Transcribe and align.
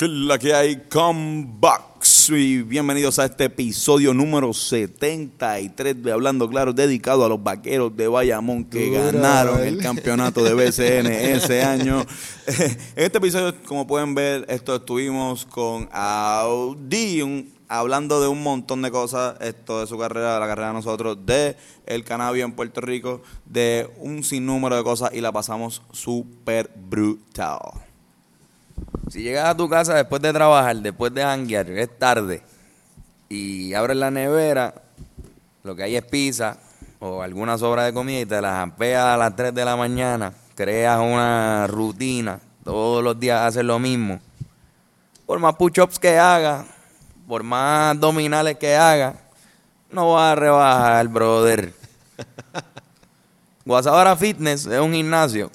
la 0.00 0.38
que 0.38 0.54
hay 0.54 0.76
comebacks 0.88 2.30
y 2.30 2.62
bienvenidos 2.62 3.18
a 3.18 3.24
este 3.24 3.44
episodio 3.44 4.14
número 4.14 4.52
73 4.52 6.02
de 6.02 6.12
Hablando 6.12 6.48
Claro 6.48 6.72
dedicado 6.72 7.24
a 7.24 7.28
los 7.28 7.42
vaqueros 7.42 7.96
de 7.96 8.06
Bayamón 8.06 8.64
que 8.64 8.90
ganaron 8.90 9.60
el 9.60 9.78
campeonato 9.78 10.44
de 10.44 10.54
BCN 10.54 11.06
ese 11.06 11.62
año. 11.62 12.04
En 12.46 13.04
este 13.04 13.18
episodio, 13.18 13.54
como 13.66 13.86
pueden 13.86 14.14
ver, 14.14 14.46
esto 14.48 14.76
estuvimos 14.76 15.44
con 15.46 15.88
Audi 15.92 17.22
un- 17.22 17.52
hablando 17.68 18.20
de 18.20 18.28
un 18.28 18.42
montón 18.42 18.80
de 18.82 18.90
cosas, 18.90 19.36
esto 19.40 19.80
de 19.80 19.86
su 19.86 19.98
carrera, 19.98 20.34
de 20.34 20.40
la 20.40 20.46
carrera 20.46 20.68
de 20.68 20.74
nosotros, 20.74 21.18
de 21.26 21.56
el 21.86 22.04
cannabis 22.04 22.44
en 22.44 22.52
Puerto 22.52 22.80
Rico, 22.80 23.22
de 23.44 23.90
un 23.98 24.22
sinnúmero 24.22 24.76
de 24.76 24.82
cosas 24.84 25.10
y 25.12 25.20
la 25.20 25.32
pasamos 25.32 25.82
súper 25.92 26.70
brutal. 26.74 27.87
Si 29.10 29.22
llegas 29.22 29.46
a 29.46 29.56
tu 29.56 29.68
casa 29.68 29.94
después 29.94 30.20
de 30.20 30.32
trabajar, 30.32 30.76
después 30.76 31.12
de 31.14 31.22
janguear, 31.22 31.70
es 31.70 31.98
tarde, 31.98 32.42
y 33.28 33.72
abres 33.74 33.96
la 33.96 34.10
nevera, 34.10 34.74
lo 35.62 35.74
que 35.74 35.82
hay 35.82 35.96
es 35.96 36.04
pizza 36.04 36.58
o 36.98 37.22
alguna 37.22 37.56
sobra 37.56 37.84
de 37.84 37.92
comida 37.92 38.20
y 38.20 38.26
te 38.26 38.40
la 38.40 38.56
jampeas 38.56 39.04
a 39.04 39.16
las 39.16 39.34
3 39.34 39.54
de 39.54 39.64
la 39.64 39.76
mañana, 39.76 40.32
creas 40.54 41.00
una 41.00 41.66
rutina, 41.66 42.40
todos 42.64 43.02
los 43.02 43.18
días 43.18 43.40
haces 43.40 43.64
lo 43.64 43.78
mismo. 43.78 44.20
Por 45.26 45.38
más 45.38 45.54
push-ups 45.56 45.98
que 45.98 46.18
hagas, 46.18 46.66
por 47.26 47.42
más 47.42 47.94
abdominales 47.94 48.56
que 48.58 48.76
hagas, 48.76 49.14
no 49.90 50.12
vas 50.12 50.32
a 50.32 50.34
rebajar, 50.34 51.08
brother. 51.08 51.72
Guasabara 53.64 54.16
Fitness 54.16 54.66
es 54.66 54.80
un 54.80 54.92
gimnasio 54.92 55.50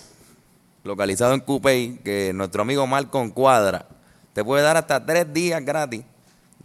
localizado 0.83 1.33
en 1.33 1.39
Coupey, 1.39 1.99
que 2.03 2.31
nuestro 2.33 2.61
amigo 2.61 2.85
Malcolm 2.87 3.31
Cuadra 3.31 3.87
te 4.33 4.43
puede 4.43 4.63
dar 4.63 4.77
hasta 4.77 5.05
tres 5.05 5.31
días 5.33 5.63
gratis 5.63 6.03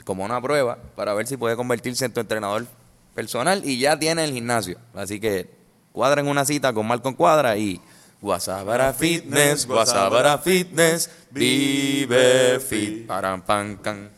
como 0.04 0.24
una 0.24 0.40
prueba 0.40 0.78
para 0.96 1.12
ver 1.14 1.26
si 1.26 1.36
puede 1.36 1.56
convertirse 1.56 2.04
en 2.04 2.12
tu 2.12 2.20
entrenador 2.20 2.66
personal 3.14 3.62
y 3.64 3.78
ya 3.78 3.98
tiene 3.98 4.24
el 4.24 4.32
gimnasio. 4.32 4.78
Así 4.94 5.20
que 5.20 5.50
cuadren 5.92 6.28
una 6.28 6.44
cita 6.44 6.72
con 6.72 6.86
Malcolm 6.86 7.14
Cuadra 7.14 7.56
y 7.56 7.80
Guasabara 8.20 8.92
Fitness, 8.92 9.66
Guasabara 9.66 10.38
Fitness, 10.38 11.10
vive 11.30 12.58
fit, 12.60 13.06
param, 13.06 13.42
can. 13.42 14.10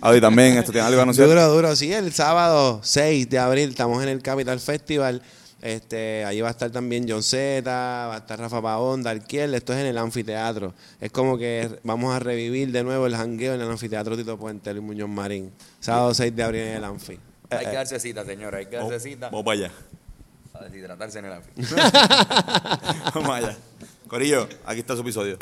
Audi 0.00 0.20
también, 0.20 0.58
esto 0.58 0.72
tiene 0.72 0.86
algo 0.86 0.98
que 0.98 1.02
anunciar. 1.02 1.28
Duro, 1.28 1.48
duro. 1.48 1.76
Sí, 1.76 1.92
el 1.92 2.12
sábado 2.12 2.80
6 2.82 3.28
de 3.30 3.38
abril 3.38 3.70
estamos 3.70 4.02
en 4.02 4.08
el 4.08 4.22
Capital 4.22 4.58
Festival. 4.60 5.22
Este, 5.66 6.24
allí 6.24 6.40
va 6.40 6.46
a 6.48 6.50
estar 6.52 6.70
también 6.70 7.06
John 7.08 7.24
Z, 7.24 7.62
va 7.68 8.14
a 8.14 8.18
estar 8.18 8.38
Rafa 8.38 8.62
Pavón, 8.62 9.02
Darkiel. 9.02 9.52
Esto 9.52 9.72
es 9.72 9.80
en 9.80 9.86
el 9.86 9.98
anfiteatro. 9.98 10.74
Es 11.00 11.10
como 11.10 11.36
que 11.36 11.80
vamos 11.82 12.14
a 12.14 12.20
revivir 12.20 12.70
de 12.70 12.84
nuevo 12.84 13.06
el 13.06 13.16
jangueo 13.16 13.54
en 13.54 13.60
el 13.60 13.68
anfiteatro 13.68 14.16
Tito 14.16 14.38
Puente, 14.38 14.72
Luis 14.72 14.84
Muñoz 14.84 15.08
Marín. 15.08 15.50
Sábado 15.80 16.14
6 16.14 16.36
de 16.36 16.42
abril 16.44 16.60
en 16.60 16.76
el 16.76 16.84
anfi. 16.84 17.18
Hay 17.50 17.66
que 17.66 17.72
darse 17.72 17.98
cita, 17.98 18.24
señora, 18.24 18.58
hay 18.58 18.66
que 18.66 18.76
darse 18.76 19.00
cita 19.00 19.28
Vamos 19.30 19.44
para 19.44 19.58
allá. 19.58 19.72
a 20.54 20.64
deshidratarse 20.64 21.18
en 21.18 21.24
el 21.24 21.32
anfi. 21.32 21.50
Vamos 23.14 23.30
allá. 23.30 23.56
Corillo, 24.06 24.48
aquí 24.64 24.80
está 24.80 24.94
su 24.94 25.00
episodio. 25.00 25.36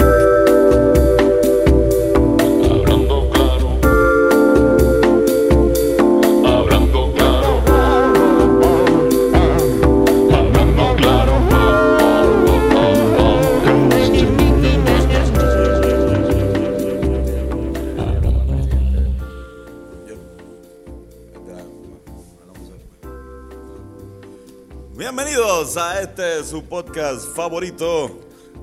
Bienvenidos 25.74 25.76
a 25.76 26.02
este 26.02 26.44
su 26.44 26.64
podcast 26.64 27.34
favorito, 27.34 28.20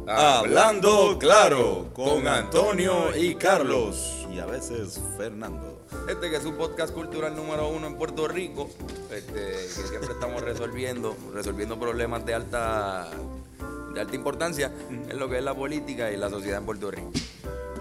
Hablando 0.07 1.17
Claro, 1.19 1.89
con 1.93 2.25
Antonio 2.25 3.15
y 3.15 3.35
Carlos. 3.35 4.25
Y 4.33 4.39
a 4.39 4.45
veces 4.45 5.01
Fernando. 5.17 5.81
Este 6.07 6.29
que 6.29 6.37
es 6.37 6.45
un 6.45 6.55
podcast 6.55 6.93
cultural 6.93 7.35
número 7.35 7.67
uno 7.67 7.87
en 7.87 7.97
Puerto 7.97 8.29
Rico, 8.29 8.69
este, 9.11 9.33
que 9.33 9.87
siempre 9.87 10.13
estamos 10.13 10.41
resolviendo, 10.41 11.17
resolviendo 11.33 11.77
problemas 11.77 12.25
de 12.25 12.33
alta, 12.33 13.09
de 13.93 13.99
alta 13.99 14.15
importancia 14.15 14.71
en 14.89 15.19
lo 15.19 15.29
que 15.29 15.39
es 15.39 15.43
la 15.43 15.53
política 15.53 16.11
y 16.11 16.17
la 16.17 16.29
sociedad 16.29 16.59
en 16.59 16.65
Puerto 16.65 16.91
Rico. 16.91 17.11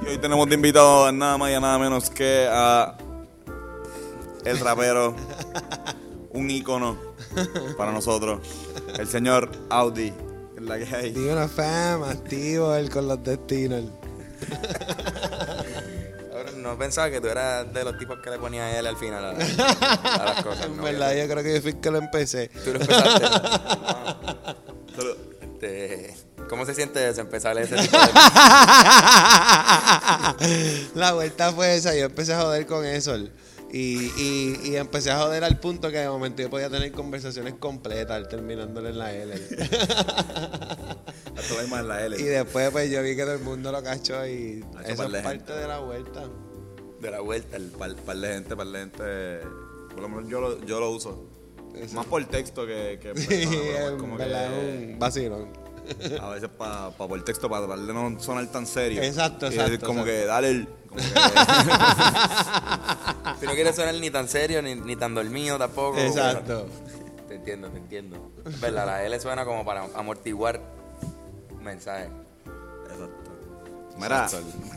Y 0.03 0.09
hoy 0.09 0.19
tenemos 0.19 0.49
de 0.49 0.57
invitado 0.57 1.07
a 1.07 1.13
nada 1.13 1.39
más 1.39 1.51
y 1.51 1.55
a 1.55 1.61
nada 1.61 1.79
menos 1.79 2.11
que 2.11 2.49
a 2.51 2.97
el 4.45 4.59
rapero, 4.59 5.15
un 6.33 6.51
ícono 6.51 7.10
para 7.77 7.93
nosotros, 7.93 8.41
el 8.99 9.07
señor 9.09 9.51
Audi. 9.69 10.13
es 10.57 10.63
la 10.63 10.79
que 10.79 10.95
hay. 10.95 11.13
Digo 11.13 11.33
una 11.33 11.49
fam, 11.49 12.03
activo 12.05 12.75
él 12.75 12.91
con 12.91 13.09
los 13.09 13.23
destinos. 13.23 13.85
Ahora, 16.33 16.51
no 16.57 16.79
pensaba 16.79 17.11
que 17.11 17.21
tú 17.21 17.29
eras 17.29 17.73
de 17.73 17.85
los 17.85 17.99
tipos 17.99 18.19
que 18.21 18.31
le 18.31 18.39
ponía 18.39 18.79
él 18.79 18.87
al 18.87 18.97
final 18.97 19.25
a, 19.25 19.31
a 19.31 19.35
las 20.25 20.43
cosas. 20.45 20.67
En 20.67 20.77
¿no? 20.77 20.83
verdad, 20.83 21.15
yo 21.15 21.29
creo 21.29 21.43
que 21.43 21.55
yo 21.55 21.61
fui 21.61 21.73
el 21.73 21.81
que 21.81 21.91
lo 21.91 21.99
empecé. 21.99 22.49
Tú 22.65 22.73
lo 22.73 22.81
empezaste. 22.81 23.27
Salud. 24.97 25.17
Este, 25.43 26.15
¿Cómo 26.49 26.65
se 26.67 26.75
siente 26.75 27.07
eso, 27.09 27.21
empezar 27.21 27.57
ese 27.59 27.77
tipo 27.77 27.97
de... 27.97 28.09
La 30.95 31.13
vuelta 31.13 31.53
fue 31.53 31.77
esa, 31.77 31.95
yo 31.95 32.07
empecé 32.07 32.33
a 32.33 32.41
joder 32.41 32.67
con 32.67 32.85
eso. 32.85 33.15
Y, 33.73 34.11
y, 34.21 34.61
y 34.65 34.77
empecé 34.77 35.13
a 35.13 35.19
joder 35.21 35.45
al 35.45 35.61
punto 35.61 35.91
que 35.91 35.99
de 35.99 36.09
momento 36.09 36.43
yo 36.43 36.51
podía 36.51 36.69
tener 36.69 36.91
conversaciones 36.91 37.55
completas 37.55 38.29
terminándole 38.29 38.89
en 38.91 38.99
la 38.99 39.15
L. 39.15 39.33
En 39.33 39.41
la 41.89 42.07
y 42.19 42.23
después 42.25 42.71
pues 42.71 42.91
yo 42.91 43.03
vi 43.03 43.17
que 43.17 43.23
todo 43.23 43.35
el 43.35 43.41
mundo 43.41 43.73
lo 43.73 43.83
cachó 43.83 44.27
y 44.27 44.65
eso 44.85 45.05
es 45.05 45.11
parte 45.23 45.29
gente. 45.29 45.53
de 45.53 45.69
la 45.69 45.79
vuelta. 45.79 46.25
de 47.01 47.11
la 47.11 47.21
vuelta? 47.21 47.57
El... 47.57 47.65
Par, 47.71 47.95
par 47.97 48.17
de 48.17 48.29
gente, 48.29 48.57
par 48.57 48.67
de 48.67 48.79
gente. 48.79 49.41
Por 49.91 50.01
lo 50.01 50.09
menos 50.09 50.29
yo 50.29 50.41
lo, 50.41 50.65
yo 50.65 50.81
lo 50.81 50.91
uso. 50.91 51.25
Más 51.93 52.07
por 52.07 52.25
texto 52.25 52.67
que, 52.67 52.99
que 53.01 53.15
Sí, 53.17 53.47
persona, 53.47 53.97
como 53.99 54.17
que- 54.17 54.25
es 54.25 54.93
un 54.93 54.99
vacilón. 54.99 55.49
A 56.21 56.31
veces 56.31 56.49
para 56.57 56.91
pa 56.91 57.09
por 57.09 57.23
texto, 57.25 57.49
para 57.49 57.67
de 57.77 57.93
no 57.93 58.21
sonar 58.21 58.47
tan 58.49 58.67
serio. 58.67 59.03
Exacto, 59.03 59.47
Y 59.47 59.55
exacto, 59.55 59.87
como 59.87 60.01
exacto. 60.01 60.21
que 60.21 60.27
dale 60.27 60.51
el. 60.51 60.69
Como 60.91 61.01
que, 61.01 61.09
Si 63.41 63.47
no 63.47 63.53
quieres 63.55 63.75
sonar 63.77 63.95
ni 63.95 64.11
tan 64.11 64.29
serio 64.29 64.61
ni, 64.61 64.75
ni 64.75 64.97
tan 64.97 65.15
dormido 65.15 65.57
tampoco. 65.59 65.99
Exacto. 65.99 66.67
Te 67.29 67.37
entiendo, 67.37 67.69
te 67.71 67.79
entiendo. 67.79 68.31
¿Verdad? 68.61 68.87
La 68.87 69.05
L 69.05 69.19
suena 69.21 69.45
como 69.45 69.65
para 69.65 69.85
amortiguar 69.95 70.61
mensajes. 71.63 72.09
exacto. 72.91 73.31
Mira, 73.97 74.29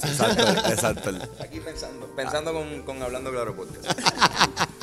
exacto, 0.03 0.43
exacto. 0.69 1.09
Aquí 1.41 1.59
pensando, 1.61 2.07
pensando 2.15 2.53
con, 2.53 2.83
con 2.83 3.01
Hablando 3.01 3.31
Claro 3.31 3.55
Podcast. 3.55 3.85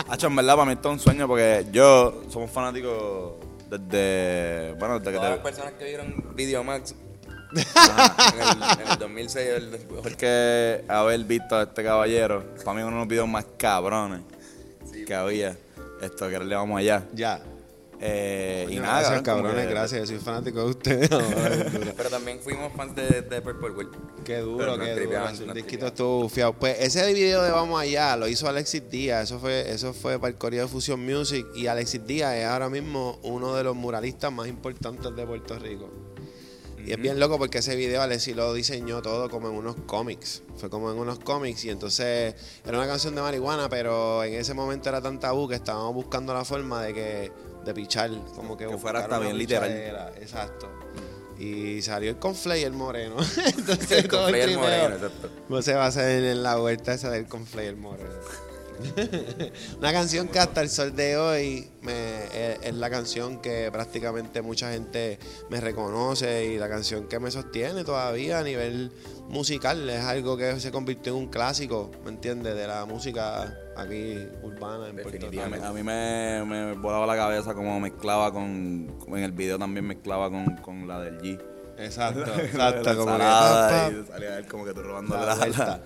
Hacho, 0.09 0.27
en 0.29 0.37
verdad, 0.37 0.55
para 0.57 0.65
mí 0.67 0.73
esto 0.73 0.89
es 0.89 0.93
un 0.95 1.01
sueño 1.01 1.29
porque 1.29 1.67
yo 1.73 2.23
somos 2.31 2.51
fanáticos 2.51 3.35
desde. 3.69 4.73
Bueno, 4.79 4.99
desde 4.99 5.12
que 5.12 5.17
Todas 5.19 5.31
las 5.31 5.39
te. 5.39 5.45
personas 5.45 5.73
que 5.75 5.85
vieron 5.85 6.35
Videomax 6.35 6.95
en, 7.53 8.41
el, 8.41 8.81
en 8.87 8.93
el 8.93 8.99
2006, 8.99 9.49
el, 9.49 9.69
Porque 10.03 10.84
haber 10.88 11.25
visto 11.25 11.56
a 11.56 11.62
este 11.65 11.83
caballero, 11.83 12.44
para 12.65 12.77
mí 12.77 12.83
uno 12.83 12.93
de 12.97 12.99
los 13.00 13.09
videos 13.09 13.28
más 13.28 13.47
cabrones 13.56 14.21
que 15.06 15.15
había. 15.15 15.56
Esto, 16.03 16.28
que 16.28 16.38
le 16.38 16.55
vamos 16.55 16.78
allá. 16.78 17.06
Ya. 17.12 17.43
Eh, 18.03 18.66
y 18.71 18.77
nada, 18.77 19.00
gracias, 19.00 19.21
cabrones, 19.22 19.66
que- 19.66 19.71
gracias. 19.71 20.00
Yo 20.09 20.16
soy 20.16 20.25
fanático 20.25 20.61
de 20.61 20.71
ustedes. 20.71 21.11
pero 21.94 22.09
también 22.09 22.41
fuimos 22.41 22.72
fans 22.75 22.97
de, 22.97 23.21
de 23.21 23.43
Purple 23.43 23.71
World. 23.72 24.25
Qué 24.25 24.38
duro, 24.38 24.78
qué 24.78 24.94
duro. 25.05 25.21
nos 25.47 25.55
disquito 25.55 25.87
estuvo 25.88 26.22
bufiado. 26.22 26.55
Pues 26.55 26.79
ese 26.81 27.12
video 27.12 27.43
de 27.43 27.50
Vamos 27.50 27.79
Allá 27.79 28.17
lo 28.17 28.26
hizo 28.26 28.49
Alexis 28.49 28.88
Díaz. 28.88 29.25
Eso 29.25 29.38
fue, 29.38 29.70
eso 29.70 29.93
fue 29.93 30.19
para 30.19 30.31
el 30.32 30.38
Correo 30.38 30.62
de 30.62 30.69
Fusion 30.69 31.05
Music. 31.05 31.44
Y 31.55 31.67
Alexis 31.67 32.06
Díaz 32.06 32.35
es 32.37 32.47
ahora 32.47 32.70
mismo 32.70 33.19
uno 33.23 33.55
de 33.55 33.64
los 33.64 33.76
muralistas 33.76 34.32
más 34.32 34.49
importantes 34.49 35.14
de 35.14 35.26
Puerto 35.26 35.58
Rico. 35.58 35.91
Y 36.87 36.93
es 36.93 37.00
bien 37.00 37.21
loco 37.21 37.38
porque 37.38 37.59
ese 37.59 37.77
video 37.77 38.03
Alexis 38.03 38.35
lo 38.35 38.53
diseñó 38.55 39.03
todo 39.03 39.29
como 39.29 39.49
en 39.49 39.55
unos 39.55 39.77
cómics. 39.87 40.43
Fue 40.56 40.71
como 40.71 40.91
en 40.91 40.99
unos 40.99 41.19
cómics. 41.19 41.65
Y 41.65 41.71
entonces 41.71 42.35
era 42.65 42.79
una 42.79 42.87
canción 42.87 43.15
de 43.15 43.23
marihuana, 43.23 43.69
pero 43.69 44.25
en 44.25 44.35
ese 44.35 44.55
momento 44.55 44.88
era 44.88 45.00
tan 45.00 45.21
tabú 45.21 45.49
que 45.49 45.56
estábamos 45.56 45.94
buscando 45.94 46.35
la 46.35 46.44
forma 46.44 46.82
de 46.82 46.94
que 46.94 47.32
de 47.65 47.75
pichar. 47.75 48.11
Como 48.35 48.56
que, 48.56 48.67
Que 48.67 48.79
fuera 48.79 49.00
hasta 49.00 49.19
bien 49.19 49.37
literal. 49.37 50.12
Exacto. 50.21 50.69
Y 51.38 51.81
salió 51.81 52.11
el 52.11 52.19
conflay 52.19 52.65
el 52.65 52.73
moreno. 52.73 53.17
Entonces 53.47 53.93
El 53.93 54.09
todo 54.09 54.29
el 54.29 54.59
moreno, 54.59 54.94
exacto. 54.94 55.31
no 55.49 55.62
se 55.62 55.75
va 55.75 55.85
a 55.85 55.88
hacer 55.88 56.25
en 56.25 56.43
la 56.43 56.56
vuelta 56.56 56.93
esa 56.93 57.11
del 57.11 57.26
conflay 57.26 57.67
el 57.67 57.76
moreno. 57.76 58.11
Una 59.79 59.93
canción 59.93 60.29
que 60.29 60.38
hasta 60.38 60.61
el 60.62 60.69
sol 60.69 60.94
de 60.94 61.17
hoy 61.17 61.69
me, 61.82 62.25
es, 62.27 62.59
es 62.62 62.75
la 62.75 62.91
canción 62.91 63.41
que 63.41 63.69
prácticamente 63.73 64.43
mucha 64.43 64.73
gente 64.73 65.19
me 65.50 65.61
reconoce 65.61 66.47
y 66.47 66.59
la 66.59 66.69
canción 66.69 67.09
que 67.09 67.19
me 67.19 67.31
sostiene 67.31 67.85
todavía 67.85 68.38
a 68.38 68.43
nivel 68.43 68.93
musical. 69.29 69.88
Es 69.88 70.05
algo 70.05 70.37
que 70.37 70.59
se 70.61 70.71
convirtió 70.71 71.12
en 71.12 71.19
un 71.19 71.27
clásico, 71.29 71.91
¿me 72.05 72.11
entiendes? 72.11 72.55
De 72.55 72.67
la 72.67 72.85
música 72.87 73.56
aquí 73.77 74.17
urbana 74.43 74.88
en 74.88 74.97
Puerto 74.97 75.31
Rico. 75.31 75.43
A 75.43 75.73
mí, 75.73 75.83
me, 75.83 76.44
me 76.44 76.73
volaba 76.75 77.06
la 77.06 77.17
cabeza 77.17 77.55
como 77.55 77.79
mezclaba 77.81 78.33
con, 78.33 78.94
en 79.09 79.19
el 79.19 79.33
video 79.33 79.59
también 79.59 79.87
mezclaba 79.87 80.31
con, 80.31 80.56
con 80.56 80.87
la 80.87 81.00
del 81.00 81.19
G. 81.21 81.41
Exacto, 81.79 82.25
exacto. 82.38 82.97
como 82.97 83.17
que, 83.17 83.25
y 83.25 84.06
salía 84.12 84.37
él 84.38 84.47
como 84.47 84.65
que 84.67 84.75
tú 84.75 84.83
robándole 84.83 85.25
La 85.25 85.35
la- 85.35 85.81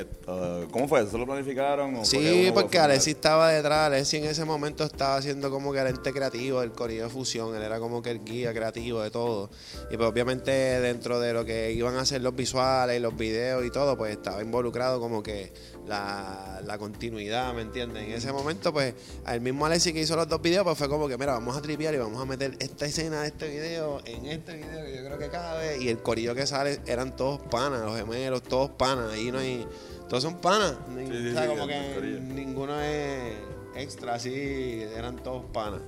esto, 0.00 0.68
¿Cómo 0.70 0.88
fue? 0.88 1.02
¿Eso 1.02 1.18
lo 1.18 1.26
planificaron? 1.26 1.96
O 1.96 2.04
Sí, 2.04 2.50
porque 2.54 2.78
Alexis 2.78 3.14
estaba 3.14 3.50
detrás. 3.50 3.86
Alexis 3.86 4.20
en 4.20 4.26
ese 4.26 4.44
momento 4.44 4.84
estaba 4.84 5.16
haciendo 5.16 5.50
como 5.50 5.72
que 5.72 5.80
el 5.80 5.88
ente 5.88 6.12
creativo 6.12 6.60
del 6.60 6.72
corillo 6.72 7.04
de 7.04 7.10
fusión. 7.10 7.54
Él 7.54 7.62
era 7.62 7.78
como 7.78 8.02
que 8.02 8.10
el 8.10 8.24
guía 8.24 8.52
creativo 8.52 9.00
de 9.00 9.10
todo. 9.10 9.50
Y 9.90 9.96
pues 9.96 10.08
obviamente 10.08 10.50
dentro 10.50 11.20
de 11.20 11.32
lo 11.32 11.44
que 11.44 11.72
iban 11.72 11.96
a 11.96 12.00
hacer 12.00 12.22
los 12.22 12.34
visuales 12.34 12.96
y 12.96 13.00
los 13.00 13.16
videos 13.16 13.64
y 13.64 13.70
todo, 13.70 13.96
pues 13.96 14.12
estaba 14.12 14.42
involucrado 14.42 15.00
como 15.00 15.22
que 15.22 15.52
la, 15.86 16.60
la 16.64 16.78
continuidad, 16.78 17.54
¿me 17.54 17.62
entiendes? 17.62 18.04
En 18.04 18.12
ese 18.12 18.32
momento, 18.32 18.72
pues, 18.72 18.94
el 19.26 19.40
mismo 19.40 19.66
Alexis 19.66 19.92
que 19.92 20.00
hizo 20.00 20.16
los 20.16 20.28
dos 20.28 20.42
videos, 20.42 20.64
pues 20.64 20.76
fue 20.76 20.88
como 20.88 21.06
que, 21.08 21.16
mira, 21.16 21.32
vamos 21.32 21.56
a 21.56 21.62
tripear 21.62 21.94
y 21.94 21.98
vamos 21.98 22.20
a 22.20 22.24
meter 22.24 22.56
esta 22.58 22.86
escena 22.86 23.22
de 23.22 23.28
este 23.28 23.48
video 23.48 24.00
en 24.04 24.26
este 24.26 24.56
video 24.56 24.84
que 24.84 24.96
yo 24.96 25.04
creo 25.04 25.18
que 25.18 25.28
cabe. 25.28 25.78
Y 25.82 25.88
el 25.88 25.98
corillo 25.98 26.34
que 26.34 26.46
sale 26.46 26.80
eran 26.86 27.14
todos 27.16 27.40
panas, 27.50 27.80
los 27.82 27.96
gemelos, 27.96 28.42
todos 28.42 28.70
panas. 28.70 29.12
Ahí 29.12 29.30
no 29.30 29.38
hay... 29.38 29.66
Todos 30.08 30.22
son 30.22 30.36
panas. 30.40 30.76
Ni- 30.94 31.06
Sí, 31.06 31.12
sí, 31.12 31.28
o 31.28 31.32
sea, 31.32 31.42
sí, 31.42 31.48
como 31.48 31.66
que 31.66 32.20
ninguno 32.34 32.80
es 32.80 33.34
extra 33.76 34.14
así, 34.14 34.82
eran 34.96 35.16
todos 35.22 35.44
panas. 35.52 35.80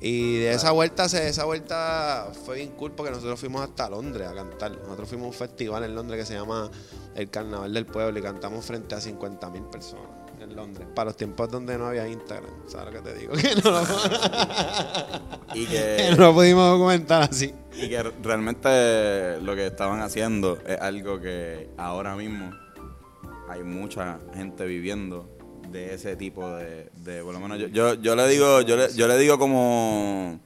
Y 0.00 0.38
de 0.40 0.52
esa 0.52 0.70
vuelta, 0.72 1.06
esa 1.06 1.44
vuelta 1.44 2.30
fue 2.44 2.56
bien 2.56 2.70
cool 2.72 2.92
porque 2.92 3.10
nosotros 3.10 3.40
fuimos 3.40 3.62
hasta 3.62 3.88
Londres 3.88 4.28
a 4.28 4.34
cantar. 4.34 4.72
Nosotros 4.82 5.08
fuimos 5.08 5.24
a 5.24 5.28
un 5.28 5.34
festival 5.34 5.82
en 5.84 5.94
Londres 5.94 6.20
que 6.20 6.26
se 6.26 6.34
llama 6.34 6.70
el 7.14 7.30
Carnaval 7.30 7.72
del 7.72 7.86
Pueblo 7.86 8.18
y 8.18 8.22
cantamos 8.22 8.64
frente 8.64 8.94
a 8.94 9.00
50 9.00 9.50
mil 9.50 9.64
personas 9.64 10.24
en 10.40 10.54
Londres. 10.54 10.86
Para 10.94 11.06
los 11.06 11.16
tiempos 11.16 11.50
donde 11.50 11.76
no 11.78 11.86
había 11.86 12.06
Instagram, 12.08 12.50
¿sabes 12.66 12.92
lo 12.94 13.02
que 13.02 13.10
te 13.10 13.18
digo? 13.18 13.32
Que 13.40 13.54
no 13.56 13.70
lo, 13.70 13.82
Y 15.54 15.66
que 15.66 15.96
que, 15.96 16.10
no 16.10 16.16
lo 16.16 16.34
pudimos 16.34 16.70
documentar 16.70 17.22
así. 17.30 17.54
y 17.74 17.88
que 17.88 18.02
realmente 18.22 19.40
lo 19.40 19.54
que 19.54 19.66
estaban 19.66 20.00
haciendo 20.00 20.58
es 20.66 20.80
algo 20.80 21.20
que 21.20 21.70
ahora 21.76 22.16
mismo 22.16 22.50
hay 23.48 23.62
mucha 23.62 24.18
gente 24.34 24.64
viviendo 24.66 25.28
de 25.70 25.94
ese 25.94 26.16
tipo 26.16 26.48
de, 26.50 26.90
de 26.96 27.22
por 27.22 27.34
lo 27.34 27.40
menos 27.40 27.58
yo, 27.58 27.66
yo, 27.66 27.94
yo 27.94 28.14
le 28.14 28.28
digo 28.28 28.60
yo 28.60 28.76
le, 28.76 28.92
yo 28.94 29.08
le 29.08 29.18
digo 29.18 29.38
como 29.38 30.38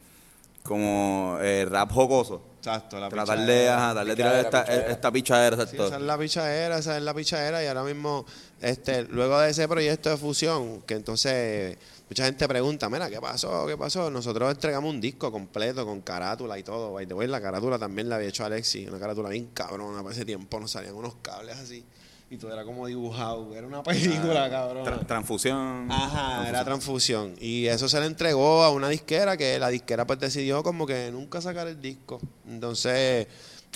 como 0.63 1.37
eh, 1.43 1.67
rap 1.69 1.93
jocoso 1.93 2.48
Exacto, 2.59 2.99
la 2.99 3.09
tratar 3.09 3.39
de 3.39 3.45
pichadera. 3.45 3.77
ajá, 3.77 3.95
darle 3.95 4.17
tirar 4.17 4.35
esta, 4.45 4.65
pichadera. 4.65 4.93
esta 4.93 5.13
pichadera 5.13 5.57
Sí, 5.57 5.63
exacto 5.63 5.87
esa 5.87 5.97
es 5.97 6.03
la 6.03 6.19
pichadera, 6.19 6.79
esa 6.79 6.97
es 6.97 7.03
la 7.03 7.15
pichadera 7.15 7.63
y 7.63 7.67
ahora 7.69 7.85
mismo, 7.85 8.27
este, 8.61 9.05
luego 9.05 9.39
de 9.41 9.51
ese 9.51 9.69
proyecto 9.69 10.11
de 10.11 10.17
fusión, 10.17 10.83
que 10.83 10.95
entonces 10.95 11.77
mucha 12.11 12.25
gente 12.25 12.49
pregunta, 12.49 12.89
mira, 12.89 13.09
¿qué 13.09 13.21
pasó? 13.21 13.67
¿Qué 13.67 13.77
pasó? 13.77 14.11
Nosotros 14.11 14.51
entregamos 14.51 14.91
un 14.93 15.01
disco 15.01 15.31
completo 15.31 15.87
con 15.87 16.01
carátula 16.01 16.59
y 16.59 16.63
todo. 16.65 16.93
By 16.95 17.07
the 17.07 17.15
way, 17.15 17.29
la 17.29 17.41
carátula 17.41 17.79
también 17.79 18.09
la 18.09 18.17
había 18.17 18.29
hecho 18.29 18.45
Alexi, 18.45 18.87
una 18.87 18.99
carátula 18.99 19.29
bien 19.29 19.47
cabrona, 19.55 20.03
para 20.03 20.15
ese 20.15 20.25
tiempo 20.25 20.59
nos 20.59 20.71
salían 20.73 20.95
unos 20.95 21.15
cables 21.23 21.57
así 21.59 21.85
y 22.31 22.37
todo 22.37 22.53
era 22.53 22.65
como 22.65 22.87
dibujado, 22.87 23.55
era 23.55 23.67
una 23.67 23.83
película 23.83 24.51
cabrona. 24.51 24.91
Tra- 24.99 25.07
transfusión 25.07 25.91
Ajá, 25.91 26.49
era 26.49 26.65
transfusión. 26.65 27.35
Y 27.41 27.67
eso 27.67 27.89
se 27.89 27.99
le 28.01 28.07
entregó 28.07 28.63
a 28.65 28.71
una 28.71 28.89
disquera 28.89 29.37
que 29.37 29.59
la 29.59 29.69
disquera 29.69 30.07
pues 30.07 30.19
decidió 30.19 30.63
como 30.63 30.87
que 30.87 31.11
nunca 31.11 31.41
sacar 31.41 31.67
el 31.69 31.81
disco. 31.81 32.21
Entonces, 32.47 33.27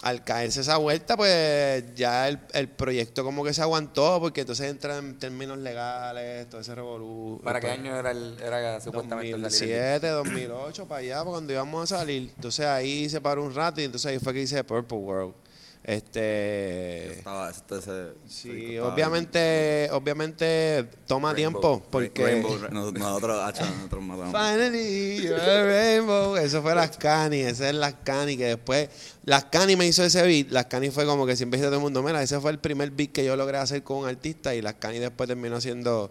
al 0.03 0.25
caerse 0.25 0.63
esa 0.63 0.77
vuelta, 0.79 1.17
pues 1.17 1.95
ya 1.95 2.29
el, 2.29 2.41
el 2.53 2.69
proyecto 2.69 3.25
como 3.25 3.45
que 3.45 3.55
se 3.55 3.63
aguantó 3.63 4.19
porque 4.21 4.41
entonces 4.43 4.69
entra 4.69 4.99
en 4.99 5.19
términos 5.19 5.57
legales, 5.59 6.49
todo 6.51 6.61
ese 6.61 6.75
revolú. 6.75 7.41
¿Para 7.45 7.61
qué 7.61 7.71
año 7.71 7.97
era, 7.97 8.11
el, 8.11 8.37
era 8.43 8.81
supuestamente 8.81 9.31
salir 9.31 9.35
el 9.47 9.51
disco? 9.51 9.65
2007, 9.67 10.09
2008, 10.09 10.87
para 10.89 10.99
allá, 11.01 11.25
cuando 11.25 11.53
íbamos 11.53 11.91
a 11.93 11.99
salir. 11.99 12.33
Entonces 12.35 12.67
ahí 12.67 13.09
se 13.09 13.21
paró 13.21 13.45
un 13.45 13.55
rato 13.55 13.81
y 13.81 13.85
entonces 13.85 14.11
ahí 14.11 14.19
fue 14.19 14.35
que 14.35 14.43
hice 14.43 14.63
Purple 14.65 14.99
World. 14.99 15.35
Este... 15.85 17.13
estaba 17.15 17.51
este- 17.51 18.13
Sí, 18.29 18.75
estaba 18.77 18.95
obviamente, 18.95 19.89
obviamente 19.91 20.89
toma 21.09 21.33
Rainbow. 21.33 21.61
tiempo 21.61 21.87
porque... 21.91 22.25
Rainbow, 22.25 22.57
Ra- 22.59 22.69
nos- 22.69 22.93
nosotros 22.93 23.41
hacha, 23.43 23.65
nosotros 23.69 24.03
matamos 24.05 24.33
Finally, 24.33 25.29
rainbow. 25.29 26.37
Eso 26.37 26.63
fue 26.63 26.75
Las 26.77 26.97
Cani, 26.97 27.41
ese 27.41 27.71
es 27.71 27.75
Las 27.75 27.95
Cani, 28.05 28.37
que 28.37 28.45
después 28.47 28.89
Las 29.25 29.47
Cani 29.47 29.75
me 29.75 29.87
hizo 29.87 30.05
ese 30.05 30.23
beat. 30.23 30.51
Las 30.51 30.67
Cani 30.67 30.91
fue 30.91 31.05
como 31.05 31.27
que 31.27 31.35
siempre 31.37 31.59
dice 31.59 31.67
todo 31.67 31.77
el 31.79 31.83
mundo, 31.83 32.03
mira, 32.03 32.23
ese 32.23 32.39
fue 32.41 32.53
el 32.53 32.61
primer 32.61 32.91
beat 32.93 33.11
que 33.11 33.25
yo 33.25 33.35
logré 33.37 33.59
hacer 33.59 33.83
con 33.83 33.99
un 33.99 34.07
artista 34.09 34.55
y 34.55 34.63
Las 34.63 34.75
Cani 34.75 35.01
después 35.01 35.27
terminó 35.27 35.57
haciendo 35.57 36.11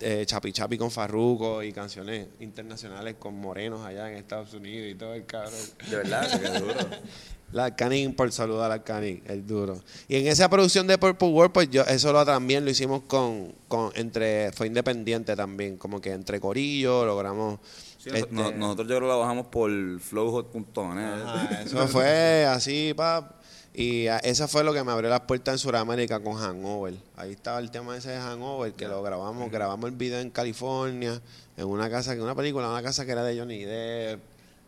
eh, 0.00 0.24
Chapi 0.26 0.52
Chapi 0.52 0.78
con 0.78 0.90
Farruko 0.90 1.62
y 1.62 1.72
canciones 1.72 2.28
internacionales 2.40 3.16
con 3.18 3.34
morenos 3.40 3.84
allá 3.84 4.10
en 4.10 4.16
Estados 4.16 4.52
Unidos 4.54 4.88
y 4.90 4.94
todo 4.94 5.14
el 5.14 5.24
cabrón. 5.26 5.52
De 5.88 5.96
verdad, 5.96 6.40
Qué 6.40 6.58
duro. 6.58 6.74
La 7.52 7.76
Cani, 7.76 8.08
por 8.08 8.32
saludar 8.32 8.72
a 8.72 8.82
Cani, 8.82 9.20
el 9.26 9.46
duro. 9.46 9.78
Y 10.08 10.16
en 10.16 10.26
esa 10.28 10.48
producción 10.48 10.86
de 10.86 10.96
Purple 10.96 11.28
World, 11.28 11.52
pues 11.52 11.68
yo, 11.68 11.82
eso 11.82 12.10
lo 12.10 12.24
también 12.24 12.64
lo 12.64 12.70
hicimos 12.70 13.02
con, 13.02 13.52
con, 13.68 13.90
entre, 13.94 14.50
fue 14.52 14.68
independiente 14.68 15.36
también, 15.36 15.76
como 15.76 16.00
que 16.00 16.12
entre 16.12 16.40
corillo, 16.40 17.04
logramos. 17.04 17.60
Sí, 17.98 18.08
este, 18.08 18.26
no- 18.30 18.52
nosotros 18.52 18.88
yo 18.88 18.96
creo 18.96 19.00
que 19.00 19.12
lo 19.12 19.18
bajamos 19.20 19.46
por 19.48 19.70
flowhot.net. 20.00 21.22
Ajá, 21.26 21.62
eso 21.62 21.88
fue 21.88 22.46
así, 22.46 22.94
pap. 22.96 23.41
Y 23.74 24.06
a- 24.08 24.18
esa 24.18 24.48
fue 24.48 24.64
lo 24.64 24.74
que 24.74 24.84
me 24.84 24.92
abrió 24.92 25.08
las 25.08 25.20
puertas 25.22 25.54
en 25.54 25.58
Sudamérica 25.58 26.20
con 26.20 26.34
Hangover. 26.36 26.94
Ahí 27.16 27.32
estaba 27.32 27.58
el 27.58 27.70
tema 27.70 27.96
ese 27.96 28.10
de 28.10 28.18
Hangover, 28.18 28.72
que 28.74 28.86
lo 28.86 29.02
grabamos, 29.02 29.50
grabamos 29.50 29.88
el 29.90 29.96
video 29.96 30.20
en 30.20 30.30
California, 30.30 31.20
en 31.56 31.66
una 31.66 31.88
casa, 31.88 32.14
que 32.14 32.20
una 32.20 32.34
película, 32.34 32.68
una 32.68 32.82
casa 32.82 33.06
que 33.06 33.12
era 33.12 33.24
de 33.24 33.38
Johnny 33.38 33.64
Depp, 33.64 34.20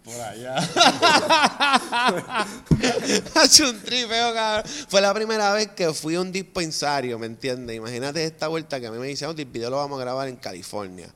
por 0.05 0.15
allá. 0.21 0.57
Hace 3.35 3.65
un 3.65 3.81
tripeo, 3.81 4.33
cabrón. 4.35 4.71
Fue 4.89 5.01
la 5.01 5.13
primera 5.15 5.53
vez 5.53 5.69
que 5.69 5.93
fui 5.93 6.15
a 6.15 6.21
un 6.21 6.33
dispensario, 6.33 7.19
¿me 7.19 7.27
entiendes? 7.27 7.77
Imagínate 7.77 8.25
esta 8.25 8.49
vuelta 8.49 8.81
que 8.81 8.87
a 8.87 8.91
mí 8.91 8.99
me 8.99 9.07
dice, 9.07 9.27
"Oh, 9.27 9.31
el 9.33 9.45
video 9.45 9.71
lo 9.71 9.77
vamos 9.77 9.99
a 9.99 10.03
grabar 10.03 10.29
en 10.29 10.37
California. 10.37 11.09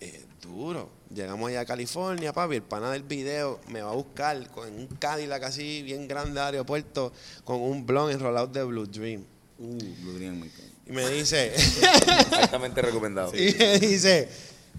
Eh, 0.00 0.24
duro. 0.40 0.88
Llegamos 1.14 1.48
allá 1.48 1.60
a 1.60 1.64
California, 1.64 2.32
papi. 2.32 2.56
El 2.56 2.62
pana 2.62 2.90
del 2.90 3.02
video 3.02 3.60
me 3.68 3.80
va 3.80 3.90
a 3.90 3.94
buscar 3.94 4.48
con 4.50 4.68
un 4.72 4.86
Cadillac 4.86 5.42
así 5.42 5.82
bien 5.82 6.06
grande 6.06 6.38
al 6.40 6.46
aeropuerto 6.54 7.12
con 7.44 7.60
un 7.60 7.86
blond 7.86 8.12
enrolado 8.12 8.46
de 8.46 8.62
Blue 8.64 8.86
Dream. 8.86 9.24
Uh, 9.58 9.78
Blue 10.02 10.12
Dream, 10.18 10.34
my 10.38 10.48
God. 10.48 10.64
Y 10.86 10.92
me 10.92 11.08
dice, 11.08 11.52
altamente 12.32 12.82
recomendado. 12.82 13.34
y 13.34 13.54
me 13.58 13.78
dice, 13.78 14.28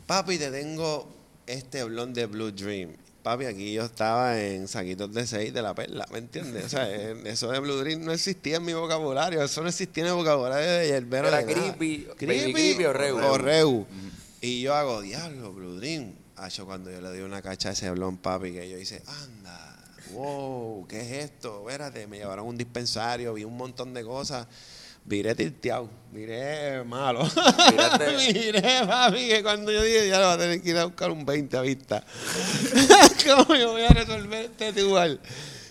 papi, 0.06 0.38
te 0.38 0.52
tengo 0.52 1.08
este 1.48 1.84
blond 1.84 2.16
de 2.16 2.28
Blue 2.28 2.52
Dream. 2.52 2.96
Papi, 3.24 3.46
aquí 3.46 3.74
yo 3.74 3.84
estaba 3.84 4.40
en 4.40 4.68
saquitos 4.68 5.12
de 5.14 5.28
seis 5.28 5.54
de 5.54 5.62
la 5.62 5.74
perla, 5.74 6.08
¿me 6.12 6.20
entiendes? 6.20 6.66
O 6.66 6.70
sea, 6.70 6.90
eh, 6.96 7.16
eso 7.26 7.52
de 7.52 7.60
Blue 7.60 7.78
Dream 7.78 8.06
no 8.06 8.12
existía 8.12 8.58
en 8.58 8.66
mi 8.66 8.74
vocabulario, 8.74 9.44
eso 9.44 9.62
no 9.62 9.70
existía 9.70 10.04
en 10.04 10.10
el 10.10 10.16
vocabulario 10.16 10.70
de 10.70 10.88
Yerbero. 10.88 11.28
Era 11.28 11.44
de 11.44 11.54
creepy, 11.54 12.08
baby 12.22 12.54
creepy 12.54 12.86
o 12.86 12.94
reu. 12.94 13.18
O 13.18 13.38
reu. 13.38 13.88
Y 14.42 14.62
yo 14.62 14.74
hago, 14.74 15.02
diablo, 15.02 15.52
Blue 15.52 15.76
Dream. 15.76 16.14
Hacho, 16.38 16.66
cuando 16.66 16.90
yo 16.90 17.02
le 17.02 17.12
di 17.12 17.20
una 17.20 17.42
cacha 17.42 17.70
a 17.70 17.72
ese 17.74 17.92
blond, 17.92 18.20
papi, 18.20 18.54
que 18.54 18.70
yo 18.70 18.78
hice, 18.78 19.04
anda, 19.06 19.78
wow, 20.14 20.88
¿qué 20.88 21.02
es 21.02 21.26
esto? 21.26 21.60
Espérate, 21.68 22.08
me 22.08 22.18
llevaron 22.18 22.48
un 22.48 22.58
dispensario, 22.58 23.34
vi 23.34 23.44
un 23.44 23.58
montón 23.58 23.94
de 23.94 24.04
cosas. 24.04 24.48
Viré 25.04 25.36
tilteado, 25.36 25.90
viré 26.12 26.84
malo. 26.84 27.28
Miré, 28.34 28.62
papi, 28.88 29.28
que 29.28 29.44
cuando 29.44 29.72
yo 29.72 29.82
dije, 29.82 30.08
ya 30.08 30.20
lo 30.20 30.28
va 30.28 30.34
a 30.34 30.38
tener 30.38 30.62
que 30.62 30.70
ir 30.70 30.78
a 30.78 30.86
buscar 30.86 31.12
un 31.12 31.26
20 31.26 31.58
a 31.58 31.62
vista. 31.62 32.06
¿Cómo 33.26 33.56
yo 33.56 33.72
voy 33.72 33.82
a 33.82 33.90
resolver 33.90 34.52
este 34.58 34.80
igual? 34.80 35.20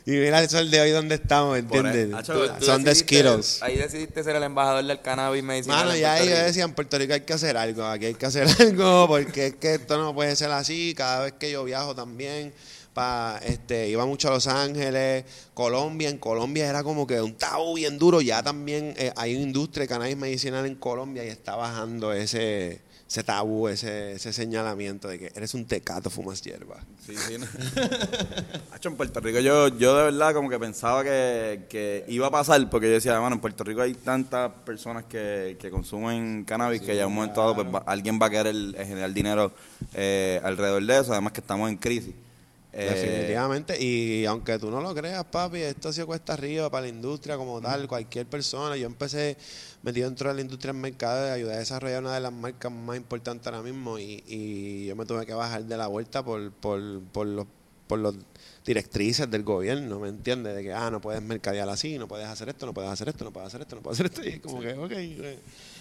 Y 0.08 0.12
mira 0.12 0.40
el 0.40 0.48
sol 0.48 0.70
de 0.70 0.80
hoy 0.80 0.90
donde 0.90 1.16
estamos, 1.16 1.58
¿entiendes? 1.58 2.06
ahí, 2.06 2.12
hacho, 2.14 2.32
Tú- 2.32 2.48
tú 2.60 2.64
Son 2.64 2.82
de 2.82 2.94
Skittles. 2.94 3.62
Ahí 3.62 3.76
decidiste 3.76 4.24
ser 4.24 4.36
el 4.36 4.42
embajador 4.42 4.82
del 4.82 5.02
cannabis 5.02 5.42
medicinal. 5.42 5.80
Mano, 5.80 5.92
en 5.92 6.00
ya 6.00 6.18
ellos 6.18 6.38
decían, 6.38 6.72
Puerto 6.74 6.96
Rico 6.96 7.12
hay 7.12 7.20
que 7.20 7.34
hacer 7.34 7.58
algo, 7.58 7.84
aquí 7.84 8.06
hay 8.06 8.14
que 8.14 8.24
hacer 8.24 8.46
algo, 8.58 9.06
porque 9.06 9.48
es 9.48 9.54
que 9.56 9.74
esto 9.74 9.98
no 9.98 10.14
puede 10.14 10.34
ser 10.34 10.50
así. 10.50 10.94
Cada 10.96 11.24
vez 11.24 11.34
que 11.38 11.50
yo 11.50 11.62
viajo 11.62 11.94
también, 11.94 12.54
pa, 12.94 13.38
este, 13.44 13.90
iba 13.90 14.06
mucho 14.06 14.28
a 14.28 14.30
Los 14.30 14.46
Ángeles, 14.46 15.26
Colombia. 15.52 16.08
En 16.08 16.16
Colombia 16.16 16.66
era 16.70 16.82
como 16.82 17.06
que 17.06 17.20
un 17.20 17.34
tabú 17.34 17.74
bien 17.74 17.98
duro. 17.98 18.22
Ya 18.22 18.42
también 18.42 18.94
eh, 18.96 19.12
hay 19.14 19.34
una 19.34 19.42
industria 19.44 19.82
de 19.82 19.88
cannabis 19.88 20.16
medicinal 20.16 20.64
en 20.64 20.76
Colombia 20.76 21.22
y 21.22 21.28
está 21.28 21.54
bajando 21.54 22.14
ese, 22.14 22.80
ese 23.08 23.24
tabú, 23.24 23.68
ese, 23.68 24.12
ese 24.12 24.32
señalamiento 24.34 25.08
de 25.08 25.18
que 25.18 25.32
eres 25.34 25.54
un 25.54 25.64
tecato, 25.64 26.10
fumas 26.10 26.42
hierba. 26.42 26.76
Sí, 27.06 27.14
sí. 27.16 27.38
no. 27.38 27.46
Hacho, 28.72 28.90
en 28.90 28.96
Puerto 28.96 29.18
Rico 29.20 29.40
yo, 29.40 29.68
yo 29.78 29.96
de 29.96 30.04
verdad 30.04 30.34
como 30.34 30.50
que 30.50 30.58
pensaba 30.58 31.02
que, 31.02 31.64
que 31.70 32.04
iba 32.08 32.26
a 32.26 32.30
pasar, 32.30 32.68
porque 32.68 32.86
yo 32.88 32.92
decía, 32.92 33.18
bueno, 33.18 33.36
en 33.36 33.40
Puerto 33.40 33.64
Rico 33.64 33.80
hay 33.80 33.94
tantas 33.94 34.52
personas 34.66 35.04
que, 35.04 35.56
que 35.58 35.70
consumen 35.70 36.44
cannabis 36.44 36.82
que 36.82 36.94
ya 36.94 37.02
en 37.02 37.08
un 37.08 37.14
momento 37.14 37.40
dado 37.40 37.54
pues, 37.54 37.66
va- 37.74 37.82
alguien 37.86 38.18
va 38.20 38.26
a 38.26 38.30
querer 38.30 38.54
generar 38.86 39.12
dinero 39.12 39.52
eh, 39.94 40.38
alrededor 40.44 40.84
de 40.84 40.98
eso, 41.00 41.12
además 41.12 41.32
que 41.32 41.40
estamos 41.40 41.70
en 41.70 41.76
crisis. 41.78 42.14
Eh, 42.72 42.90
Definitivamente. 42.94 43.82
Y 43.82 44.26
aunque 44.26 44.58
tú 44.58 44.70
no 44.70 44.80
lo 44.80 44.94
creas, 44.94 45.24
papi, 45.24 45.58
esto 45.60 45.92
se 45.92 46.04
cuesta 46.04 46.34
arriba 46.34 46.70
para 46.70 46.82
la 46.82 46.88
industria 46.88 47.36
como 47.36 47.60
tal, 47.60 47.88
cualquier 47.88 48.26
persona. 48.26 48.76
Yo 48.76 48.86
empecé 48.86 49.36
metido 49.82 50.08
dentro 50.08 50.28
de 50.28 50.34
la 50.34 50.40
industria 50.42 50.72
del 50.72 50.82
mercado 50.82 51.26
y 51.28 51.30
ayudé 51.30 51.54
a 51.54 51.58
desarrollar 51.58 52.02
una 52.02 52.14
de 52.14 52.20
las 52.20 52.32
marcas 52.32 52.70
más 52.70 52.96
importantes 52.96 53.46
ahora 53.46 53.62
mismo 53.62 53.98
y, 53.98 54.22
y 54.26 54.86
yo 54.86 54.96
me 54.96 55.06
tuve 55.06 55.24
que 55.24 55.34
bajar 55.34 55.64
de 55.64 55.76
la 55.76 55.86
vuelta 55.86 56.22
por, 56.24 56.52
por, 56.52 57.00
por 57.12 57.26
los 57.26 57.46
por 57.88 57.98
los 57.98 58.14
directrices 58.64 59.28
del 59.30 59.42
gobierno, 59.42 59.98
¿me 59.98 60.10
entiendes? 60.10 60.54
De 60.54 60.62
que, 60.62 60.72
ah, 60.72 60.90
no 60.90 61.00
puedes 61.00 61.22
mercadear 61.22 61.68
así, 61.70 61.98
no 61.98 62.06
puedes 62.06 62.28
hacer 62.28 62.50
esto, 62.50 62.66
no 62.66 62.74
puedes 62.74 62.90
hacer 62.90 63.08
esto, 63.08 63.24
no 63.24 63.32
puedes 63.32 63.48
hacer 63.48 63.62
esto, 63.62 63.76
no 63.76 63.82
puedes 63.82 63.98
hacer 63.98 64.12
esto. 64.12 64.22
Y 64.22 64.34
es 64.34 64.40
como 64.40 64.60
que, 64.60 64.74
ok. 64.74 64.92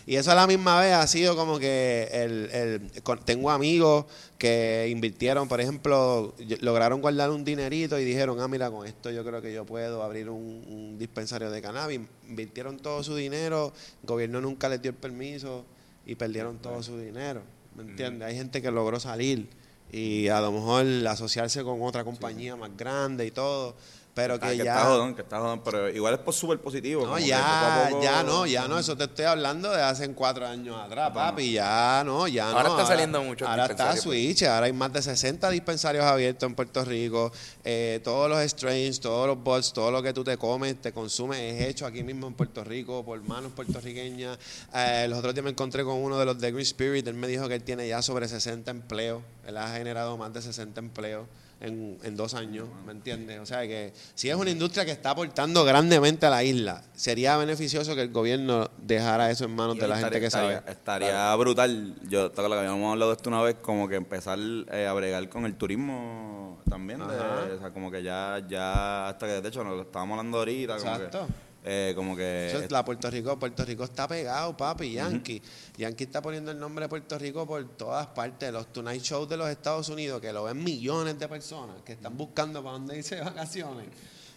Y 0.07 0.15
eso 0.15 0.31
a 0.31 0.35
la 0.35 0.47
misma 0.47 0.79
vez 0.79 0.93
ha 0.93 1.05
sido 1.05 1.35
como 1.35 1.59
que 1.59 2.07
el, 2.13 2.49
el, 2.53 3.03
con- 3.03 3.19
tengo 3.25 3.51
amigos 3.51 4.05
que 4.37 4.87
invirtieron, 4.89 5.49
por 5.49 5.59
ejemplo, 5.59 6.33
lograron 6.61 7.01
guardar 7.01 7.29
un 7.29 7.43
dinerito 7.43 7.99
y 7.99 8.05
dijeron, 8.05 8.39
ah, 8.39 8.47
mira, 8.47 8.71
con 8.71 8.87
esto 8.87 9.11
yo 9.11 9.25
creo 9.25 9.41
que 9.41 9.53
yo 9.53 9.65
puedo 9.65 10.01
abrir 10.01 10.29
un, 10.29 10.63
un 10.67 10.97
dispensario 10.97 11.51
de 11.51 11.61
cannabis. 11.61 11.99
Invirtieron 12.27 12.77
todo 12.77 13.03
su 13.03 13.15
dinero, 13.17 13.73
el 14.01 14.07
gobierno 14.07 14.39
nunca 14.39 14.69
les 14.69 14.81
dio 14.81 14.91
el 14.91 14.97
permiso 14.97 15.65
y 16.05 16.15
perdieron 16.15 16.57
todo 16.59 16.81
su 16.81 16.97
dinero, 16.97 17.41
¿me 17.75 17.83
entiendes? 17.83 18.29
Hay 18.29 18.35
gente 18.37 18.61
que 18.61 18.71
logró 18.71 19.01
salir 19.01 19.49
y 19.91 20.29
a 20.29 20.39
lo 20.39 20.53
mejor 20.53 20.85
asociarse 21.07 21.63
con 21.63 21.81
otra 21.81 22.05
compañía 22.05 22.55
más 22.55 22.71
grande 22.77 23.25
y 23.25 23.31
todo, 23.31 23.75
pero 24.17 24.33
ah, 24.33 24.39
que, 24.39 24.57
que 24.57 24.63
ya... 24.63 24.74
está 24.74 24.86
jodón, 24.86 25.13
que 25.13 25.21
está 25.21 25.39
jodón, 25.39 25.62
pero 25.63 25.89
igual 25.89 26.19
es 26.27 26.36
súper 26.36 26.59
positivo. 26.59 27.05
No, 27.05 27.19
ya, 27.19 27.88
poco 27.91 28.01
ya 28.01 28.24
no, 28.24 28.47
ya 28.47 28.67
no, 28.67 28.79
eso 28.79 28.97
te 28.97 29.03
estoy 29.03 29.25
hablando 29.25 29.69
de 29.69 29.79
hace 29.79 30.12
cuatro 30.13 30.47
años 30.47 30.75
atrás, 30.75 31.12
papi, 31.13 31.51
ya 31.51 32.01
no, 32.03 32.27
ya 32.27 32.50
Ahora 32.50 32.63
no. 32.63 32.69
está 32.71 32.88
saliendo 32.88 33.21
mucho 33.21 33.47
Ahora 33.47 33.67
está 33.67 33.91
pues. 33.91 34.01
Switch, 34.01 34.41
ahora 34.41 34.65
hay 34.65 34.74
más 34.74 34.91
de 34.91 35.03
60 35.03 35.51
dispensarios 35.51 36.03
abiertos 36.03 36.50
en 36.50 36.55
Puerto 36.55 36.83
Rico, 36.83 37.31
eh, 37.63 38.01
todos 38.03 38.27
los 38.27 38.41
strains, 38.41 39.00
todos 39.00 39.27
los 39.27 39.38
bots, 39.43 39.71
todo 39.71 39.91
lo 39.91 40.01
que 40.01 40.13
tú 40.13 40.24
te 40.24 40.36
comes, 40.36 40.81
te 40.81 40.91
consumes, 40.91 41.39
es 41.39 41.67
hecho 41.67 41.86
aquí 41.86 42.01
mismo 42.01 42.25
en 42.25 42.33
Puerto 42.33 42.63
Rico 42.63 43.05
por 43.05 43.21
manos 43.21 43.51
puertorriqueñas. 43.51 44.39
Eh, 44.74 45.05
los 45.07 45.19
otros 45.19 45.36
días 45.36 45.43
me 45.43 45.51
encontré 45.51 45.83
con 45.83 45.93
uno 45.93 46.17
de 46.17 46.25
los 46.25 46.39
de 46.39 46.51
Green 46.51 46.63
Spirit, 46.63 47.05
él 47.05 47.13
me 47.13 47.27
dijo 47.27 47.47
que 47.47 47.53
él 47.53 47.63
tiene 47.63 47.88
ya 47.88 48.01
sobre 48.01 48.27
60 48.27 48.71
empleos, 48.71 49.21
él 49.45 49.57
ha 49.57 49.67
generado 49.67 50.17
más 50.17 50.33
de 50.33 50.41
60 50.41 50.79
empleos 50.79 51.27
en, 51.59 51.97
en 52.03 52.15
dos 52.15 52.33
años, 52.35 52.67
¿me 52.85 52.91
entiendes? 52.91 53.39
O 53.39 53.45
sea 53.45 53.61
que 53.63 53.93
si 54.13 54.29
es 54.29 54.35
una 54.35 54.49
industria 54.51 54.85
que 54.85 54.91
está 54.91 55.09
aportando 55.11 55.65
grandemente 55.65 56.25
a 56.25 56.29
la 56.29 56.43
isla, 56.43 56.83
sería 56.93 57.35
beneficioso 57.37 57.95
que 57.95 58.01
el 58.01 58.11
gobierno 58.11 58.69
dejara 58.77 59.31
eso 59.31 59.45
en 59.45 59.55
manos 59.55 59.75
de 59.77 59.87
la 59.87 59.95
estaría- 59.95 60.01
gente 60.05 60.19
que 60.19 60.25
estaría, 60.27 60.59
sabe. 60.59 60.71
Estaría 60.71 61.35
brutal. 61.35 61.95
Yo, 62.09 62.31
que 62.31 62.41
habíamos 62.41 62.91
hablado 62.91 63.11
de 63.11 63.17
esto 63.17 63.29
una 63.29 63.41
vez, 63.41 63.55
como 63.61 63.87
que 63.87 63.95
empezar 63.95 64.37
eh, 64.71 64.85
a 64.87 64.93
bregar 64.93 65.27
con 65.29 65.45
el 65.45 65.55
turismo 65.55 66.59
también. 66.69 66.99
de- 66.99 67.05
o 67.05 67.59
sea, 67.59 67.71
como 67.71 67.89
que 67.89 68.03
ya, 68.03 68.41
ya, 68.47 69.07
hasta 69.09 69.25
que 69.25 69.41
de 69.41 69.47
hecho 69.49 69.63
nos 69.63 69.75
lo 69.75 69.81
estábamos 69.83 70.17
hablando 70.17 70.37
ahorita. 70.39 70.77
Como 70.77 70.91
Exacto. 70.91 71.25
que, 71.27 71.46
eh, 71.69 71.93
como 71.95 72.15
que 72.15 72.47
Eso 72.47 72.62
es 72.62 72.71
la 72.71 72.86
Puerto 72.86 73.12
Rico, 73.12 73.38
Puerto 73.38 73.65
Rico 73.65 73.83
está 73.83 74.07
pegado, 74.07 74.55
papi, 74.55 74.93
Yankee. 74.93 75.41
Yankee 75.75 76.05
está 76.05 76.21
poniendo 76.21 76.51
el 76.51 76.59
nombre 76.59 76.86
de 76.86 76.89
Puerto 76.89 77.19
Rico 77.19 77.45
por 77.45 77.67
todas 77.75 78.07
partes. 78.07 78.53
Los 78.53 78.71
Tonight 78.71 79.01
Shows 79.01 79.27
de 79.27 79.36
los 79.36 79.50
Estados 79.50 79.89
Unidos, 79.89 80.21
que 80.21 80.31
lo 80.31 80.45
ven 80.45 80.63
millones 80.63 81.19
de 81.19 81.27
personas, 81.27 81.81
que 81.83 81.91
están 81.91 82.15
buscando 82.15 82.63
para 82.63 82.77
dónde 82.77 82.97
irse 82.97 83.17
de 83.17 83.21
vacaciones. 83.21 83.88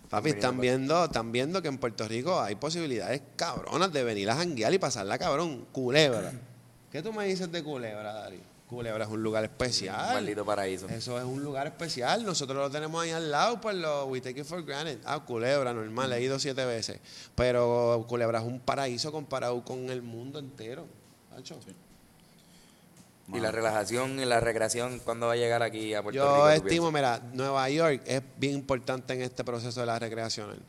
Papi, 0.09 0.31
están 0.31 0.59
viendo, 0.59 1.05
están 1.05 1.31
viendo 1.31 1.63
que 1.63 1.69
en 1.69 1.79
Puerto 1.79 2.09
Rico 2.09 2.41
hay 2.41 2.57
posibilidades 2.57 3.23
cabronas 3.37 3.93
de 3.93 4.03
venir 4.03 4.29
a 4.29 4.35
janguear 4.35 4.75
y 4.75 4.79
pasarla 4.79 5.17
cabrón. 5.17 5.67
Culebra. 5.71 6.33
¿Qué 6.91 7.01
tú 7.01 7.13
me 7.13 7.27
dices 7.27 7.53
de 7.53 7.63
Culebra, 7.63 8.13
Dari? 8.13 8.41
Culebra 8.71 9.05
es 9.05 9.11
un 9.11 9.21
lugar 9.21 9.43
especial. 9.43 10.15
Maldito 10.15 10.45
paraíso. 10.45 10.89
Eso 10.89 11.19
es 11.19 11.25
un 11.25 11.43
lugar 11.43 11.67
especial. 11.67 12.25
Nosotros 12.25 12.57
lo 12.57 12.71
tenemos 12.71 13.03
ahí 13.03 13.11
al 13.11 13.29
lado, 13.29 13.61
pues 13.61 13.75
lo 13.75 14.07
we 14.07 14.21
take 14.21 14.41
it 14.41 14.47
for 14.47 14.65
granted. 14.65 15.01
Ah, 15.05 15.19
Culebra, 15.19 15.75
normal, 15.75 16.13
he 16.13 16.23
ido 16.23 16.39
siete 16.39 16.65
veces. 16.65 17.01
Pero 17.35 18.05
Culebra 18.09 18.39
es 18.39 18.45
un 18.45 18.61
paraíso 18.61 19.11
comparado 19.11 19.65
con 19.65 19.91
el 19.91 20.03
mundo 20.03 20.39
entero. 20.39 20.87
Nacho. 21.33 21.59
Y 23.35 23.41
la 23.41 23.51
relajación 23.51 24.21
y 24.21 24.25
la 24.25 24.39
recreación, 24.39 25.01
¿cuándo 25.01 25.27
va 25.27 25.33
a 25.33 25.37
llegar 25.37 25.65
aquí 25.65 25.93
a 25.95 26.03
Puerto 26.03 26.23
Rico? 26.23 26.37
Yo 26.37 26.51
estimo, 26.51 26.93
mira, 26.93 27.21
Nueva 27.33 27.69
York 27.71 28.03
es 28.07 28.23
bien 28.39 28.55
importante 28.55 29.15
en 29.15 29.23
este 29.23 29.43
proceso 29.43 29.81
de 29.81 29.87
la 29.87 29.99
recreación. 29.99 30.63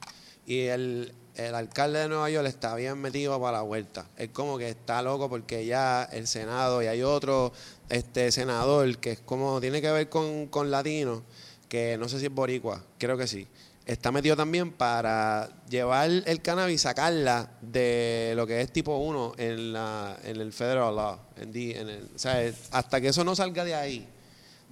Y 0.47 0.61
el, 0.61 1.13
el 1.35 1.55
alcalde 1.55 1.99
de 1.99 2.07
Nueva 2.09 2.29
York 2.29 2.47
está 2.47 2.75
bien 2.75 2.99
metido 2.99 3.39
para 3.39 3.57
la 3.57 3.61
vuelta. 3.63 4.05
Es 4.17 4.29
como 4.29 4.57
que 4.57 4.69
está 4.69 5.01
loco 5.01 5.29
porque 5.29 5.65
ya 5.65 6.03
el 6.11 6.27
Senado 6.27 6.83
y 6.83 6.87
hay 6.87 7.03
otro 7.03 7.53
este 7.91 8.31
senador 8.31 8.97
que 8.97 9.11
es 9.11 9.19
como 9.19 9.59
tiene 9.61 9.81
que 9.81 9.91
ver 9.91 10.09
con, 10.09 10.47
con 10.47 10.71
latinos, 10.71 11.21
que 11.69 11.97
no 11.97 12.09
sé 12.09 12.19
si 12.19 12.25
es 12.25 12.31
boricua, 12.33 12.83
creo 12.97 13.17
que 13.17 13.27
sí. 13.27 13.47
Está 13.85 14.11
metido 14.11 14.35
también 14.35 14.71
para 14.71 15.49
llevar 15.67 16.09
el 16.09 16.41
cannabis, 16.41 16.81
sacarla 16.81 17.51
de 17.61 18.33
lo 18.35 18.45
que 18.45 18.61
es 18.61 18.71
tipo 18.71 18.95
1 18.97 19.33
en, 19.37 19.73
la, 19.73 20.17
en 20.23 20.39
el 20.39 20.53
federal 20.53 20.95
law. 20.95 21.19
En 21.35 21.51
the- 21.51 21.79
en 21.79 21.89
el- 21.89 22.09
o 22.15 22.19
sea, 22.19 22.41
hasta 22.71 23.01
que 23.01 23.07
eso 23.09 23.23
no 23.23 23.35
salga 23.35 23.65
de 23.65 23.73
ahí, 23.75 24.07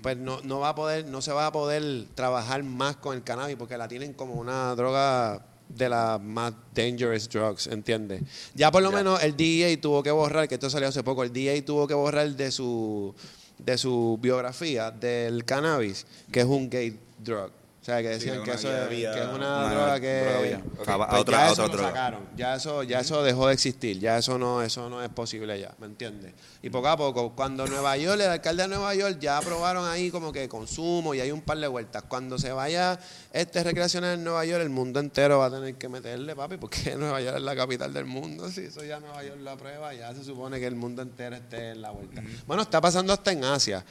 pues 0.02 0.16
no, 0.16 0.40
no 0.44 0.60
va 0.60 0.70
a 0.70 0.76
poder, 0.76 1.06
no 1.08 1.22
se 1.22 1.32
va 1.34 1.48
a 1.48 1.52
poder 1.52 2.06
trabajar 2.16 2.64
más 2.64 2.98
con 2.98 3.16
el 3.18 3.24
cannabis 3.24 3.56
porque 3.58 3.78
la 3.78 3.88
tienen 3.88 4.14
como 4.14 4.36
una 4.36 4.76
droga 4.76 5.46
de 5.70 5.88
las 5.88 6.20
más 6.22 6.54
dangerous 6.74 7.30
drugs, 7.30 7.68
¿entiendes? 7.68 8.22
Ya 8.56 8.72
por 8.72 8.84
lo 8.84 8.92
menos 8.92 9.24
el 9.24 9.38
DEA 9.38 9.80
tuvo 9.80 10.04
que 10.04 10.12
borrar, 10.12 10.48
que 10.48 10.56
esto 10.56 10.70
salió 10.70 10.90
hace 10.90 11.04
poco, 11.04 11.24
el 11.24 11.32
DEA 11.32 11.64
tuvo 11.64 11.88
que 11.88 11.94
borrar 11.94 12.30
de 12.36 12.52
su 12.52 13.16
de 13.58 13.78
su 13.78 14.18
biografía 14.22 14.90
del 14.90 15.46
cannabis, 15.46 16.06
que 16.32 16.40
es 16.40 16.46
un 16.46 16.70
gay 16.70 16.98
drug. 17.20 17.52
O 17.90 17.92
sea, 17.92 18.02
que 18.04 18.10
decían 18.10 18.44
que 18.44 18.52
eso 18.52 18.72
es, 18.72 18.90
vía- 18.90 19.12
que 19.14 19.20
es 19.22 19.26
una, 19.28 19.36
una 19.66 19.74
droga 19.74 20.00
que 20.00 20.56
a 20.56 20.60
pues 20.76 21.20
otra- 21.22 21.38
ya 21.38 21.48
a 21.50 21.52
eso 21.52 21.64
otra 21.64 21.66
lo 21.66 21.68
droga. 21.74 21.88
sacaron. 21.90 22.30
Ya 22.36 22.56
eso, 22.56 22.84
ya 22.84 23.00
eso 23.00 23.24
dejó 23.24 23.48
de 23.48 23.54
existir, 23.54 24.00
ya 24.00 24.18
eso 24.20 24.38
no, 24.38 24.62
eso 24.62 24.90
no 24.90 25.02
es 25.04 25.10
posible 25.10 25.60
ya, 25.60 25.74
¿me 25.80 25.88
entiendes? 25.88 26.34
Y 26.62 26.70
poco 26.70 26.88
a 26.88 26.98
poco, 26.98 27.32
cuando 27.36 27.66
Nueva 27.66 27.98
York, 27.98 28.20
el 28.22 28.30
alcalde 28.30 28.64
de 28.64 28.70
Nueva 28.70 28.94
York 28.94 29.18
ya 29.20 29.38
aprobaron 29.40 29.88
ahí 29.88 30.12
como 30.12 30.32
que 30.32 30.48
consumo 30.48 31.16
y 31.16 31.20
hay 31.22 31.32
un 31.32 31.42
par 31.42 31.58
de 31.58 31.68
vueltas. 31.68 32.04
Cuando 32.04 32.38
se 32.38 32.52
vaya 32.52 33.00
este 33.34 33.64
recreacional 33.64 34.16
en 34.20 34.24
Nueva 34.24 34.46
York, 34.46 34.62
el 34.62 34.70
mundo 34.70 35.00
entero 35.00 35.40
va 35.40 35.48
a 35.48 35.52
tener 35.52 35.74
que 35.76 35.90
meterle, 35.90 36.36
papi, 36.36 36.58
porque 36.58 36.96
Nueva 36.98 37.22
York 37.22 37.38
es 37.38 37.42
la 37.44 37.56
capital 37.56 37.92
del 37.94 38.06
mundo. 38.06 38.50
Si 38.52 38.62
eso 38.62 38.84
ya 38.84 39.00
Nueva 39.00 39.24
York 39.24 39.40
lo 39.42 39.50
aprueba, 39.50 39.94
ya 39.96 40.14
se 40.14 40.24
supone 40.24 40.60
que 40.60 40.68
el 40.68 40.76
mundo 40.76 41.02
entero 41.02 41.36
esté 41.36 41.72
en 41.72 41.82
la 41.82 41.90
vuelta. 41.90 42.22
Bueno, 42.46 42.62
está 42.62 42.80
pasando 42.82 43.14
hasta 43.14 43.32
en 43.32 43.44
Asia. 43.46 43.84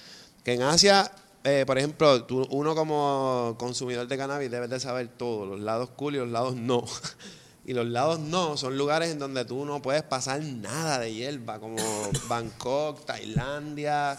Que 0.45 0.55
en 0.55 0.63
Asia, 0.63 1.11
eh, 1.45 1.65
por 1.67 1.79
ejemplo, 1.79 2.25
tú- 2.25 2.47
uno 2.51 2.75
como 2.75 3.57
consumidor 3.59 4.07
de 4.09 4.17
cannabis 4.17 4.51
debes 4.51 4.71
de 4.71 4.81
saber 4.81 5.09
todo, 5.09 5.47
los 5.47 5.61
lados 5.61 5.91
cool 5.97 6.15
y 6.17 6.19
los 6.19 6.29
lados 6.29 6.55
no. 6.57 6.85
Y 7.67 7.75
los 7.75 7.87
lados 7.87 8.19
no, 8.19 8.57
son 8.57 8.79
lugares 8.79 9.11
en 9.11 9.19
donde 9.19 9.45
tú 9.45 9.67
no 9.67 9.83
puedes 9.83 10.03
pasar 10.03 10.43
nada 10.43 10.99
de 11.01 11.13
hierba, 11.13 11.59
como 11.61 11.77
Bangkok, 12.29 13.05
Tailandia. 13.05 14.19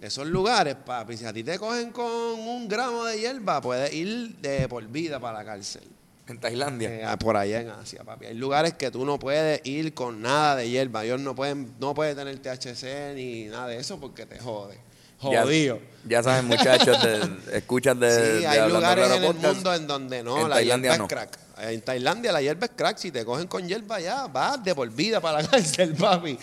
Esos 0.00 0.26
lugares, 0.26 0.76
papi, 0.76 1.14
si 1.18 1.26
a 1.26 1.32
ti 1.32 1.44
te 1.44 1.58
cogen 1.58 1.90
con 1.90 2.06
un 2.06 2.66
gramo 2.68 3.04
de 3.04 3.20
hierba, 3.20 3.60
puedes 3.60 3.92
ir 3.92 4.36
de 4.36 4.66
por 4.68 4.82
vida 4.86 5.20
para 5.20 5.38
la 5.40 5.44
cárcel. 5.44 5.82
En 6.26 6.40
Tailandia. 6.40 7.12
Eh, 7.12 7.16
por 7.18 7.36
allá 7.36 7.60
en 7.60 7.68
Asia, 7.68 8.02
papi. 8.02 8.26
Hay 8.26 8.34
lugares 8.34 8.72
que 8.72 8.90
tú 8.90 9.04
no 9.04 9.18
puedes 9.18 9.60
ir 9.66 9.92
con 9.92 10.22
nada 10.22 10.56
de 10.56 10.70
hierba. 10.70 11.04
Ellos 11.04 11.20
no 11.20 11.34
pueden, 11.34 11.74
no 11.78 11.92
puedes 11.94 12.16
tener 12.16 12.38
THC 12.38 13.14
ni 13.14 13.44
nada 13.44 13.66
de 13.68 13.76
eso 13.76 14.00
porque 14.00 14.24
te 14.24 14.38
jode. 14.38 14.78
Jodido. 15.20 15.78
Ya, 16.08 16.22
saben, 16.22 16.44
muchachos, 16.46 17.02
de, 17.02 17.56
escuchas 17.58 17.98
de. 17.98 18.10
Sí, 18.10 18.40
de 18.42 18.46
hay 18.46 18.70
lugares 18.70 19.10
en 19.10 19.24
el 19.24 19.34
mundo 19.34 19.74
en 19.74 19.86
donde 19.88 20.22
no, 20.22 20.36
En 20.42 20.48
la 20.50 20.56
Tailandia 20.56 20.90
hierba 20.92 20.98
no. 20.98 21.04
es 21.06 21.12
crack. 21.12 21.38
En 21.58 21.80
Tailandia 21.80 22.30
la 22.32 22.42
hierba 22.42 22.66
es 22.66 22.72
crack. 22.76 22.98
Si 22.98 23.10
te 23.10 23.24
cogen 23.24 23.48
con 23.48 23.66
hierba 23.66 23.98
ya, 23.98 24.26
vas 24.28 24.62
de 24.62 24.72
por 24.74 24.88
vida 24.90 25.20
para 25.20 25.42
la 25.42 25.48
cárcel, 25.50 25.94
papi. 25.94 26.38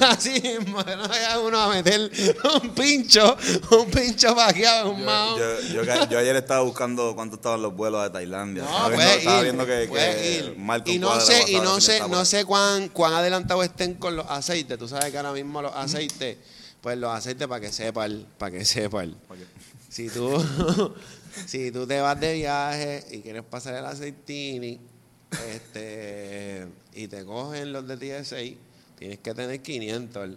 Así 0.00 0.40
mismo, 0.40 0.84
que 0.84 0.96
no 0.96 1.06
vaya 1.06 1.38
uno 1.38 1.60
a 1.60 1.68
meter 1.68 2.10
un 2.60 2.70
pincho, 2.74 3.36
un 3.70 3.86
pincho 3.88 4.34
vaqueado 4.34 4.90
en 4.90 4.96
un 4.96 5.04
mao. 5.04 5.38
Yo, 5.38 5.60
yo, 5.74 5.84
yo- 5.84 6.08
yo 6.10 6.18
ayer 6.18 6.34
estaba 6.34 6.62
buscando 6.62 7.14
cuánto 7.14 7.36
estaban 7.36 7.62
los 7.62 7.72
vuelos 7.76 8.02
de 8.02 8.10
Tailandia. 8.10 8.64
No, 8.64 8.68
estaba 8.68 8.88
viendo, 8.88 8.96
puedes 9.04 9.18
estaba 9.18 9.36
ir, 9.38 9.42
viendo 9.44 9.66
que, 9.66 9.88
que 9.92 10.32
ir. 10.38 10.56
Y 10.86 10.98
no 10.98 11.20
sé, 11.20 11.44
y 11.52 11.60
no 11.60 11.80
sé, 11.80 12.00
no 12.08 12.24
sé 12.24 12.44
cuán, 12.44 12.88
cuán 12.88 13.12
adelantados 13.12 13.64
estén 13.64 13.94
con 13.94 14.16
los 14.16 14.26
aceites. 14.28 14.76
Tú 14.76 14.88
sabes 14.88 15.12
que 15.12 15.18
ahora 15.18 15.30
mismo 15.32 15.62
los 15.62 15.72
aceites, 15.76 16.38
pues 16.84 16.98
los 16.98 17.10
aceites 17.10 17.48
para 17.48 17.62
que 17.62 17.72
sepan, 17.72 18.26
para 18.36 18.58
que 18.58 18.62
sepan. 18.66 19.16
Si 19.88 20.10
tú, 20.10 20.36
si 21.46 21.70
tú 21.70 21.86
te 21.86 21.98
vas 21.98 22.20
de 22.20 22.34
viaje 22.34 23.02
y 23.10 23.20
quieres 23.22 23.42
pasar 23.42 23.76
el 23.76 23.86
aceitini, 23.86 24.78
este, 25.50 26.66
y 26.92 27.08
te 27.08 27.24
cogen 27.24 27.72
los 27.72 27.88
de 27.88 27.96
TSA, 27.96 28.36
tienes 28.98 29.18
que 29.20 29.32
tener 29.32 29.62
500. 29.62 30.36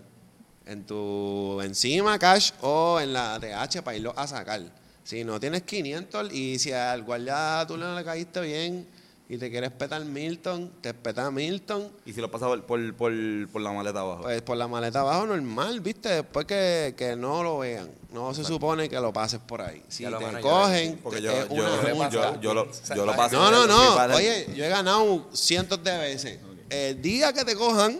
en 0.68 0.84
tu 0.86 1.60
encima 1.62 2.18
cash 2.18 2.52
o 2.62 3.02
en 3.02 3.12
la 3.12 3.38
TH 3.42 3.82
para 3.82 3.98
irlo 3.98 4.14
a 4.16 4.26
sacar. 4.26 4.62
Si 5.04 5.26
no 5.26 5.42
tienes 5.42 5.64
500 5.64 6.32
y 6.32 6.60
si 6.60 6.72
al 6.72 7.04
guardia 7.04 7.66
tú 7.68 7.76
no 7.76 7.94
le 7.94 8.06
caíste 8.06 8.40
bien 8.40 8.88
y 9.30 9.38
te 9.38 9.50
quieres 9.52 9.72
petar 9.72 10.04
Milton, 10.06 10.72
te 10.82 10.94
peta 10.94 11.30
Milton, 11.32 11.92
Y 12.06 12.14
si 12.14 12.22
lo 12.22 12.32
pasa 12.32 12.48
por, 12.48 12.64
por, 12.64 12.94
por, 12.96 13.12
por 13.52 13.62
la 13.62 13.72
maleta 13.74 14.00
abajo. 14.00 14.24
pues 14.24 14.42
por 14.42 14.56
la 14.56 14.68
maleta 14.68 15.02
abajo 15.02 15.26
normal, 15.26 15.82
¿viste? 15.82 16.10
Después 16.10 16.46
que, 16.46 16.96
que 16.98 17.16
no 17.16 17.44
lo 17.44 17.60
vean. 17.60 17.90
No 18.14 18.34
se 18.34 18.46
supone 18.46 18.88
que 18.88 19.00
lo 19.00 19.12
pases 19.12 19.40
por 19.42 19.62
ahí. 19.62 19.84
Si 19.90 20.04
Ya 20.04 20.10
lo 20.10 20.20
te 20.20 20.40
cogen, 20.40 21.00
porque 21.04 21.22
yo, 21.22 21.32
yo, 21.50 21.54
una 21.54 22.10
yo, 22.10 22.40
yo, 22.42 22.54
lo, 22.54 22.72
yo 22.96 23.06
lo 23.06 23.16
paso. 23.16 23.36
No, 23.36 23.52
no, 23.52 23.68
no. 23.68 24.16
Oye, 24.16 24.48
yo 24.56 24.64
he 24.64 24.70
ganado 24.70 25.28
cientos 25.34 25.84
de 25.84 25.98
veces. 25.98 26.40
El 26.70 27.02
día 27.02 27.34
que 27.34 27.44
te 27.44 27.56
cojan, 27.56 28.00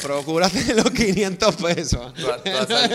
procúrate 0.00 0.74
los 0.74 0.90
500 0.90 1.56
pesos. 1.56 2.12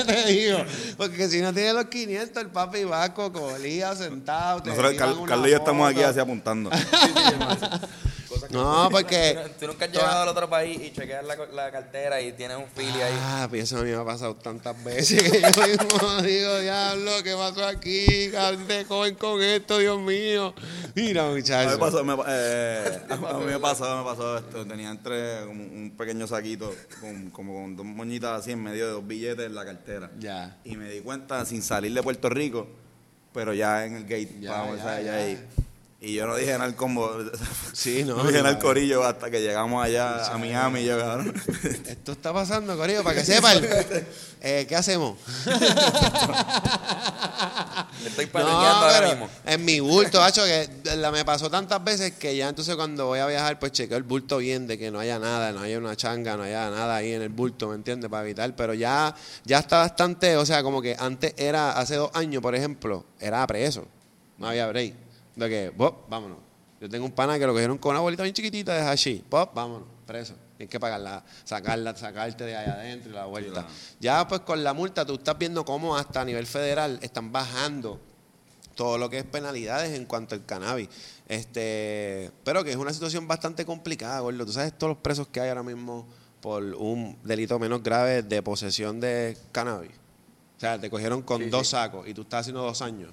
Te 0.08 0.25
digo. 0.25 0.60
Porque 0.98 1.27
si 1.27 1.41
no 1.41 1.53
tienes 1.53 1.74
los 1.74 1.86
500, 1.86 2.44
el 2.44 2.50
papi 2.50 2.84
va 2.84 3.03
a 3.03 3.13
cocolía 3.13 3.96
sentado. 3.96 4.62
Nosotros, 4.65 4.94
Carlos 4.94 5.48
y 5.48 5.51
yo 5.51 5.58
estamos 5.58 5.89
aquí 5.89 6.01
así 6.01 6.20
apuntando. 6.20 6.70
No, 8.50 8.89
porque... 8.91 9.38
Tú 9.60 9.67
nunca 9.67 9.86
has 9.86 9.91
llegado 9.91 10.22
al 10.24 10.27
otro 10.29 10.50
país 10.50 10.79
y 10.81 10.91
chequeas 10.91 11.25
la, 11.25 11.36
la 11.36 11.72
cartera 11.72 12.22
y 12.22 12.31
tienes 12.34 12.58
un 12.58 12.67
fili 12.67 13.01
ahí. 13.01 13.13
Ah, 13.22 13.50
eso 13.53 13.77
a 13.79 13.84
mí 13.84 13.91
me 13.91 13.98
ha 13.98 14.05
pasado 14.05 14.36
tantas 14.36 14.81
veces 14.84 15.22
que 15.24 15.41
yo 15.41 15.67
mismo 15.67 16.22
digo, 16.22 16.60
diablo, 16.60 17.12
¿qué 17.24 17.34
pasó 17.36 17.65
aquí? 17.65 18.27
¿Dónde 18.27 18.86
cogen 18.86 19.15
con 19.15 19.41
esto, 19.41 19.77
Dios 19.79 20.00
mío? 20.00 20.53
Mira, 20.96 21.24
A 21.24 21.25
mí 21.27 21.34
me 21.34 21.39
muchachos. 21.39 21.77
pasó, 21.79 22.03
me, 22.03 22.15
eh, 22.27 23.00
a 23.10 23.15
mí 23.38 23.46
me 23.46 23.60
pasó, 23.60 23.98
me 23.98 24.03
pasó 24.03 24.38
esto. 24.38 24.65
Tenía 24.65 24.89
entre 24.89 25.46
como 25.46 25.63
un 25.63 25.93
pequeño 25.98 26.27
saquito, 26.27 26.74
con, 27.01 27.29
como 27.31 27.53
con 27.62 27.75
dos 27.75 27.86
moñitas 27.86 28.39
así 28.41 28.51
en 28.51 28.63
medio 28.63 28.86
de 28.88 28.91
dos 28.93 29.08
billetes 29.08 29.46
en 29.46 29.55
la 29.55 29.65
cartera. 29.65 30.12
Ya. 30.19 30.58
Y 30.63 30.75
me 30.75 30.89
di 30.89 31.01
cuenta 31.01 31.46
sin 31.46 31.62
salir 31.62 31.93
de 31.93 32.01
Puerto 32.03 32.29
Rico, 32.29 32.67
pero 33.34 33.53
ya 33.53 33.86
en 33.86 33.96
el 33.96 34.03
gate. 34.03 34.36
Ya, 34.39 34.51
vamos, 34.51 34.77
ya, 34.77 34.84
o 34.84 34.88
sea, 34.88 34.98
ya 35.01 35.03
ya. 35.05 35.15
ahí. 35.15 35.46
Y 36.01 36.13
yo 36.13 36.25
no 36.25 36.36
dije 36.38 36.53
nada 36.53 36.63
al 36.63 36.75
combo. 36.77 37.12
Sí, 37.74 38.06
no, 38.06 38.15
No 38.15 38.24
dije 38.24 38.38
nada 38.38 38.50
al 38.50 38.60
corillo 38.60 39.03
hasta 39.03 39.29
que 39.29 39.41
llegamos 39.41 39.84
allá 39.84 40.27
a 40.34 40.38
Miami. 40.38 40.79
y 40.79 40.86
Yo, 40.86 40.98
cabrón. 40.98 41.34
Esto 41.88 42.13
está 42.13 42.32
pasando, 42.32 42.77
Corillo, 42.77 43.03
para 43.03 43.18
que 43.20 43.25
sepan. 43.25 43.62
Eh, 44.41 44.65
¿Qué 44.70 44.75
hacemos? 44.77 45.18
Estoy 48.06 48.29
No, 48.34 48.39
ahora 48.48 48.94
pero 48.98 49.10
mismo. 49.10 49.29
en 49.46 49.65
mi 49.65 49.79
bulto, 49.82 50.22
hacho, 50.22 50.44
que 50.46 50.70
la, 50.96 51.12
me 51.12 51.25
pasó 51.25 51.50
tantas 51.50 51.84
veces 51.84 52.13
que 52.13 52.34
ya 52.36 52.48
entonces 52.48 52.75
cuando 52.77 53.08
voy 53.08 53.20
a 53.20 53.27
viajar, 53.27 53.60
pues 53.60 53.74
chequeo 53.74 53.98
el 53.98 54.03
bulto 54.03 54.38
bien, 54.38 54.68
de 54.68 54.77
que 54.77 54.91
no 54.91 55.00
haya 55.00 55.20
nada, 55.20 55.51
no 55.51 55.60
haya 55.60 55.77
una 55.77 55.98
changa, 55.98 56.38
no 56.38 56.44
haya 56.44 56.70
nada 56.70 56.96
ahí 56.96 57.12
en 57.12 57.22
el 57.22 57.29
bulto, 57.29 57.68
¿me 57.70 57.75
entiendes? 57.75 58.10
Para 58.10 58.24
evitar, 58.24 58.56
pero 58.56 58.74
ya, 58.74 59.13
ya 59.44 59.60
está 59.60 59.79
bastante, 59.79 60.38
o 60.38 60.46
sea, 60.46 60.63
como 60.63 60.82
que 60.82 60.96
antes 60.98 61.34
era, 61.38 61.74
hace 61.74 61.96
dos 61.96 62.10
años, 62.13 62.41
por 62.41 62.56
ejemplo, 62.56 63.03
era 63.20 63.46
preso, 63.46 63.86
no 64.38 64.48
había 64.48 64.68
break, 64.68 64.94
de 65.39 65.50
que, 65.50 65.69
vos, 65.75 65.93
vámonos. 66.10 66.38
Yo 66.81 66.88
tengo 66.89 67.05
un 67.05 67.12
pana 67.12 67.38
que 67.38 67.46
lo 67.46 67.51
cogieron 67.53 67.77
con 67.77 67.91
una 67.91 68.00
bolita 68.00 68.24
bien 68.24 68.34
chiquitita 68.34 68.74
de 68.74 68.81
hashi, 68.81 69.24
pop, 69.27 69.51
vámonos, 69.53 69.88
preso. 70.05 70.34
Tienes 70.55 70.72
que 70.72 70.79
pagarla, 70.79 71.24
sacarla, 71.43 71.96
sacarte 71.96 72.43
de 72.46 72.55
allá 72.55 72.74
adentro 72.74 73.12
y 73.12 73.13
la 73.15 73.25
vuelta. 73.25 73.65
Ya 74.00 74.27
pues 74.27 74.41
con 74.41 74.63
la 74.63 74.74
multa 74.74 75.05
tú 75.05 75.15
estás 75.15 75.38
viendo 75.38 75.63
cómo 75.65 75.96
hasta 75.98 76.22
a 76.22 76.25
nivel 76.25 76.46
federal 76.48 77.00
están 77.01 77.31
bajando 77.31 78.00
todo 78.75 78.98
lo 78.98 79.10
que 79.10 79.19
es 79.19 79.24
penalidades 79.25 79.91
en 79.98 80.05
cuanto 80.05 80.36
al 80.36 80.46
cannabis. 80.46 80.88
Este, 81.27 82.31
pero 82.43 82.63
que 82.63 82.72
es 82.72 82.75
una 82.77 82.91
situación 82.93 83.27
bastante 83.27 83.65
complicada, 83.65 84.19
gordo. 84.22 84.46
Tú 84.46 84.51
sabes 84.53 84.77
todos 84.77 84.91
los 84.96 85.01
presos 85.01 85.27
que 85.27 85.39
hay 85.41 85.50
ahora 85.50 85.63
mismo 85.63 86.08
por 86.41 86.63
un 86.63 87.17
delito 87.24 87.60
menos 87.60 87.84
grave 87.84 88.24
de 88.24 88.41
posesión 88.41 89.00
de 89.00 89.38
cannabis. 89.51 89.91
O 90.58 90.60
sea, 90.60 90.79
te 90.79 90.89
cogieron 90.89 91.22
con 91.22 91.41
Sí, 91.43 91.50
dos 91.50 91.67
sí. 91.67 91.72
sacos 91.72 92.08
y 92.08 92.13
tú 92.13 92.22
estás 92.24 92.41
haciendo 92.41 92.62
dos 92.63 92.81
años. 92.81 93.12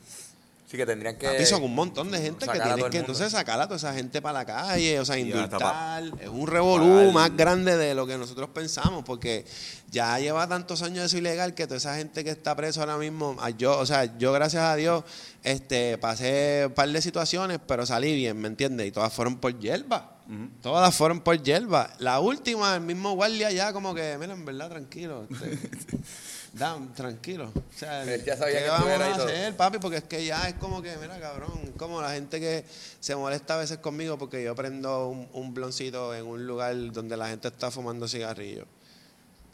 Sí 0.66 0.76
que 0.76 0.84
tendrían 0.84 1.16
que... 1.16 1.28
Papi, 1.28 1.46
son 1.46 1.62
un 1.62 1.74
montón 1.74 2.10
de 2.10 2.20
gente 2.20 2.44
que 2.44 2.58
el 2.58 2.90
que 2.90 2.98
entonces 2.98 3.30
sacar 3.30 3.60
a 3.60 3.64
toda 3.64 3.76
esa 3.76 3.94
gente 3.94 4.20
para 4.20 4.40
la 4.40 4.44
calle, 4.44 4.98
o 4.98 5.04
sea, 5.04 5.16
indultar. 5.16 6.02
Es 6.20 6.28
un 6.28 6.46
revolú 6.48 7.12
más 7.12 7.36
grande 7.36 7.76
de 7.76 7.94
lo 7.94 8.04
que 8.04 8.18
nosotros 8.18 8.50
pensamos, 8.50 9.04
porque 9.04 9.46
ya 9.90 10.18
lleva 10.18 10.48
tantos 10.48 10.82
años 10.82 11.04
eso 11.04 11.18
ilegal 11.18 11.54
que 11.54 11.68
toda 11.68 11.76
esa 11.76 11.96
gente 11.96 12.24
que 12.24 12.30
está 12.30 12.56
preso 12.56 12.80
ahora 12.80 12.96
mismo, 12.96 13.36
ah, 13.38 13.50
yo, 13.50 13.78
o 13.78 13.86
sea, 13.86 14.18
yo 14.18 14.32
gracias 14.32 14.64
a 14.64 14.74
Dios 14.74 15.04
este, 15.44 15.98
pasé 15.98 16.64
un 16.66 16.74
par 16.74 16.88
de 16.88 17.00
situaciones, 17.00 17.60
pero 17.64 17.86
salí 17.86 18.16
bien, 18.16 18.36
¿me 18.36 18.48
entiendes? 18.48 18.88
Y 18.88 18.90
todas 18.90 19.12
fueron 19.12 19.36
por 19.36 19.56
hierba. 19.60 20.14
Todas 20.60 20.92
fueron 20.92 21.20
por 21.20 21.40
hierba. 21.40 21.90
La 22.00 22.18
última, 22.18 22.74
el 22.74 22.80
mismo 22.80 23.12
guardia 23.12 23.52
ya 23.52 23.72
como 23.72 23.94
que, 23.94 24.16
mira, 24.18 24.32
en 24.32 24.44
verdad, 24.44 24.68
tranquilo. 24.68 25.28
este, 25.30 25.96
Dan, 26.58 26.94
tranquilo. 26.94 27.52
O 27.54 27.78
sea, 27.78 28.02
Él 28.02 28.24
ya 28.24 28.36
sabía 28.36 28.58
¿qué 28.58 28.64
que 28.64 28.70
vamos 28.70 28.88
a 28.88 29.12
todo. 29.16 29.26
hacer, 29.26 29.56
papi? 29.56 29.78
Porque 29.78 29.98
es 29.98 30.04
que 30.04 30.24
ya 30.24 30.48
es 30.48 30.54
como 30.54 30.80
que, 30.80 30.96
mira, 30.96 31.20
cabrón, 31.20 31.72
como 31.76 32.00
la 32.00 32.12
gente 32.12 32.40
que 32.40 32.64
se 32.98 33.14
molesta 33.14 33.54
a 33.54 33.58
veces 33.58 33.78
conmigo 33.78 34.16
porque 34.16 34.42
yo 34.42 34.54
prendo 34.54 35.08
un, 35.08 35.28
un 35.34 35.52
bloncito 35.52 36.14
en 36.14 36.24
un 36.24 36.46
lugar 36.46 36.74
donde 36.92 37.16
la 37.16 37.28
gente 37.28 37.48
está 37.48 37.70
fumando 37.70 38.08
cigarrillos. 38.08 38.66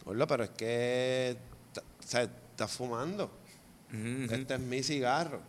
Gordo, 0.04 0.26
pero 0.26 0.44
es 0.44 0.50
que, 0.50 1.36
o 1.76 2.06
sea, 2.06 2.22
estás 2.22 2.70
fumando. 2.70 3.30
Este 4.30 4.54
es 4.54 4.60
mi 4.60 4.82
cigarro. 4.82 5.40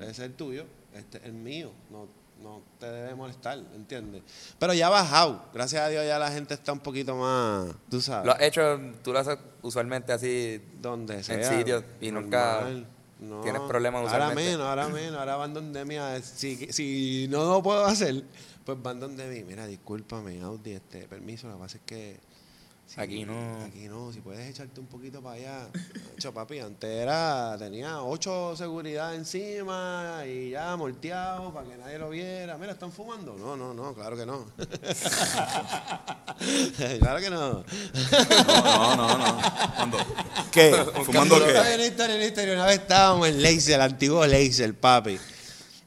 Ese 0.00 0.10
es 0.10 0.18
el 0.20 0.34
tuyo. 0.34 0.64
Este 0.94 1.18
es 1.18 1.24
el 1.24 1.32
mío. 1.32 1.72
No, 1.90 2.08
no 2.42 2.62
te 2.78 2.90
debe 2.90 3.14
molestar, 3.14 3.58
¿entiendes? 3.74 4.22
Pero 4.58 4.72
ya 4.74 4.86
ha 4.86 4.90
bajado. 4.90 5.44
Gracias 5.52 5.82
a 5.82 5.88
Dios 5.88 6.04
ya 6.06 6.18
la 6.18 6.30
gente 6.30 6.54
está 6.54 6.72
un 6.72 6.80
poquito 6.80 7.14
más, 7.16 7.68
tú 7.90 8.00
sabes. 8.00 8.26
Lo 8.26 8.32
has 8.32 8.42
hecho, 8.42 8.78
tú 9.02 9.12
lo 9.12 9.18
haces 9.18 9.38
usualmente 9.62 10.12
así... 10.12 10.60
donde 10.80 11.22
sea. 11.22 11.36
en 11.36 11.58
sitios 11.58 11.84
y 12.00 12.10
nunca 12.10 12.66
No. 13.20 13.42
tienes 13.42 13.60
problemas 13.62 14.00
Ahora 14.02 14.28
usualmente. 14.28 14.50
menos, 14.52 14.66
ahora 14.66 14.88
menos, 14.88 15.18
ahora 15.18 15.36
van 15.36 15.52
donde 15.54 15.84
mí. 15.84 15.96
Si, 16.22 16.56
si 16.72 17.26
no 17.30 17.44
lo 17.44 17.62
puedo 17.62 17.84
hacer, 17.84 18.24
pues 18.64 18.82
van 18.82 18.98
donde 19.00 19.28
mí. 19.28 19.44
Mira, 19.44 19.66
discúlpame, 19.66 20.40
Audi, 20.40 20.72
este 20.72 21.06
permiso, 21.06 21.46
lo 21.48 21.54
que 21.54 21.60
pasa 21.60 21.76
es 21.76 21.82
que. 21.84 22.29
Aquí 22.96 23.24
no. 23.24 23.64
Aquí 23.64 23.86
no, 23.88 24.12
si 24.12 24.20
puedes 24.20 24.48
echarte 24.48 24.80
un 24.80 24.86
poquito 24.86 25.22
para 25.22 25.36
allá. 25.36 25.68
Hecho, 26.16 26.34
papi, 26.34 26.58
antes 26.58 26.90
era, 26.90 27.54
tenía 27.58 28.02
ocho 28.02 28.56
seguridad 28.56 29.14
encima 29.14 30.24
y 30.26 30.50
ya 30.50 30.76
molteado 30.76 31.54
para 31.54 31.68
que 31.68 31.76
nadie 31.76 31.98
lo 31.98 32.10
viera. 32.10 32.58
Mira, 32.58 32.72
¿están 32.72 32.90
fumando? 32.90 33.36
No, 33.36 33.56
no, 33.56 33.72
no, 33.72 33.94
claro 33.94 34.16
que 34.16 34.26
no. 34.26 34.44
claro 36.98 37.20
que 37.20 37.30
no. 37.30 37.64
No, 38.64 38.96
no, 38.96 39.18
no. 39.18 39.40
¿Cuándo? 39.76 39.98
¿Qué? 40.50 40.72
¿Fumando 41.04 41.38
qué? 41.38 41.86
historia, 41.86 42.16
una 42.16 42.24
historia. 42.24 42.54
Una 42.54 42.66
vez 42.66 42.80
estábamos 42.80 43.28
en 43.28 43.40
Laser, 43.40 43.76
el 43.76 43.82
antiguo 43.82 44.26
Laser, 44.26 44.74
papi. 44.74 45.16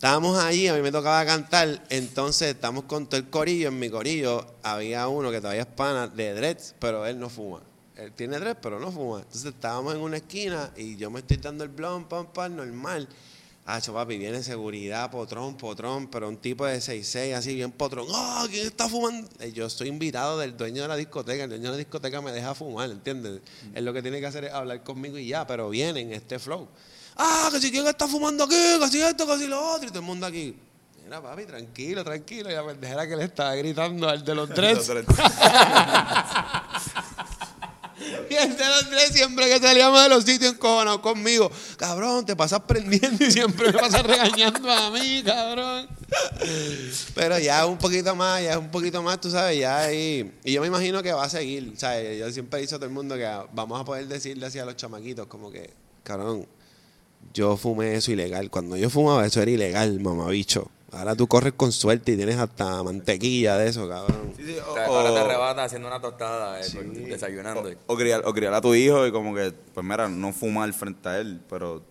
Estábamos 0.03 0.37
allí, 0.37 0.67
a 0.67 0.73
mí 0.73 0.81
me 0.81 0.91
tocaba 0.91 1.25
cantar, 1.25 1.81
entonces 1.89 2.49
estamos 2.49 2.83
con 2.83 3.07
todo 3.07 3.15
el 3.15 3.29
corillo. 3.29 3.69
En 3.69 3.79
mi 3.79 3.89
corillo 3.89 4.45
había 4.61 5.07
uno 5.07 5.31
que 5.31 5.39
todavía 5.39 5.61
es 5.61 5.67
pana 5.67 6.09
de 6.09 6.33
dreads, 6.33 6.75
pero 6.77 7.05
él 7.05 7.17
no 7.17 7.29
fuma. 7.29 7.61
Él 7.95 8.11
tiene 8.11 8.37
dreads, 8.37 8.59
pero 8.61 8.81
no 8.81 8.91
fuma. 8.91 9.19
Entonces 9.19 9.45
estábamos 9.45 9.95
en 9.95 10.01
una 10.01 10.17
esquina 10.17 10.71
y 10.75 10.97
yo 10.97 11.09
me 11.09 11.21
estoy 11.21 11.37
dando 11.37 11.63
el 11.63 11.69
blon, 11.69 12.03
pam, 12.09 12.25
pam, 12.33 12.53
normal. 12.53 13.07
Ah, 13.65 13.79
papi, 13.79 14.17
viene 14.17 14.43
seguridad, 14.43 15.09
potrón, 15.09 15.55
potrón, 15.55 16.09
pero 16.09 16.27
un 16.27 16.35
tipo 16.35 16.65
de 16.65 16.81
6'6", 16.81 17.33
así 17.33 17.55
bien 17.55 17.71
potrón. 17.71 18.05
¡Oh, 18.09 18.45
quién 18.49 18.67
está 18.67 18.89
fumando! 18.89 19.29
Eh, 19.39 19.53
Yo 19.53 19.67
estoy 19.67 19.87
invitado 19.87 20.37
del 20.37 20.57
dueño 20.57 20.81
de 20.81 20.89
la 20.89 20.97
discoteca. 20.97 21.45
El 21.45 21.49
dueño 21.51 21.67
de 21.67 21.71
la 21.71 21.77
discoteca 21.77 22.19
me 22.19 22.33
deja 22.33 22.53
fumar, 22.53 22.91
¿entiendes? 22.91 23.39
Él 23.73 23.85
lo 23.85 23.93
que 23.93 24.01
tiene 24.01 24.19
que 24.19 24.25
hacer 24.25 24.43
es 24.43 24.51
hablar 24.51 24.83
conmigo 24.83 25.17
y 25.17 25.27
ya, 25.27 25.47
pero 25.47 25.69
viene 25.69 26.01
en 26.01 26.11
este 26.11 26.39
flow. 26.39 26.67
¡Ah, 27.17 27.49
que 27.51 27.59
si 27.59 27.71
quién 27.71 27.85
está 27.87 28.07
fumando 28.07 28.43
aquí! 28.43 28.55
¡Que 28.79 28.87
si 28.89 29.01
esto, 29.01 29.27
que 29.27 29.37
si 29.37 29.47
lo 29.47 29.73
otro! 29.73 29.87
Y 29.87 29.89
todo 29.89 29.99
el 29.99 30.05
mundo 30.05 30.25
aquí. 30.25 30.55
Mira, 31.03 31.21
papi, 31.21 31.45
tranquilo, 31.45 32.03
tranquilo. 32.03 32.49
Y 32.49 32.53
la 32.53 32.65
pendejera 32.65 33.07
que 33.07 33.15
le 33.15 33.25
estaba 33.25 33.55
gritando 33.55 34.09
al 34.09 34.23
de 34.23 34.35
los 34.35 34.49
dreads. 34.55 34.89
Y 38.29 38.35
el 38.35 38.57
de 38.57 38.67
los 38.67 38.89
tres, 38.89 39.09
siempre 39.11 39.47
que 39.47 39.59
salíamos 39.59 40.01
de 40.01 40.09
los 40.09 40.23
sitios 40.23 40.53
encojonados 40.53 41.01
conmigo, 41.01 41.51
cabrón, 41.77 42.25
te 42.25 42.35
pasas 42.35 42.61
prendiendo 42.61 43.23
y 43.23 43.31
siempre 43.31 43.71
me 43.71 43.79
pasas 43.79 44.03
regañando 44.03 44.71
a 44.71 44.91
mí, 44.91 45.21
cabrón. 45.23 45.87
Pero 47.13 47.39
ya 47.39 47.65
un 47.65 47.77
poquito 47.77 48.15
más, 48.15 48.41
ya 48.43 48.57
un 48.57 48.69
poquito 48.69 49.01
más, 49.03 49.21
tú 49.21 49.29
sabes, 49.29 49.59
ya 49.59 49.79
ahí. 49.79 50.33
Y 50.43 50.53
yo 50.53 50.61
me 50.61 50.67
imagino 50.67 51.01
que 51.03 51.13
va 51.13 51.25
a 51.25 51.29
seguir, 51.29 51.73
¿sabes? 51.77 52.19
Yo 52.19 52.31
siempre 52.31 52.59
he 52.59 52.61
dicho 52.63 52.75
a 52.75 52.79
todo 52.79 52.87
el 52.87 52.93
mundo 52.93 53.15
que 53.15 53.29
vamos 53.53 53.79
a 53.79 53.85
poder 53.85 54.07
decirle 54.07 54.45
así 54.45 54.59
a 54.59 54.65
los 54.65 54.75
chamaquitos, 54.75 55.27
como 55.27 55.51
que, 55.51 55.71
cabrón, 56.03 56.47
yo 57.33 57.57
fumé 57.57 57.95
eso 57.95 58.11
ilegal. 58.11 58.49
Cuando 58.49 58.77
yo 58.77 58.89
fumaba, 58.89 59.25
eso 59.25 59.41
era 59.41 59.51
ilegal, 59.51 59.99
mamabicho. 59.99 60.69
Ahora 60.91 61.15
tú 61.15 61.27
corres 61.27 61.53
con 61.57 61.71
suerte 61.71 62.11
y 62.11 62.15
tienes 62.17 62.37
hasta 62.37 62.83
mantequilla 62.83 63.57
de 63.57 63.67
eso, 63.69 63.89
cabrón. 63.89 64.31
Sí, 64.37 64.43
sí, 64.45 64.55
O 64.59 64.71
o, 64.71 64.73
sea, 64.75 64.85
ahora 64.85 65.09
te 65.11 65.19
o- 65.19 65.25
arrebata 65.25 65.63
haciendo 65.63 65.87
una 65.87 65.99
tostada, 65.99 66.61
eh, 66.61 66.65
desayunando. 67.09 67.67
o 67.87 67.95
criar, 67.97 68.21
o 68.25 68.33
criar 68.33 68.53
a 68.53 68.61
tu 68.61 68.75
hijo 68.75 69.07
y 69.07 69.11
como 69.11 69.33
que, 69.33 69.51
pues 69.73 69.83
mira, 69.85 70.07
no 70.07 70.31
fumar 70.33 70.71
frente 70.73 71.09
a 71.09 71.17
él, 71.19 71.41
pero 71.49 71.81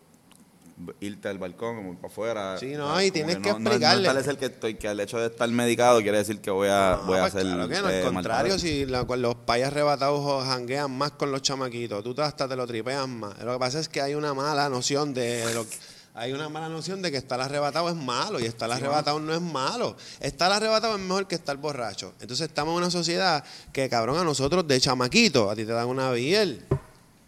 irte 1.00 1.28
al 1.28 1.38
balcón, 1.38 1.76
como 1.76 1.94
para 1.96 2.08
afuera. 2.08 2.58
Sí, 2.58 2.72
no, 2.74 3.00
y 3.02 3.10
tienes 3.10 3.36
que 3.36 3.50
no- 3.52 3.58
no- 3.58 3.70
explicarle. 3.70 4.12
No, 4.12 4.18
es 4.18 4.26
el 4.26 4.38
que 4.38 4.46
estoy, 4.46 4.74
que 4.74 4.88
el 4.88 5.00
hecho 5.00 5.18
de 5.18 5.26
estar 5.26 5.48
medicado 5.50 6.00
quiere 6.02 6.18
decir 6.18 6.40
que 6.40 6.50
voy 6.50 6.68
a, 6.68 6.96
voy 7.06 7.18
a 7.18 7.22
pues 7.22 7.34
hacer. 7.34 7.42
claro 7.46 7.68
que 7.68 7.80
no, 7.80 7.90
eh, 7.90 8.06
al 8.06 8.12
contrario, 8.14 8.58
si 8.58 8.86
la- 8.86 9.02
los 9.04 9.34
payas 9.34 9.68
arrebatados 9.68 10.44
janguean 10.46 10.90
más 10.96 11.12
con 11.12 11.30
los 11.32 11.42
chamaquitos, 11.42 12.02
tú 12.04 12.14
hasta 12.22 12.48
te 12.48 12.56
lo 12.56 12.66
tripeas 12.66 13.08
más. 13.08 13.38
Lo 13.42 13.52
que 13.54 13.58
pasa 13.58 13.78
es 13.80 13.88
que 13.88 14.00
hay 14.00 14.14
una 14.14 14.34
mala 14.34 14.68
noción 14.68 15.12
de 15.14 15.52
lo 15.54 15.66
hay 16.14 16.34
una 16.34 16.50
mala 16.50 16.68
noción 16.68 17.00
de 17.00 17.10
que 17.10 17.16
estar 17.16 17.40
arrebatado 17.40 17.88
es 17.88 17.94
malo 17.94 18.38
y 18.38 18.44
estar 18.44 18.70
arrebatado 18.70 19.18
no 19.18 19.32
es 19.32 19.40
malo. 19.40 19.96
Estar 20.20 20.52
arrebatado 20.52 20.94
es 20.96 21.00
mejor 21.00 21.26
que 21.26 21.34
estar 21.36 21.56
borracho. 21.56 22.12
Entonces 22.20 22.48
estamos 22.48 22.72
en 22.72 22.78
una 22.82 22.90
sociedad 22.90 23.42
que, 23.72 23.88
cabrón, 23.88 24.18
a 24.18 24.22
nosotros 24.24 24.68
de 24.68 24.78
chamaquito, 24.78 25.48
a 25.50 25.56
ti 25.56 25.64
te 25.64 25.72
dan 25.72 25.88
una 25.88 26.10
biel. 26.10 26.66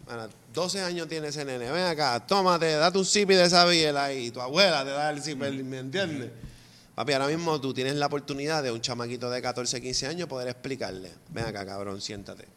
Bueno, 0.05 0.27
12 0.55 0.81
años 0.81 1.07
tiene 1.09 1.27
ese 1.27 1.43
nene, 1.43 1.69
ven 1.69 1.83
acá, 1.83 2.25
tómate, 2.25 2.71
date 2.75 2.97
un 2.97 3.05
sipi 3.05 3.35
de 3.35 3.43
esa 3.43 3.65
biel 3.65 3.97
ahí, 3.97 4.31
tu 4.31 4.39
abuela 4.39 4.85
te 4.85 4.91
da 4.91 5.09
el 5.09 5.21
sipi, 5.21 5.51
¿me 5.63 5.79
entiendes? 5.79 6.31
Papi, 6.95 7.11
ahora 7.11 7.27
mismo 7.27 7.59
tú 7.59 7.73
tienes 7.73 7.95
la 7.95 8.05
oportunidad 8.05 8.63
de 8.63 8.71
un 8.71 8.79
chamaquito 8.79 9.29
de 9.29 9.41
14, 9.41 9.81
15 9.81 10.07
años 10.07 10.29
poder 10.29 10.47
explicarle, 10.47 11.11
ven 11.29 11.43
acá, 11.45 11.65
cabrón, 11.65 11.99
siéntate. 11.99 12.47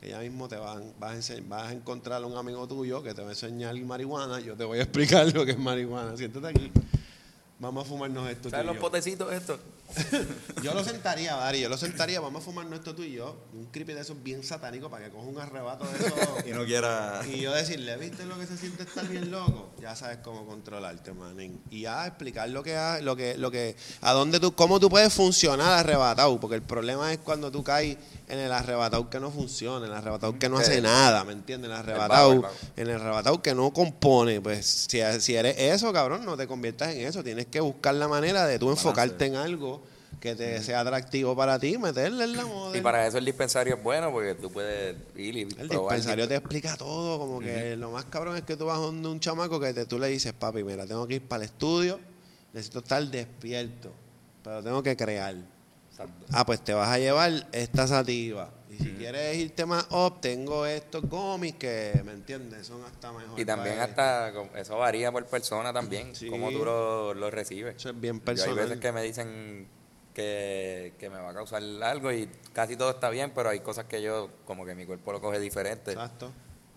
Que 0.00 0.10
ya 0.10 0.20
mismo 0.20 0.46
te 0.46 0.54
van, 0.54 0.92
vas, 1.00 1.30
a 1.30 1.34
vas 1.48 1.70
a 1.70 1.72
encontrar 1.72 2.22
a 2.22 2.26
un 2.26 2.36
amigo 2.36 2.68
tuyo 2.68 3.02
que 3.02 3.12
te 3.12 3.22
va 3.22 3.28
a 3.28 3.32
enseñar 3.32 3.74
marihuana, 3.80 4.38
yo 4.38 4.56
te 4.56 4.62
voy 4.62 4.78
a 4.78 4.82
explicar 4.84 5.26
lo 5.34 5.44
que 5.44 5.50
es 5.50 5.58
marihuana, 5.58 6.16
siéntate 6.16 6.46
aquí. 6.46 6.70
Vamos 7.58 7.84
a 7.84 7.88
fumarnos 7.88 8.30
esto. 8.30 8.50
¿Sabes 8.50 8.64
y 8.64 8.68
los 8.68 8.76
potecitos 8.76 9.32
estos? 9.32 9.58
Yo 10.62 10.74
lo 10.74 10.84
sentaría, 10.84 11.34
Dari, 11.36 11.60
yo 11.60 11.68
lo 11.68 11.78
sentaría, 11.78 12.20
vamos 12.20 12.42
a 12.42 12.44
fumarnos 12.44 12.78
esto 12.78 12.94
tú 12.94 13.02
y 13.02 13.12
yo, 13.12 13.36
un 13.54 13.66
creepy 13.66 13.94
de 13.94 14.00
esos 14.00 14.22
bien 14.22 14.42
satánico 14.42 14.90
para 14.90 15.04
que 15.04 15.10
coja 15.10 15.26
un 15.26 15.38
arrebato 15.38 15.84
de 15.86 16.06
eso. 16.06 16.16
Y 16.46 16.50
no 16.50 16.64
quiera. 16.64 17.22
Y 17.26 17.40
yo 17.40 17.52
decirle, 17.52 17.96
¿viste 17.96 18.24
lo 18.24 18.38
que 18.38 18.46
se 18.46 18.56
siente 18.56 18.82
estar 18.82 19.06
bien 19.06 19.30
loco? 19.30 19.70
Ya 19.80 19.94
sabes 19.94 20.18
cómo 20.18 20.46
controlarte, 20.46 21.12
manín. 21.12 21.60
Y 21.70 21.82
ya 21.82 22.06
explicar 22.06 22.48
lo 22.50 22.62
que, 22.62 22.76
lo 23.02 23.16
que, 23.16 23.36
lo 23.36 23.50
que, 23.50 23.76
a 24.00 24.12
dónde 24.12 24.40
tú, 24.40 24.54
cómo 24.54 24.80
tú 24.80 24.88
puedes 24.88 25.12
funcionar 25.12 25.78
arrebatado. 25.78 26.38
Porque 26.40 26.56
el 26.56 26.62
problema 26.62 27.12
es 27.12 27.18
cuando 27.18 27.50
tú 27.50 27.62
caes 27.62 27.96
en 28.28 28.38
el 28.38 28.52
arrebatado 28.52 29.08
que 29.08 29.20
no 29.20 29.30
funciona, 29.30 29.86
en 29.86 29.92
el 29.92 29.98
arrebatado 29.98 30.38
que 30.38 30.48
no 30.48 30.58
hace 30.58 30.80
nada, 30.80 31.24
¿me 31.24 31.32
entiendes? 31.32 31.70
El 31.70 31.76
vago, 31.76 31.88
arrebatado, 31.90 32.32
el 32.32 32.40
vago. 32.40 32.54
en 32.76 32.88
el 32.88 32.96
arrebatado 32.96 33.42
que 33.42 33.54
no 33.54 33.72
compone. 33.72 34.40
Pues 34.40 34.66
si, 34.66 35.00
si 35.20 35.34
eres 35.34 35.56
eso, 35.58 35.92
cabrón, 35.92 36.24
no 36.24 36.36
te 36.36 36.46
conviertas 36.46 36.94
en 36.94 37.06
eso. 37.06 37.22
Tienes 37.22 37.46
que 37.46 37.60
buscar 37.60 37.94
la 37.94 38.08
manera 38.08 38.46
de 38.46 38.58
tú 38.58 38.70
enfocarte 38.70 39.26
en 39.26 39.36
algo 39.36 39.77
que 40.20 40.34
te 40.34 40.62
sea 40.62 40.80
atractivo 40.80 41.36
para 41.36 41.58
ti, 41.58 41.78
meterle 41.78 42.24
en 42.24 42.36
la 42.36 42.44
moda. 42.46 42.76
Y 42.76 42.80
para 42.80 43.06
eso 43.06 43.18
el 43.18 43.24
dispensario 43.24 43.76
es 43.76 43.82
bueno 43.82 44.10
porque 44.10 44.34
tú 44.34 44.50
puedes 44.50 44.96
ir 45.16 45.36
y 45.36 45.42
El 45.42 45.68
probar. 45.68 45.96
dispensario 45.96 46.26
te 46.28 46.36
explica 46.36 46.76
todo, 46.76 47.18
como 47.18 47.40
que 47.40 47.76
lo 47.76 47.90
más 47.90 48.04
cabrón 48.06 48.36
es 48.36 48.42
que 48.42 48.56
tú 48.56 48.66
vas 48.66 48.78
donde 48.78 49.08
un 49.08 49.20
chamaco 49.20 49.58
que 49.60 49.72
te, 49.72 49.86
tú 49.86 49.98
le 49.98 50.08
dices, 50.08 50.32
papi, 50.32 50.64
mira, 50.64 50.86
tengo 50.86 51.06
que 51.06 51.14
ir 51.16 51.22
para 51.22 51.44
el 51.44 51.50
estudio, 51.50 52.00
necesito 52.52 52.80
estar 52.80 53.02
despierto, 53.04 53.92
pero 54.42 54.62
tengo 54.62 54.82
que 54.82 54.96
crear. 54.96 55.34
Exacto. 55.90 56.26
Ah, 56.32 56.44
pues 56.46 56.62
te 56.62 56.72
vas 56.74 56.88
a 56.88 56.98
llevar 56.98 57.48
esta 57.52 57.86
sativa. 57.86 58.50
Y 58.70 58.76
si 58.76 58.90
quieres 58.92 59.36
irte 59.38 59.64
más 59.66 59.86
up, 59.90 60.20
tengo 60.20 60.64
estos 60.66 61.02
gomis 61.08 61.54
que, 61.54 62.00
¿me 62.04 62.12
entiendes? 62.12 62.66
Son 62.66 62.84
hasta 62.84 63.10
mejor. 63.12 63.40
Y 63.40 63.44
también 63.44 63.80
hasta, 63.80 64.30
eso 64.56 64.76
varía 64.78 65.10
por 65.10 65.24
persona 65.26 65.72
también, 65.72 66.14
Sí. 66.14 66.28
cómo 66.28 66.50
tú 66.52 66.64
lo, 66.64 67.14
lo 67.14 67.30
recibes. 67.30 67.76
Eso 67.76 67.88
es 67.90 68.00
bien 68.00 68.18
Yo 68.18 68.24
personal. 68.24 68.58
hay 68.58 68.64
veces 68.64 68.78
que 68.80 68.92
me 68.92 69.02
dicen 69.02 69.66
que, 70.18 70.94
que 70.98 71.08
me 71.10 71.16
va 71.18 71.30
a 71.30 71.34
causar 71.34 71.62
algo 71.82 72.12
y 72.12 72.28
casi 72.52 72.74
todo 72.76 72.90
está 72.90 73.08
bien, 73.08 73.30
pero 73.34 73.50
hay 73.50 73.60
cosas 73.60 73.84
que 73.84 74.02
yo, 74.02 74.28
como 74.44 74.66
que 74.66 74.74
mi 74.74 74.84
cuerpo 74.84 75.12
lo 75.12 75.20
coge 75.20 75.38
diferente. 75.38 75.92
Exacto. 75.92 76.32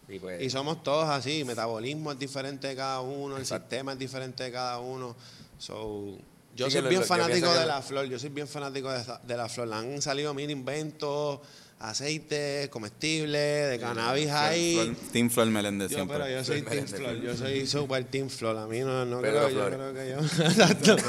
Y 0.08 0.20
pues, 0.20 0.42
Y 0.42 0.50
somos 0.52 0.84
todos 0.84 1.10
así, 1.10 1.44
metabolismo 1.44 2.12
es 2.12 2.20
diferente 2.20 2.68
de 2.68 2.76
cada 2.76 3.02
uno, 3.02 3.38
el 3.38 3.46
sistema 3.46 3.94
es 3.94 4.00
diferente 4.00 4.44
de 4.44 4.52
cada 4.52 4.78
uno. 4.80 5.16
So, 5.58 6.18
yo 6.56 6.66
Sí, 6.68 6.74
soy 6.74 6.82
lo- 6.84 6.90
bien 6.90 7.02
lo- 7.02 7.08
fanático 7.08 7.52
de 7.52 7.62
lo- 7.62 7.66
la 7.66 7.82
flor, 7.82 8.06
yo 8.06 8.20
soy 8.20 8.30
bien 8.30 8.48
fanático 8.48 8.92
de, 8.92 9.38
la 9.38 9.50
flor. 9.50 9.74
Han 9.74 10.02
salido 10.04 10.34
mil 10.36 10.50
inventos, 10.52 11.40
aceites, 11.80 12.70
comestibles, 12.70 13.70
de 13.72 13.80
cannabis 13.80 14.30
ahí. 14.30 14.76
Flor- 14.76 15.12
Team 15.12 15.30
Flor 15.32 15.48
Meléndez 15.48 15.90
Yo, 15.90 15.96
siempre. 15.96 16.18
pero 16.18 16.30
yo 16.30 16.44
soy 16.44 16.62
Flor 16.62 16.72
Team 16.76 16.88
Flor, 16.88 17.16
yo 17.22 17.38
soy 17.38 17.66
super 17.66 18.04
Team 18.06 18.30
Flor. 18.30 18.58
A 18.58 18.68
mí 18.68 18.80
no, 18.82 19.20
creo, 19.20 19.50
yo 19.50 19.66
creo 19.66 19.94
que 19.94 20.10
yo. 20.12 20.20
Exacto. 20.46 20.96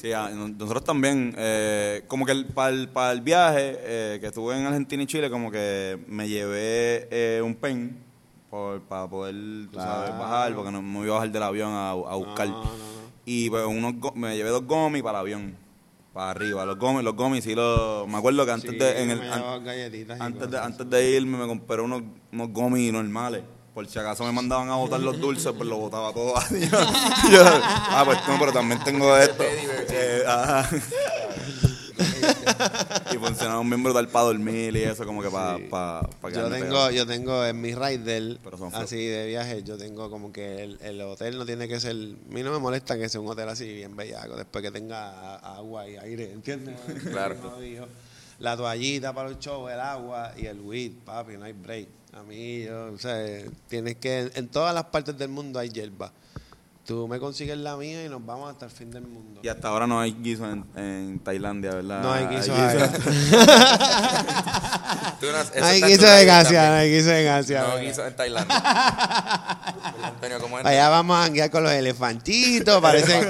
Sí, 0.00 0.12
ah, 0.12 0.30
no- 0.34 0.48
nosotros 0.48 0.84
también, 0.84 1.34
eh, 1.38 2.02
como 2.06 2.26
que 2.26 2.34
para 2.54 3.12
el, 3.12 3.20
viaje 3.22 3.76
eh, 3.80 4.18
que 4.20 4.26
estuve 4.26 4.58
en 4.58 4.66
Argentina 4.66 5.02
y 5.02 5.06
Chile, 5.06 5.30
como 5.30 5.50
que 5.50 5.98
me 6.06 6.28
llevé 6.28 7.08
eh, 7.10 7.40
un 7.42 7.54
pen 7.54 7.96
por, 8.50 8.82
para 8.82 9.08
poder 9.08 9.34
tú 9.70 9.78
sabes, 9.78 10.10
bajar, 10.18 10.54
porque 10.54 10.70
no 10.70 10.82
me 10.82 11.00
iba 11.04 11.14
a 11.14 11.18
bajar 11.18 11.32
del 11.32 11.42
avión 11.42 11.72
a, 11.72 11.90
a 11.90 12.14
buscar. 12.14 12.46
No, 12.48 12.62
no, 12.62 12.68
no. 12.68 12.76
Y 13.24 13.48
pues, 13.50 13.64
unos, 13.66 13.94
me 14.14 14.36
llevé 14.36 14.50
dos 14.50 14.64
gomis 14.66 15.02
para 15.02 15.18
el 15.18 15.22
avión, 15.22 15.56
para 16.12 16.30
arriba. 16.30 16.64
Los 16.66 16.78
gomis, 16.78 17.02
los 17.02 17.14
gomis, 17.16 17.42
sí, 17.42 17.54
los, 17.54 18.06
me 18.06 18.18
acuerdo 18.18 18.44
que 18.44 18.52
antes 18.52 18.70
Sí, 18.70 18.76
de... 18.78 19.02
En 19.02 19.10
el, 19.10 19.20
an- 19.32 19.42
antes, 20.20 20.50
de, 20.50 20.58
antes 20.58 20.90
de 20.90 21.10
irme 21.10 21.38
me 21.38 21.46
compré 21.46 21.80
unos, 21.80 22.02
unos 22.32 22.52
gomis 22.52 22.92
normales. 22.92 23.42
Por 23.76 23.86
si 23.86 23.98
acaso 23.98 24.24
me 24.24 24.32
mandaban 24.32 24.70
a 24.70 24.76
botar 24.76 24.98
los 25.00 25.20
dulces, 25.20 25.52
pues 25.54 25.68
lo 25.68 25.76
botaba 25.76 26.10
todo. 26.10 26.32
Ah, 27.90 28.04
pues 28.06 28.18
no, 28.26 28.38
pero 28.38 28.50
también 28.50 28.82
tengo 28.82 29.14
esto. 29.18 29.42
Eh, 29.42 30.24
ajá. 30.26 30.66
y 33.12 33.18
funcionaron 33.18 33.68
bien 33.68 33.82
brutal 33.82 34.08
para 34.08 34.24
dormir 34.24 34.74
y 34.74 34.82
eso, 34.84 35.04
como 35.04 35.20
que 35.20 35.28
para 35.28 35.58
pa, 35.68 36.08
pa 36.22 36.30
Yo 36.30 36.48
tengo, 36.48 36.64
pegado. 36.64 36.90
yo 36.90 37.06
tengo 37.06 37.44
en 37.44 37.60
mi 37.60 37.74
rider, 37.74 38.38
así 38.72 39.04
de 39.04 39.26
viaje, 39.26 39.62
yo 39.62 39.76
tengo 39.76 40.08
como 40.08 40.32
que 40.32 40.62
el, 40.64 40.78
el 40.80 41.02
hotel 41.02 41.36
no 41.36 41.44
tiene 41.44 41.68
que 41.68 41.78
ser, 41.78 41.92
a 41.92 42.32
mí 42.32 42.42
no 42.42 42.52
me 42.52 42.58
molesta 42.58 42.96
que 42.96 43.10
sea 43.10 43.20
un 43.20 43.28
hotel 43.28 43.50
así 43.50 43.70
bien 43.70 43.94
bellaco, 43.94 44.36
después 44.36 44.64
que 44.64 44.70
tenga 44.70 45.36
agua 45.36 45.86
y 45.86 45.98
aire, 45.98 46.32
¿entiendes? 46.32 46.76
Claro. 47.10 47.36
Como 47.42 47.60
dijo. 47.60 47.84
La 48.38 48.56
toallita 48.56 49.14
para 49.14 49.30
los 49.30 49.38
shows, 49.38 49.70
el 49.70 49.80
agua 49.80 50.32
y 50.36 50.46
el 50.46 50.60
weed, 50.60 50.92
papi, 51.04 51.36
no 51.36 51.44
hay 51.44 51.52
break. 51.52 51.88
A 52.16 52.22
mí, 52.22 52.62
yo, 52.62 52.92
o 52.92 52.98
sea, 52.98 53.44
tienes 53.68 53.96
que, 53.96 54.30
en 54.34 54.48
todas 54.48 54.74
las 54.74 54.84
partes 54.84 55.18
del 55.18 55.28
mundo 55.28 55.58
hay 55.58 55.68
hierba. 55.68 56.12
Tú 56.86 57.06
me 57.08 57.18
consigues 57.18 57.58
la 57.58 57.76
mía 57.76 58.04
y 58.04 58.08
nos 58.08 58.24
vamos 58.24 58.48
hasta 58.48 58.66
el 58.66 58.70
fin 58.70 58.92
del 58.92 59.02
mundo. 59.02 59.40
Y 59.42 59.48
hasta 59.48 59.66
ahora 59.66 59.88
no 59.88 60.00
hay 60.00 60.12
guiso 60.12 60.48
en, 60.48 60.64
en 60.76 61.18
Tailandia, 61.18 61.74
¿verdad? 61.74 62.00
No 62.00 62.12
hay 62.12 62.26
guiso 62.26 62.52
guiso. 62.52 62.62
allá. 62.62 62.92
tú 65.20 65.26
no, 65.26 65.38
hay 65.66 65.82
en 65.82 65.88
guiso 65.88 66.06
de 66.06 66.26
también. 66.26 66.62
no 66.62 66.74
hay 66.74 66.94
guiso 66.94 67.08
de 67.08 67.24
Gasia. 67.24 67.62
No 67.62 67.68
¿verdad? 67.70 67.82
guiso 67.82 68.06
en 68.06 68.14
Tailandia. 68.14 68.56
Antonio, 70.04 70.38
¿cómo 70.40 70.60
es? 70.60 70.66
Allá 70.66 70.88
vamos 70.88 71.18
a 71.18 71.22
janguear 71.24 71.50
con 71.50 71.64
los 71.64 71.72
elefantitos. 71.72 72.80
Parece, 72.80 73.20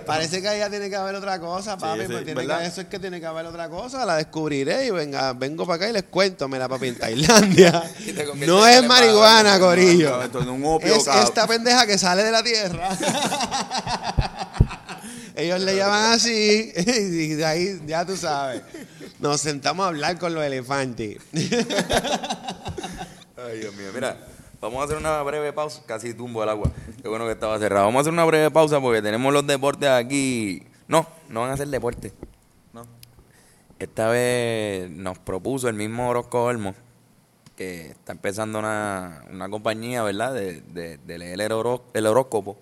parece 0.06 0.42
que 0.42 0.48
allá 0.48 0.68
tiene 0.68 0.90
que 0.90 0.96
haber 0.96 1.14
otra 1.14 1.40
cosa, 1.40 1.78
papi. 1.78 2.00
Sí, 2.00 2.06
pues 2.08 2.18
sí, 2.18 2.24
tiene 2.26 2.42
¿verdad? 2.42 2.60
que, 2.60 2.66
eso 2.66 2.82
es 2.82 2.88
que 2.88 2.98
tiene 2.98 3.18
que 3.18 3.26
haber 3.26 3.46
otra 3.46 3.70
cosa. 3.70 4.04
La 4.04 4.16
descubriré 4.16 4.88
y 4.88 4.90
venga, 4.90 5.32
vengo 5.32 5.64
para 5.64 5.76
acá 5.76 5.88
y 5.88 5.94
les 5.94 6.02
cuento. 6.02 6.48
Mira, 6.48 6.68
papi, 6.68 6.88
en 6.88 6.98
Tailandia 6.98 7.82
no 8.46 8.68
en 8.68 8.74
es 8.74 8.84
marihuana, 8.86 9.58
corillo. 9.58 10.20
Es 10.82 11.06
esta 11.06 11.46
pendeja 11.46 11.86
que 11.86 11.96
sale 11.96 12.22
de 12.22 12.30
la 12.30 12.42
tierra. 12.42 12.90
Ellos 15.36 15.60
le 15.60 15.76
llaman 15.76 16.12
así 16.12 16.72
y 16.76 17.34
de 17.34 17.44
ahí 17.44 17.82
ya 17.86 18.06
tú 18.06 18.16
sabes. 18.16 18.62
Nos 19.18 19.40
sentamos 19.40 19.84
a 19.84 19.88
hablar 19.88 20.18
con 20.18 20.34
los 20.34 20.42
elefantes. 20.42 21.18
Ay, 21.32 21.42
Dios 23.60 23.74
mío. 23.74 23.90
Mira, 23.94 24.16
vamos 24.60 24.80
a 24.80 24.84
hacer 24.84 24.96
una 24.96 25.22
breve 25.22 25.52
pausa. 25.52 25.82
Casi 25.86 26.14
tumbo 26.14 26.42
el 26.42 26.48
agua. 26.48 26.72
Qué 27.02 27.08
bueno 27.08 27.26
que 27.26 27.32
estaba 27.32 27.58
cerrado. 27.58 27.84
Vamos 27.84 27.98
a 27.98 28.00
hacer 28.00 28.14
una 28.14 28.24
breve 28.24 28.50
pausa 28.50 28.80
porque 28.80 29.02
tenemos 29.02 29.30
los 29.32 29.46
deportes 29.46 29.90
aquí. 29.90 30.62
No, 30.88 31.06
no 31.28 31.42
van 31.42 31.50
a 31.50 31.56
ser 31.56 31.68
deportes. 31.68 32.14
No. 32.72 32.86
Esta 33.78 34.08
vez 34.08 34.90
nos 34.90 35.18
propuso 35.18 35.68
el 35.68 35.74
mismo 35.74 36.08
Orozco 36.08 36.44
Olmo, 36.44 36.74
que 37.56 37.86
está 37.88 38.12
empezando 38.12 38.58
una, 38.58 39.24
una 39.30 39.48
compañía, 39.48 40.02
¿verdad? 40.02 40.34
De, 40.34 40.60
de, 40.60 40.98
de 40.98 41.18
leer 41.18 41.40
el, 41.40 41.52
horo- 41.52 41.84
el 41.94 42.06
horóscopo. 42.06 42.58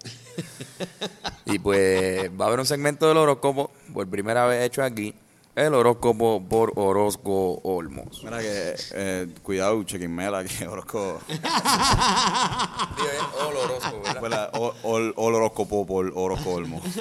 y 1.46 1.58
pues 1.58 2.30
va 2.40 2.44
a 2.44 2.48
haber 2.48 2.60
un 2.60 2.66
segmento 2.66 3.08
del 3.08 3.16
horóscopo, 3.16 3.70
por 3.92 4.08
primera 4.08 4.46
vez 4.46 4.64
hecho 4.64 4.82
aquí. 4.82 5.14
El 5.56 5.72
horóscopo 5.74 6.42
por 6.48 6.72
Orozco 6.74 7.60
Olmos. 7.62 8.22
Mira 8.24 8.40
que, 8.40 8.74
eh, 8.94 9.28
cuidado, 9.42 9.80
chequinmela, 9.84 10.42
que 10.44 10.66
Orozco... 10.66 11.20
el 11.28 11.40
horóscopo, 13.56 14.20
¿verdad? 14.20 14.50
Ol- 14.82 15.12
Oloroscopo 15.16 15.86
por 15.86 16.12
Orozco 16.16 16.50
Olmo. 16.54 16.82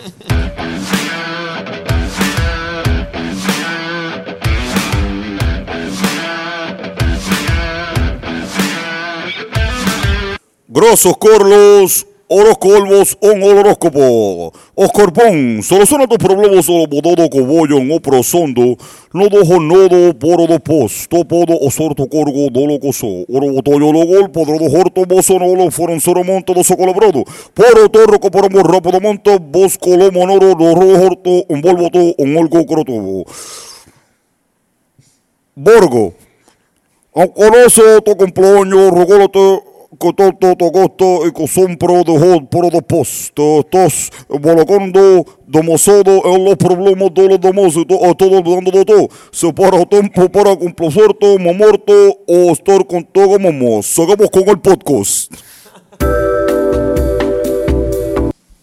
Grosos 10.67 11.17
Corlos 11.17 12.07
Horoscolvos 12.35 13.17
on 13.21 13.43
horóscopo. 13.43 14.53
Oscorpón, 14.73 15.61
soluciona 15.61 16.07
tus 16.07 16.17
problemas 16.17 16.65
solo 16.65 16.87
bododo 16.87 17.29
cobollo 17.29 17.77
o 17.77 17.99
prosondo. 17.99 18.77
Nodo 19.13 19.45
jonodo 19.45 20.17
poro 20.17 20.47
do 20.47 20.59
pos. 20.59 21.05
Topodo 21.07 21.53
o 21.61 21.69
sorto 21.69 22.07
corgo 22.07 22.49
dolo 22.49 22.79
coso. 22.79 23.25
Oro 23.29 23.53
botoyo 23.53 23.91
lo 23.91 24.07
gol, 24.07 24.31
podro 24.31 24.57
do 24.57 24.65
horto 24.65 25.05
boso 25.05 25.37
nolo 25.37 25.69
foron 25.69 25.99
soro 25.99 26.23
monto 26.23 26.53
do 26.53 26.63
socolo 26.63 26.93
brodo. 26.93 27.23
Poro 27.53 27.89
torro 27.89 28.17
coporo 28.17 28.49
morro 28.49 28.81
podo 28.81 28.99
monto. 28.99 29.37
Bos 29.37 29.77
colo 29.77 30.09
monoro 30.11 30.55
do 30.55 30.73
horto 30.73 31.45
un 31.49 31.61
volvoto 31.61 32.15
un 32.17 32.37
olgo 32.37 32.65
croto. 32.65 33.25
Borgo. 35.55 36.13
Ancoloso 37.13 38.01
to 38.01 38.15
comploño, 38.15 38.89
rogoloto, 38.89 39.72
cototo, 39.97 40.55
togosto, 40.55 41.27
y 41.27 41.31
cosón 41.31 41.77
pro 41.77 42.03
de 42.03 42.17
hot, 42.17 42.49
pro 42.49 42.69
de 42.69 42.81
posto, 42.81 43.63
tos, 43.69 44.11
bolocondo, 44.27 45.25
domosodo, 45.47 46.21
los 46.37 46.55
problemas 46.57 47.13
de 47.13 47.29
los 47.29 47.39
domosos, 47.41 47.85
to- 47.87 48.15
todo 48.15 48.41
dando 48.41 48.71
de 48.71 48.85
todo. 48.85 49.07
Se 49.31 49.51
para 49.53 49.85
tiempo 49.85 50.29
para 50.29 50.55
complosorto, 50.57 51.37
momorto, 51.39 51.93
o 52.27 52.51
estar 52.51 52.85
con 52.87 53.03
todo 53.05 53.39
momos. 53.39 53.85
Seguimos 53.85 54.29
con 54.29 54.47
el 54.49 54.59
podcast. 54.59 55.31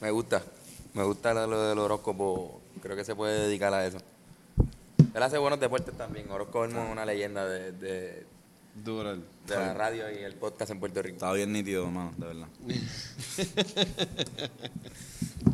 Me 0.00 0.10
gusta. 0.10 0.42
Me 0.94 1.04
gusta 1.04 1.32
lo, 1.46 1.68
del 1.68 1.78
horóscopo. 1.78 2.60
Creo 2.82 2.96
que 2.96 3.04
se 3.04 3.14
puede 3.14 3.46
dedicar 3.46 3.72
a 3.72 3.86
eso. 3.86 3.98
Él 5.14 5.22
hace 5.22 5.38
buenos 5.38 5.60
deportes 5.60 5.96
también. 5.96 6.30
Orozco 6.30 6.64
es 6.64 6.72
una 6.74 7.04
leyenda 7.04 7.46
de, 7.46 7.72
de, 7.72 8.24
Duro. 8.74 9.10
el- 9.12 9.24
de 9.46 9.56
la 9.56 9.74
radio 9.74 10.10
y 10.10 10.18
el 10.22 10.34
podcast 10.34 10.70
en 10.70 10.78
Puerto 10.80 11.02
Rico. 11.02 11.14
Está 11.16 11.32
bien 11.32 11.52
nítido, 11.52 11.84
hermano, 11.86 12.12
de 12.16 12.26
verdad. 12.26 12.46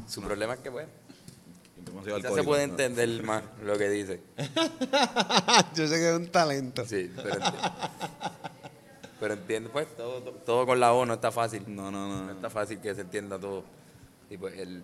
Su 0.09 0.20
problema 0.22 0.55
es 0.55 0.61
que, 0.61 0.70
pues, 0.70 0.87
quizás 2.05 2.35
se 2.35 2.42
puede 2.44 2.64
entender 2.64 3.22
más 3.22 3.42
lo 3.64 3.76
que 3.79 3.88
dice. 3.88 4.20
Yo 5.74 5.87
sé 5.88 5.94
que 5.96 6.11
es 6.11 6.16
un 6.16 6.29
talento. 6.29 6.85
Sí, 6.87 7.11
pero 7.16 7.35
entiendo. 7.35 7.70
Pero 9.18 9.35
entiendo, 9.35 9.70
pues, 9.72 9.96
todo, 9.96 10.20
todo, 10.20 10.33
todo 10.35 10.66
con 10.66 10.79
la 10.79 10.92
O 10.92 11.07
no 11.07 11.14
está 11.14 11.33
fácil. 11.33 11.62
No, 11.66 11.90
no, 11.90 12.09
no. 12.09 12.24
No 12.26 12.33
está 12.33 12.50
fácil 12.50 12.79
que 12.81 12.94
se 12.94 13.00
entienda 13.00 13.38
todo. 13.38 13.64
Y 14.29 14.37
pues 14.37 14.59
él 14.59 14.83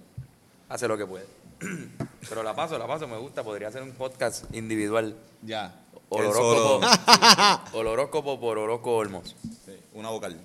hace 0.68 0.88
lo 0.88 0.96
que 0.96 1.04
puede. 1.06 1.26
Pero 2.28 2.42
la 2.42 2.54
paso, 2.56 2.78
la 2.78 2.86
paso, 2.86 3.06
me 3.06 3.18
gusta. 3.18 3.42
Podría 3.44 3.68
hacer 3.68 3.82
un 3.82 3.92
podcast 3.92 4.44
individual. 4.54 5.14
Ya. 5.42 5.81
O 6.14 6.18
Él 6.18 6.26
horóscopo, 6.26 6.80
solo. 6.80 7.60
o 7.72 7.80
el 7.80 7.86
horóscopo 7.86 8.40
por 8.40 8.58
Orozco 8.58 8.96
Olmos. 8.96 9.34
Sí, 9.64 9.72
una 9.94 10.10
vocal. 10.10 10.40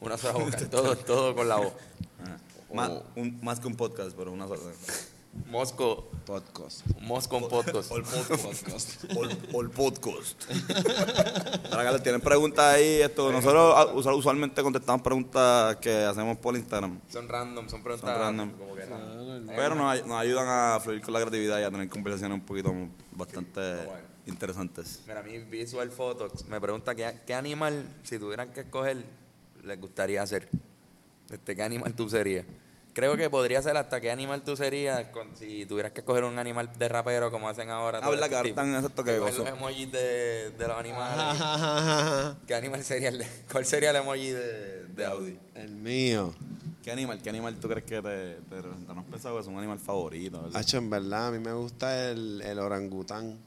Una 0.00 0.16
sola 0.16 0.32
boca, 0.44 0.58
todo, 0.70 0.96
todo 0.96 1.34
con 1.34 1.48
la 1.48 1.58
O. 1.58 1.72
Ajá. 2.22 2.38
Más, 2.72 2.90
un- 3.16 3.38
más 3.42 3.60
que 3.60 3.66
un 3.68 3.74
podcast, 3.76 4.12
pero 4.16 4.32
una 4.32 4.46
sola. 4.48 4.60
Mosco, 5.50 6.08
Podcast. 6.26 6.86
Mosco 7.00 7.38
en 7.38 7.48
podcast. 7.48 7.90
All 7.90 8.02
podcast. 8.02 9.04
All, 9.16 9.38
all 9.54 9.70
podcast. 9.70 10.46
Tienen 12.02 12.20
preguntas 12.20 12.64
ahí. 12.74 13.00
Esto, 13.00 13.32
nosotros 13.32 13.74
ah, 13.76 13.86
usual- 13.94 14.14
usualmente 14.16 14.62
contestamos 14.62 15.00
preguntas 15.02 15.76
que 15.76 16.04
hacemos 16.04 16.36
por 16.38 16.54
Instagram. 16.56 17.00
Son 17.10 17.28
random, 17.28 17.68
son 17.68 17.82
preguntas 17.82 18.10
Son 18.10 18.18
random. 18.20 18.50
como 18.52 18.74
que 18.74 18.86
no. 18.86 19.52
Pero 19.56 19.74
nos, 19.74 20.06
nos 20.06 20.18
ayudan 20.20 20.46
a 20.48 20.80
fluir 20.80 21.00
con 21.00 21.14
la 21.14 21.20
creatividad 21.20 21.60
y 21.60 21.62
a 21.64 21.70
tener 21.70 21.88
conversaciones 21.88 22.38
un 22.38 22.44
poquito 22.44 22.72
bastante 23.12 23.60
bueno. 23.76 24.11
Interesantes. 24.26 25.00
Mira, 25.06 25.20
a 25.20 25.22
mí 25.22 25.38
Visual 25.38 25.90
Photos 25.90 26.44
me 26.46 26.60
pregunta 26.60 26.94
qué, 26.94 27.12
qué 27.26 27.34
animal, 27.34 27.84
si 28.02 28.18
tuvieran 28.18 28.52
que 28.52 28.60
escoger, 28.60 29.04
les 29.64 29.80
gustaría 29.80 30.22
hacer. 30.22 30.48
Este, 31.30 31.56
¿Qué 31.56 31.62
animal 31.62 31.94
tú 31.94 32.08
serías? 32.08 32.44
Creo 32.94 33.16
que 33.16 33.30
podría 33.30 33.62
ser 33.62 33.74
hasta 33.78 34.02
qué 34.02 34.10
animal 34.10 34.42
tú 34.44 34.54
serías 34.54 35.06
con- 35.08 35.34
si 35.34 35.64
tuvieras 35.64 35.92
que 35.92 36.00
escoger 36.00 36.24
un 36.24 36.38
animal 36.38 36.70
de 36.78 36.88
rapero 36.90 37.30
como 37.30 37.48
hacen 37.48 37.70
ahora. 37.70 38.00
Ah, 38.02 38.10
este 38.12 38.28
Que 38.42 38.48
están 38.50 38.74
exacto 38.74 39.02
que 39.02 39.16
Coger 39.16 39.32
gozo. 39.32 39.44
los 39.44 39.56
emojis 39.58 39.90
de, 39.90 40.50
de 40.50 40.68
los 40.68 40.76
animales. 40.76 42.36
¿Qué 42.46 42.54
animal 42.54 42.84
sería 42.84 43.08
el 43.08 43.24
¿Cuál 43.50 43.64
sería 43.64 43.90
el 43.90 43.96
emoji 43.96 44.30
de, 44.32 44.84
de 44.88 45.04
Audi? 45.06 45.38
El 45.54 45.70
mío. 45.76 46.34
¿Qué 46.82 46.90
animal, 46.92 47.22
qué 47.22 47.30
animal 47.30 47.56
tú 47.56 47.68
crees 47.68 47.84
que 47.86 48.02
te, 48.02 48.34
te 48.34 48.60
representa? 48.60 48.92
¿No 48.92 49.00
has 49.00 49.06
pensado 49.06 49.36
que 49.36 49.40
es 49.40 49.46
un 49.46 49.56
animal 49.56 49.78
favorito? 49.78 50.42
¿verdad? 50.42 50.60
Hacho, 50.60 50.76
en 50.76 50.90
verdad, 50.90 51.28
a 51.28 51.30
mí 51.30 51.38
me 51.38 51.52
gusta 51.54 52.10
el, 52.10 52.42
el 52.42 52.58
orangután. 52.58 53.38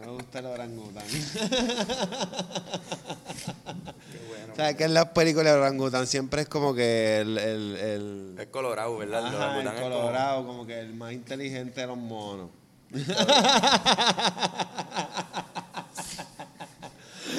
Me 0.00 0.06
gusta 0.12 0.38
el 0.40 0.46
orangután. 0.46 1.04
O 4.52 4.56
sea, 4.56 4.74
que 4.76 4.84
en 4.84 4.94
las 4.94 5.06
películas 5.06 5.52
el 5.54 5.58
orangután 5.60 6.06
siempre 6.06 6.42
es 6.42 6.48
como 6.48 6.74
que 6.74 7.18
el... 7.20 7.38
el, 7.38 7.76
el 7.76 8.36
Es 8.38 8.46
colorado, 8.48 8.96
¿verdad? 8.98 9.20
El 9.20 9.26
Ajá, 9.26 9.36
el 9.36 9.42
orangután 9.42 9.74
es 9.76 9.80
como- 9.82 9.94
colorado, 10.00 10.46
como 10.46 10.66
que 10.66 10.80
el 10.80 10.94
más 10.94 11.12
inteligente 11.12 11.80
de 11.80 11.86
los 11.86 11.96
monos. 11.96 12.50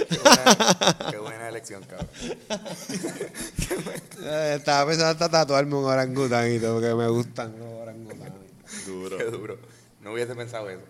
Qué 0.09 0.17
buena, 0.17 0.97
qué 1.11 1.17
buena 1.17 1.49
elección, 1.49 1.83
cabrón. 1.83 2.09
Eh, 4.23 4.55
Estaba 4.59 4.85
pensando 4.85 5.09
hasta 5.13 5.29
tatuarme 5.29 5.73
un 5.75 5.85
orangután 5.85 6.53
y 6.53 6.59
todo, 6.59 6.75
porque 6.79 6.93
me 6.93 7.07
gustan 7.07 7.57
los 7.57 7.67
orangutanes. 7.81 8.33
Duro. 8.85 9.17
Qué 9.17 9.23
duro. 9.25 9.57
No 10.01 10.13
hubiese 10.13 10.35
pensado 10.35 10.69
eso. 10.69 10.81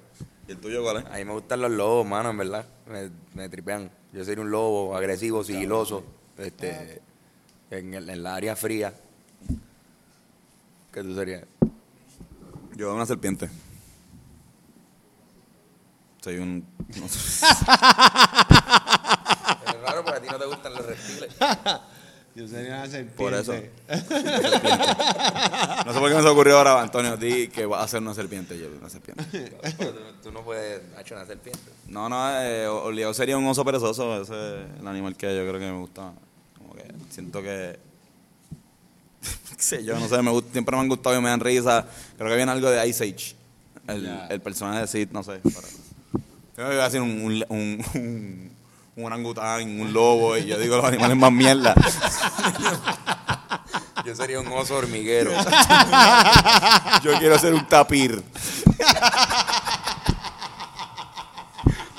¿Y 0.52 0.56
el 0.56 0.60
tuyo 0.60 0.84
cuál 0.84 0.98
es? 0.98 1.06
A 1.06 1.16
mí 1.18 1.24
me 1.24 1.32
gustan 1.32 1.62
los 1.62 1.72
lobos, 1.72 2.06
mano, 2.06 2.32
en 2.32 2.38
verdad. 2.38 2.66
Me, 2.86 3.10
me 3.36 3.48
tripean. 3.48 3.90
Yo 4.12 4.26
sería 4.26 4.44
un 4.44 4.52
lobo 4.52 4.98
agresivo, 4.98 5.46
sigiloso, 5.46 6.04
este, 6.38 7.02
en, 7.70 7.94
el- 7.94 8.10
en 8.10 8.22
la 8.22 8.36
área 8.36 8.54
fría. 8.58 8.94
¿Qué 10.92 11.02
tú 11.04 11.16
serías? 11.16 11.46
Yo 12.76 12.94
una 12.94 13.06
serpiente. 13.06 13.50
Soy 16.22 16.38
un... 16.40 16.66
no 17.00 17.08
sé. 17.08 17.46
Es 19.66 19.82
raro 19.82 20.04
porque 20.04 20.18
a 20.18 20.22
ti 20.22 20.28
no 20.30 20.38
te 20.38 20.46
gustan 20.48 20.74
los 20.74 20.86
reptiles. 20.86 21.34
Yo 22.36 22.48
sería 22.48 22.76
una 22.76 22.88
serpiente. 22.88 23.16
Por 23.18 23.34
eso. 23.34 23.54
No 25.86 25.94
sé 25.94 26.00
por 26.00 26.10
qué 26.10 26.16
me 26.16 26.22
se 26.22 26.28
ocurrió 26.28 26.58
ahora, 26.58 26.82
Antonio, 26.82 27.18
di 27.18 27.48
que 27.48 27.66
va 27.66 27.84
a 27.84 27.88
ser 27.88 28.02
una 28.02 28.14
serpiente. 28.14 28.58
Yo, 28.58 28.68
una 28.80 28.90
serpiente. 28.90 29.24
Pero 29.78 29.94
tú, 29.94 30.00
tú 30.24 30.32
no 30.32 30.42
puedes 30.42 30.82
hacer 30.98 31.18
una 31.18 31.26
serpiente. 31.26 31.60
No, 31.88 32.08
no, 32.08 32.42
eh, 32.42 32.68
obligado 32.68 33.14
sería 33.14 33.38
un 33.38 33.46
oso 33.48 33.66
perezoso. 33.66 34.22
Ese 34.22 34.34
es 34.34 34.80
el 34.80 34.88
animal 34.88 35.16
que 35.16 35.36
yo 35.36 35.42
creo 35.42 35.60
que 35.60 35.72
me 35.72 35.80
gusta. 35.80 36.14
Como 36.58 36.74
que 36.76 36.86
siento 37.10 37.42
que. 37.42 37.80
qué 39.56 39.62
sé 39.62 39.84
yo, 39.84 40.00
no 40.00 40.08
sé, 40.08 40.22
me 40.22 40.32
gusta, 40.32 40.52
siempre 40.52 40.76
me 40.76 40.82
han 40.84 40.88
gustado 40.88 41.18
y 41.18 41.22
me 41.22 41.30
dan 41.30 41.40
risa. 41.40 41.86
Creo 42.18 42.30
que 42.30 42.36
viene 42.36 42.52
algo 42.52 42.70
de 42.70 42.88
Ice 42.88 43.04
Age. 43.04 43.36
El, 43.88 44.42
personaje 44.42 44.82
de 44.82 44.88
Sid, 44.88 45.10
no 45.12 45.24
sé. 45.24 45.40
pero- 45.44 45.68
Creo 46.56 46.68
que 46.70 46.74
iba 46.76 46.84
a 46.84 46.90
decir 46.90 47.02
un, 47.02 47.10
un, 47.10 47.46
un, 47.50 47.86
un, 47.96 48.52
un 48.96 49.06
orangután, 49.06 49.80
un 49.80 49.94
lobo, 49.94 50.38
y 50.38 50.46
yo 50.46 50.58
digo 50.60 50.76
los 50.78 50.86
animales 50.86 51.18
más 51.18 51.32
mierda. 51.32 51.74
Yo 54.06 54.16
sería 54.16 54.40
un 54.40 54.48
oso 54.48 54.76
hormiguero. 54.76 55.32
Yo 57.04 57.18
quiero 57.20 57.38
ser 57.40 57.54
un 57.54 57.68
tapir. 57.68 58.24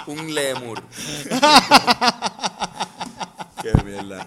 un 0.07 0.35
lemur. 0.35 0.83
Qué 3.63 3.73
mierda. 3.85 4.27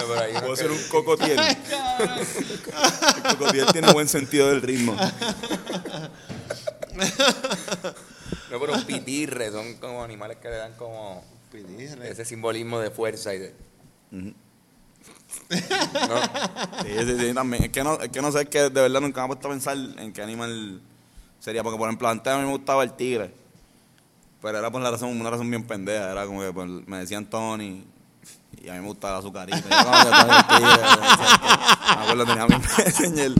No, 0.00 0.06
Puedo 0.40 0.54
que- 0.54 0.56
ser 0.56 0.70
un 0.70 0.82
cocotiel. 0.88 1.38
El 1.38 3.22
cocotiel 3.36 3.66
tiene 3.72 3.92
buen 3.92 4.08
sentido 4.08 4.48
del 4.48 4.62
ritmo. 4.62 4.96
No, 8.50 8.60
pero 8.60 8.74
un 8.74 8.84
pitirre. 8.84 9.50
Son 9.50 9.74
como 9.74 10.02
animales 10.02 10.38
que 10.38 10.48
le 10.48 10.56
dan 10.56 10.72
como 10.74 11.22
Pitirre. 11.50 12.10
ese 12.10 12.24
simbolismo 12.24 12.78
de 12.80 12.90
fuerza 12.90 13.34
y 13.34 13.38
de... 13.38 13.54
¿No? 14.10 14.34
Sí, 16.82 16.90
sí, 17.06 17.18
sí, 17.18 17.34
también. 17.34 17.64
Es 17.64 17.70
que 17.70 17.82
no, 17.84 18.00
es 18.00 18.08
que 18.08 18.20
no 18.22 18.32
sé, 18.32 18.42
es 18.42 18.48
que 18.48 18.62
de 18.62 18.80
verdad 18.80 19.00
nunca 19.00 19.20
me 19.20 19.26
he 19.26 19.28
puesto 19.28 19.48
a 19.48 19.50
pensar 19.50 19.76
en 19.76 20.12
qué 20.12 20.22
animal 20.22 20.80
sería. 21.40 21.62
Porque, 21.62 21.78
por 21.78 21.88
ejemplo, 21.88 22.08
antes 22.08 22.32
a 22.32 22.38
mí 22.38 22.44
me 22.44 22.50
gustaba 22.50 22.82
el 22.82 22.92
tigre. 22.92 23.32
Pero 24.42 24.58
era 24.58 24.70
por 24.70 24.80
la 24.80 24.90
razón, 24.90 25.18
una 25.20 25.30
razón 25.30 25.48
bien 25.50 25.64
pendeja. 25.64 26.12
Era 26.12 26.26
como 26.26 26.40
que 26.40 26.52
pues, 26.52 26.68
me 26.86 26.98
decían 26.98 27.26
Tony. 27.26 27.84
Y 28.62 28.68
a 28.68 28.74
mí 28.74 28.80
me 28.80 28.86
gustaba 28.86 29.20
su 29.22 29.32
carita. 29.32 29.58
Yo, 29.58 29.68
"No, 29.68 30.02
yo 30.04 30.10
el 30.36 30.46
tigre", 30.46 30.82
Me 31.96 32.02
acuerdo, 32.02 32.24
tenía 32.26 32.46
mi 32.46 32.56
Messenger. 32.56 33.32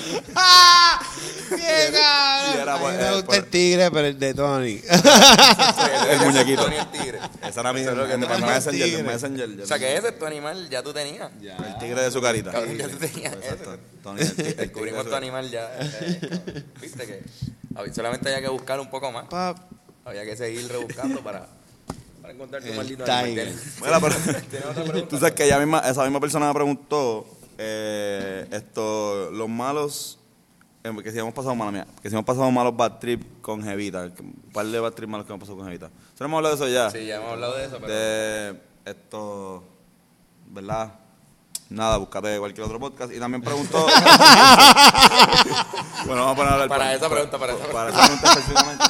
¡Qué 0.00 0.99
cabrón! 1.48 1.60
Y 1.60 2.58
era, 2.60 2.74
A 2.74 2.76
mí 2.78 2.82
pues, 2.84 2.96
me 2.96 3.02
eh, 3.02 3.10
gusta 3.12 3.26
pues- 3.26 3.38
el 3.38 3.46
tigre, 3.46 3.90
pero 3.90 4.06
el 4.08 4.18
de 4.18 4.34
Tony. 4.34 4.80
El 6.10 6.18
muñequito. 6.20 6.64
Tony 6.64 6.76
el 6.76 6.90
tigre. 6.90 7.18
Esa 7.46 7.60
era 7.60 7.72
mi 7.72 7.80
Eso 7.80 7.90
es 7.92 7.96
lo 7.96 8.06
que 8.06 8.14
en 8.14 8.20
te 8.20 8.26
el 8.26 8.32
pasa. 8.32 8.46
Messenger. 8.46 8.82
el 8.82 8.88
Tigre. 8.90 9.02
Messenger 9.02 9.56
yo 9.56 9.64
O 9.64 9.66
sea, 9.66 9.78
que 9.78 9.96
ese 9.96 10.08
es 10.08 10.18
tu 10.18 10.26
animal, 10.26 10.68
ya 10.70 10.82
tú 10.82 10.92
tenías. 10.92 11.30
El 11.40 11.78
tigre 11.78 12.02
de 12.02 12.10
su 12.10 12.20
carita. 12.20 12.50
Cabrón, 12.52 12.76
ya 12.76 12.88
tú 12.88 12.96
tenías 12.96 13.32
Exacto. 13.34 13.72
ese. 13.74 13.80
Tony, 14.02 14.20
el, 14.20 14.26
tigre- 14.28 14.38
el 14.40 14.46
tigre 14.54 14.64
Descubrimos 14.66 15.04
de 15.04 15.10
tu 15.10 15.16
animal 15.16 15.50
ya. 15.50 15.70
eh, 15.78 16.18
cabrón. 16.20 16.64
Viste 16.80 17.06
que 17.06 17.92
solamente 17.94 18.28
había 18.28 18.40
que 18.42 18.48
buscar 18.48 18.80
un 18.80 18.90
poco 18.90 19.12
más. 19.12 19.26
Pap. 19.28 19.58
Había 20.04 20.24
que 20.24 20.36
seguir 20.36 20.66
rebuscando 20.68 21.20
para, 21.22 21.46
encontrar 22.28 22.62
tu 22.62 22.68
El 22.68 22.76
maldito 22.76 23.04
animal. 23.12 23.54
Mira, 23.82 24.00
pero- 24.00 24.14
¿Tienes 24.50 24.66
otra 24.66 24.84
pregunta? 24.84 25.08
Tú 25.08 25.18
sabes 25.18 25.34
que 25.34 25.44
ella 25.44 25.58
misma, 25.58 25.80
esa 25.80 26.02
misma 26.04 26.20
persona 26.20 26.46
me 26.48 26.54
preguntó 26.54 27.26
eh, 27.58 28.46
esto, 28.52 29.30
los 29.30 29.48
malos, 29.48 30.18
eh, 30.18 30.19
que 30.82 31.12
si 31.12 31.18
hemos 31.18 31.34
pasado 31.34 31.54
mala 31.54 31.70
mía, 31.72 31.86
que 32.02 32.08
si 32.08 32.14
hemos 32.14 32.24
pasado 32.24 32.50
malos 32.50 32.74
bad 32.76 32.98
trip 32.98 33.40
con 33.42 33.62
Jevita, 33.62 34.14
que- 34.14 34.22
un 34.22 34.32
par 34.52 34.64
de 34.66 34.80
bad 34.80 34.92
trip 34.92 35.08
malos 35.08 35.26
que 35.26 35.32
hemos 35.32 35.40
pasado 35.40 35.56
con 35.58 35.66
Jevita. 35.66 35.90
¿Se 36.16 36.24
hemos 36.24 36.38
hablado 36.38 36.56
de 36.56 36.64
eso 36.64 36.72
ya? 36.72 36.90
Sí, 36.90 37.04
ya 37.06 37.16
hemos 37.16 37.32
hablado 37.32 37.56
de 37.56 37.64
eso, 37.66 37.78
pero... 37.80 37.92
De 37.92 38.60
esto, 38.86 39.62
¿verdad? 40.46 40.94
Nada, 41.68 41.98
búscate 41.98 42.38
cualquier 42.38 42.64
otro 42.66 42.80
podcast. 42.80 43.12
Y 43.12 43.18
también 43.20 43.42
preguntó. 43.42 43.86
bueno, 46.06 46.24
vamos 46.26 46.32
a 46.32 46.48
poner 46.50 46.68
Para 46.68 46.94
esa 46.94 47.08
pregunta, 47.08 47.38
para 47.38 47.52
esa 47.54 47.66
para 47.70 47.90
esa 47.90 48.00
pregunta 48.02 48.28
específicamente. 48.28 48.84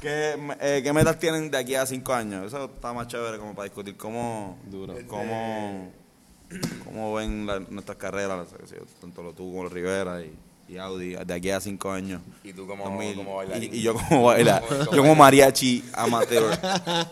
¿Qué, 0.00 0.54
eh, 0.60 0.80
¿Qué 0.82 0.92
metas 0.92 1.18
tienen 1.18 1.50
de 1.50 1.58
aquí 1.58 1.74
a 1.74 1.84
cinco 1.84 2.14
años? 2.14 2.46
Eso 2.46 2.64
está 2.66 2.92
más 2.92 3.08
chévere 3.08 3.38
como 3.38 3.54
para 3.54 3.64
discutir 3.64 3.96
cómo, 3.96 4.58
cómo, 5.08 5.90
cómo 6.84 7.14
ven 7.14 7.46
la- 7.46 7.60
nuestras 7.60 7.98
carreras, 7.98 8.48
tanto 9.00 9.22
lo 9.22 9.32
tú 9.32 9.50
como 9.50 9.64
los 9.64 9.72
Rivera 9.72 10.22
y, 10.22 10.32
y 10.68 10.78
Audi, 10.78 11.14
de 11.14 11.34
aquí 11.34 11.50
a 11.50 11.60
cinco 11.60 11.90
años. 11.90 12.20
Y 12.42 12.52
tú 12.52 12.66
como, 12.66 12.84
2000, 12.84 13.14
como 13.16 13.36
bailarín. 13.36 13.72
y, 13.72 13.78
y 13.78 13.82
yo 13.82 13.94
como 13.94 14.24
bailar, 14.24 14.62
yo 14.92 14.98
como 14.98 15.14
mariachi 15.14 15.84
amateur. 15.92 16.58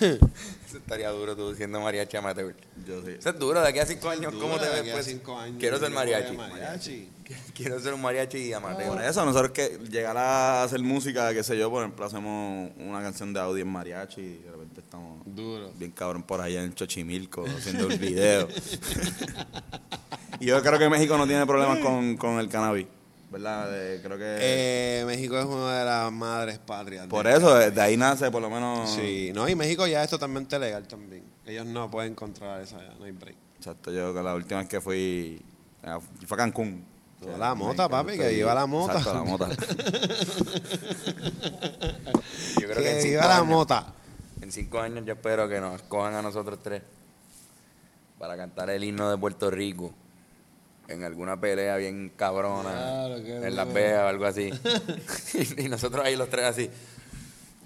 Eso 0.00 0.78
estaría 0.78 1.10
duro 1.10 1.36
tú 1.36 1.54
siendo 1.54 1.80
mariachi 1.80 2.16
amateur. 2.16 2.54
Yo 2.86 3.02
sí. 3.02 3.12
Eso 3.18 3.30
es 3.30 3.38
duro, 3.38 3.60
de 3.60 3.68
aquí 3.68 3.78
a 3.78 3.86
cinco 3.86 4.08
años, 4.08 4.32
¿cómo 4.34 4.58
te 4.58 4.68
ves? 4.68 4.90
Pues, 4.90 5.06
cinco 5.06 5.38
años, 5.38 5.56
quiero 5.60 5.78
ser 5.78 5.90
mariachi. 5.90 7.08
Quiero 7.54 7.80
ser 7.80 7.94
un 7.94 8.02
mariachi 8.02 8.52
amateur. 8.52 8.88
Por 8.88 9.00
eso, 9.00 9.24
nosotros 9.24 9.52
que 9.52 9.78
llegar 9.90 10.16
a 10.18 10.64
hacer 10.64 10.80
música, 10.80 11.32
qué 11.32 11.42
sé 11.42 11.56
yo, 11.56 11.70
por 11.70 11.82
ejemplo, 11.82 12.04
hacemos 12.04 12.70
una 12.76 13.00
canción 13.00 13.32
de 13.32 13.40
Audi 13.40 13.62
en 13.62 13.68
mariachi 13.68 14.20
y 14.20 14.38
de 14.38 14.50
repente 14.50 14.80
estamos 14.80 15.22
Duro. 15.24 15.72
bien 15.76 15.92
cabrón 15.92 16.24
por 16.24 16.42
allá 16.42 16.62
en 16.62 16.74
Chochimilco 16.74 17.46
haciendo 17.46 17.86
el 17.88 17.98
video. 17.98 18.48
Y 20.40 20.46
yo 20.46 20.62
creo 20.62 20.78
que 20.78 20.88
México 20.88 21.16
no 21.18 21.26
tiene 21.26 21.46
problemas 21.46 21.78
con, 21.78 22.16
con 22.16 22.38
el 22.38 22.48
cannabis, 22.48 22.86
¿verdad? 23.30 23.70
De- 23.70 24.00
creo 24.02 24.18
que... 24.18 24.24
Eh, 24.40 25.04
México 25.06 25.38
es 25.38 25.44
una 25.44 25.78
de 25.78 25.84
las 25.84 26.12
madres 26.12 26.58
patrias. 26.58 27.06
por 27.06 27.26
de- 27.26 27.36
eso, 27.36 27.54
de, 27.54 27.70
de 27.70 27.80
ahí 27.80 27.96
nace 27.96 28.30
por 28.30 28.42
lo 28.42 28.50
menos... 28.50 28.90
Sí, 28.90 29.30
no, 29.34 29.48
y 29.48 29.54
México 29.54 29.86
ya 29.86 30.02
es 30.02 30.10
totalmente 30.10 30.58
legal 30.58 30.86
también. 30.88 31.24
Ellos 31.46 31.66
no 31.66 31.90
pueden 31.90 32.14
controlar 32.14 32.60
eso 32.60 32.76
allá, 32.78 32.92
no 32.98 33.04
hay 33.04 33.12
break. 33.12 33.36
Exacto, 33.56 33.90
yo 33.92 34.12
que 34.14 34.22
la 34.22 34.34
última 34.34 34.60
vez 34.60 34.68
que 34.68 34.80
fui, 34.80 35.42
eh, 35.82 35.98
fue 36.26 36.34
a 36.36 36.38
Cancún. 36.38 36.84
A 37.34 37.38
la 37.38 37.54
mota, 37.54 37.88
papi, 37.88 38.16
que 38.18 38.30
viva 38.30 38.52
la 38.52 38.66
mota. 38.66 38.98
Exacto, 38.98 39.14
la 39.14 39.22
mota. 39.22 39.48
Yo 42.60 42.68
creo 42.68 42.76
que, 42.76 42.90
en 42.90 42.96
Que 42.96 43.02
cinco 43.02 43.08
viva 43.10 43.26
la 43.28 43.36
años- 43.36 43.46
mota. 43.46 43.86
En 44.40 44.50
cinco 44.50 44.80
años 44.80 45.04
yo 45.06 45.12
espero 45.12 45.48
que 45.48 45.60
nos 45.60 45.82
cojan 45.82 46.14
a 46.16 46.22
nosotros 46.22 46.58
tres 46.62 46.82
para 48.18 48.36
cantar 48.36 48.70
el 48.70 48.82
himno 48.82 49.08
de 49.08 49.16
Puerto 49.18 49.50
Rico 49.52 49.94
en 50.88 51.04
alguna 51.04 51.40
pelea 51.40 51.76
bien 51.76 52.12
cabrona 52.16 52.70
Claro, 52.70 53.16
en 53.16 53.56
Las 53.56 53.66
duro. 53.66 53.74
Vegas 53.74 54.02
o 54.04 54.08
algo 54.08 54.24
así. 54.26 54.50
y, 55.34 55.62
y 55.66 55.68
nosotros 55.68 56.04
ahí 56.04 56.16
los 56.16 56.28
tres 56.28 56.44
así. 56.46 56.70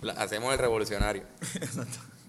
la- 0.03 0.13
hacemos 0.15 0.53
el 0.53 0.59
revolucionario. 0.59 1.23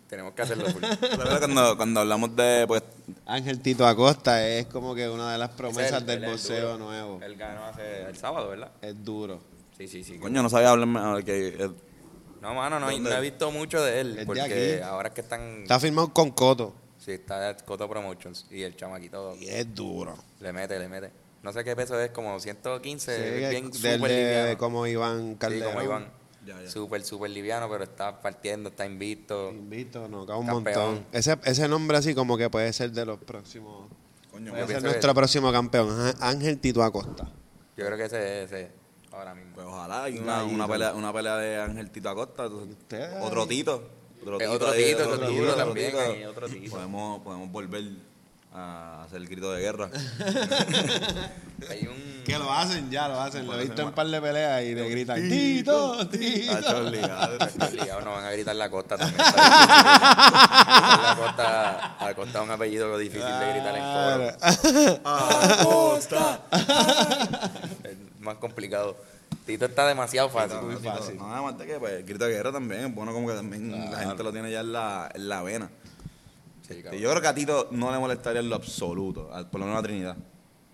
Tenemos 0.10 0.34
que 0.34 0.41
hacerlo. 0.41 0.67
full. 0.69 0.82
¿Sabes 1.02 1.39
cuando, 1.39 1.76
cuando 1.76 2.00
hablamos 2.00 2.34
de, 2.36 2.63
pues, 2.67 2.82
Ángel 3.26 3.60
Tito 3.60 3.86
Acosta 3.86 4.47
es 4.47 4.65
como 4.67 4.95
que 4.95 5.10
una 5.10 5.34
de 5.34 5.38
las 5.38 5.50
promesas 5.50 6.06
del 6.06 6.26
boxeo 6.26 6.78
nuevo. 6.78 7.19
Él 7.21 7.36
ganó 7.36 7.65
hace 7.65 8.04
el 8.04 8.15
sábado, 8.17 8.50
¿verdad? 8.50 8.71
Es 8.82 9.04
duro. 9.04 9.41
Sí, 9.78 9.88
sí, 9.88 10.04
sí. 10.04 10.17
coño, 10.17 10.41
no 10.41 10.50
sabía 10.50 10.71
hablarme, 10.71 11.23
que, 11.23 11.50
eh, 11.50 11.69
No, 12.41 12.54
mano, 12.56 12.80
no, 12.80 12.89
he 12.89 13.21
visto 13.21 13.52
mucho 13.52 13.84
de 13.84 14.00
él. 14.00 14.15
De 14.15 14.26
porque 14.26 14.82
ahora 14.84 15.10
es 15.10 15.13
que 15.13 15.21
están. 15.21 15.62
Está 15.63 15.80
firmado 15.80 16.13
con 16.13 16.32
Coto. 16.32 16.73
Sí, 17.07 17.13
está 17.13 17.55
Coto 17.63 17.87
Promotions. 17.87 18.47
Y 18.51 18.63
el 18.63 18.75
chamaquito 18.75 19.33
Y 19.37 19.47
es 19.47 19.73
duro. 19.73 20.13
le 20.41 20.51
mete, 20.51 20.77
le 20.77 20.89
mete. 20.89 21.09
No 21.41 21.53
sé 21.53 21.63
qué 21.63 21.73
peso 21.73 21.97
es, 22.01 22.09
como 22.11 22.37
115. 22.37 23.15
Sí, 23.15 23.21
es 23.45 23.49
bien 23.49 23.73
súper 23.73 24.01
de, 24.01 24.07
liviano. 24.09 24.57
como 24.57 24.85
Iván 24.85 25.29
Sí, 25.31 25.35
Calderón. 25.39 25.71
como 25.73 25.83
Iván. 25.85 26.11
Súper, 26.67 27.03
súper 27.05 27.31
liviano, 27.31 27.69
pero 27.69 27.85
está 27.85 28.21
partiendo, 28.21 28.67
está 28.69 28.85
invicto. 28.85 29.51
Invito, 29.51 30.09
no, 30.09 30.25
cae 30.25 30.35
un 30.35 30.45
Campeón. 30.47 30.85
montón. 30.95 31.05
Ese, 31.13 31.37
ese 31.45 31.69
nombre 31.69 31.95
así 31.97 32.13
como 32.13 32.37
que 32.37 32.49
puede 32.49 32.73
ser 32.73 32.91
de 32.91 33.05
los 33.05 33.19
próximos. 33.19 33.89
coño, 34.29 34.51
Puede 34.51 34.67
ser 34.67 34.83
nuestro 34.83 35.13
próximo 35.13 35.49
campeón, 35.53 35.89
Ángel 36.19 36.59
Tito 36.59 36.83
Acosta. 36.83 37.23
Yo 37.77 37.85
creo 37.85 37.95
que 37.97 38.03
ese 38.03 38.43
es 38.43 38.51
ese 38.51 38.71
ahora 39.13 39.33
mismo. 39.33 39.55
Pues 39.55 39.65
ojalá, 39.67 40.03
hay 40.03 40.17
una, 40.19 40.43
una, 40.43 40.67
pelea, 40.67 40.93
una 40.93 41.13
pelea 41.13 41.37
de 41.37 41.57
Ángel 41.61 41.89
Tito 41.89 42.09
Acosta, 42.09 42.49
otro. 43.21 43.47
Tito. 43.47 43.89
Otro 44.27 44.41
Eh, 44.41 44.47
otro 44.47 44.71
Tito, 44.73 45.03
otro 45.03 45.13
otro 45.13 45.27
Tito, 45.29 45.55
también, 45.55 45.91
Tito. 45.91 46.01
ahí, 46.01 46.23
otro 46.25 46.49
Tito. 46.49 46.71
Podemos, 46.71 47.21
podemos 47.23 47.49
volver 47.51 47.83
a 48.53 49.03
hacer 49.03 49.21
el 49.21 49.27
grito 49.29 49.51
de 49.53 49.61
guerra. 49.61 49.89
Hay 51.69 51.87
un. 51.87 52.23
Que 52.25 52.37
lo 52.37 52.51
hacen, 52.51 52.91
ya 52.91 53.07
lo 53.07 53.21
hacen. 53.21 53.47
Lo 53.47 53.57
he 53.57 53.63
visto 53.63 53.81
en 53.81 53.87
un 53.87 53.93
par 53.93 54.05
de 54.07 54.19
peleas 54.19 54.63
y 54.63 54.75
le 54.75 54.89
gritan 54.89 55.29
Tito, 55.29 56.05
Tito. 56.09 56.51
Tacho, 56.59 56.77
obligado. 56.79 57.37
Ligados, 57.71 58.03
no 58.03 58.11
van 58.11 58.25
a 58.25 58.31
gritar 58.31 58.55
la 58.57 58.69
costa 58.69 58.97
también. 58.97 59.17
la 59.17 61.15
costa, 61.17 61.95
la 62.01 62.13
costa 62.15 62.39
es 62.39 62.43
un 62.43 62.51
apellido 62.51 62.97
difícil 62.97 63.23
de 63.29 63.49
gritar 63.53 63.77
en 63.77 63.83
coro. 63.93 64.33
Es 67.83 67.97
más 68.19 68.35
complicado. 68.37 68.97
Tito 69.47 69.65
está 69.65 69.88
demasiado 69.88 70.29
fácil. 70.29 70.60
Muy 70.62 70.75
fácil. 70.75 71.17
No, 71.17 71.33
además 71.33 71.57
de 71.57 71.65
que 71.65 71.79
pues, 71.79 71.93
el 71.93 72.03
grito 72.03 72.25
de 72.25 72.31
guerra 72.33 72.51
también 72.51 72.86
es 72.86 72.93
bueno 72.93 73.12
como 73.13 73.27
que 73.27 73.33
también 73.33 73.71
la 73.91 73.97
gente 73.99 74.21
lo 74.23 74.31
tiene 74.31 74.51
ya 74.51 74.60
en 74.60 74.71
la, 74.73 75.10
en 75.13 75.27
la 75.29 75.41
vena. 75.41 75.69
Sí, 76.67 76.73
Y 76.75 76.83
cabrón. 76.83 77.01
yo 77.01 77.10
creo 77.10 77.21
que 77.21 77.27
a 77.29 77.33
Tito 77.33 77.67
no 77.71 77.91
le 77.91 77.97
molestaría 77.97 78.41
en 78.41 78.49
lo 78.49 78.57
absoluto, 78.57 79.33
al- 79.33 79.49
por 79.49 79.60
lo 79.62 79.65
menos 79.65 79.79
a 79.79 79.83
Trinidad, 79.83 80.17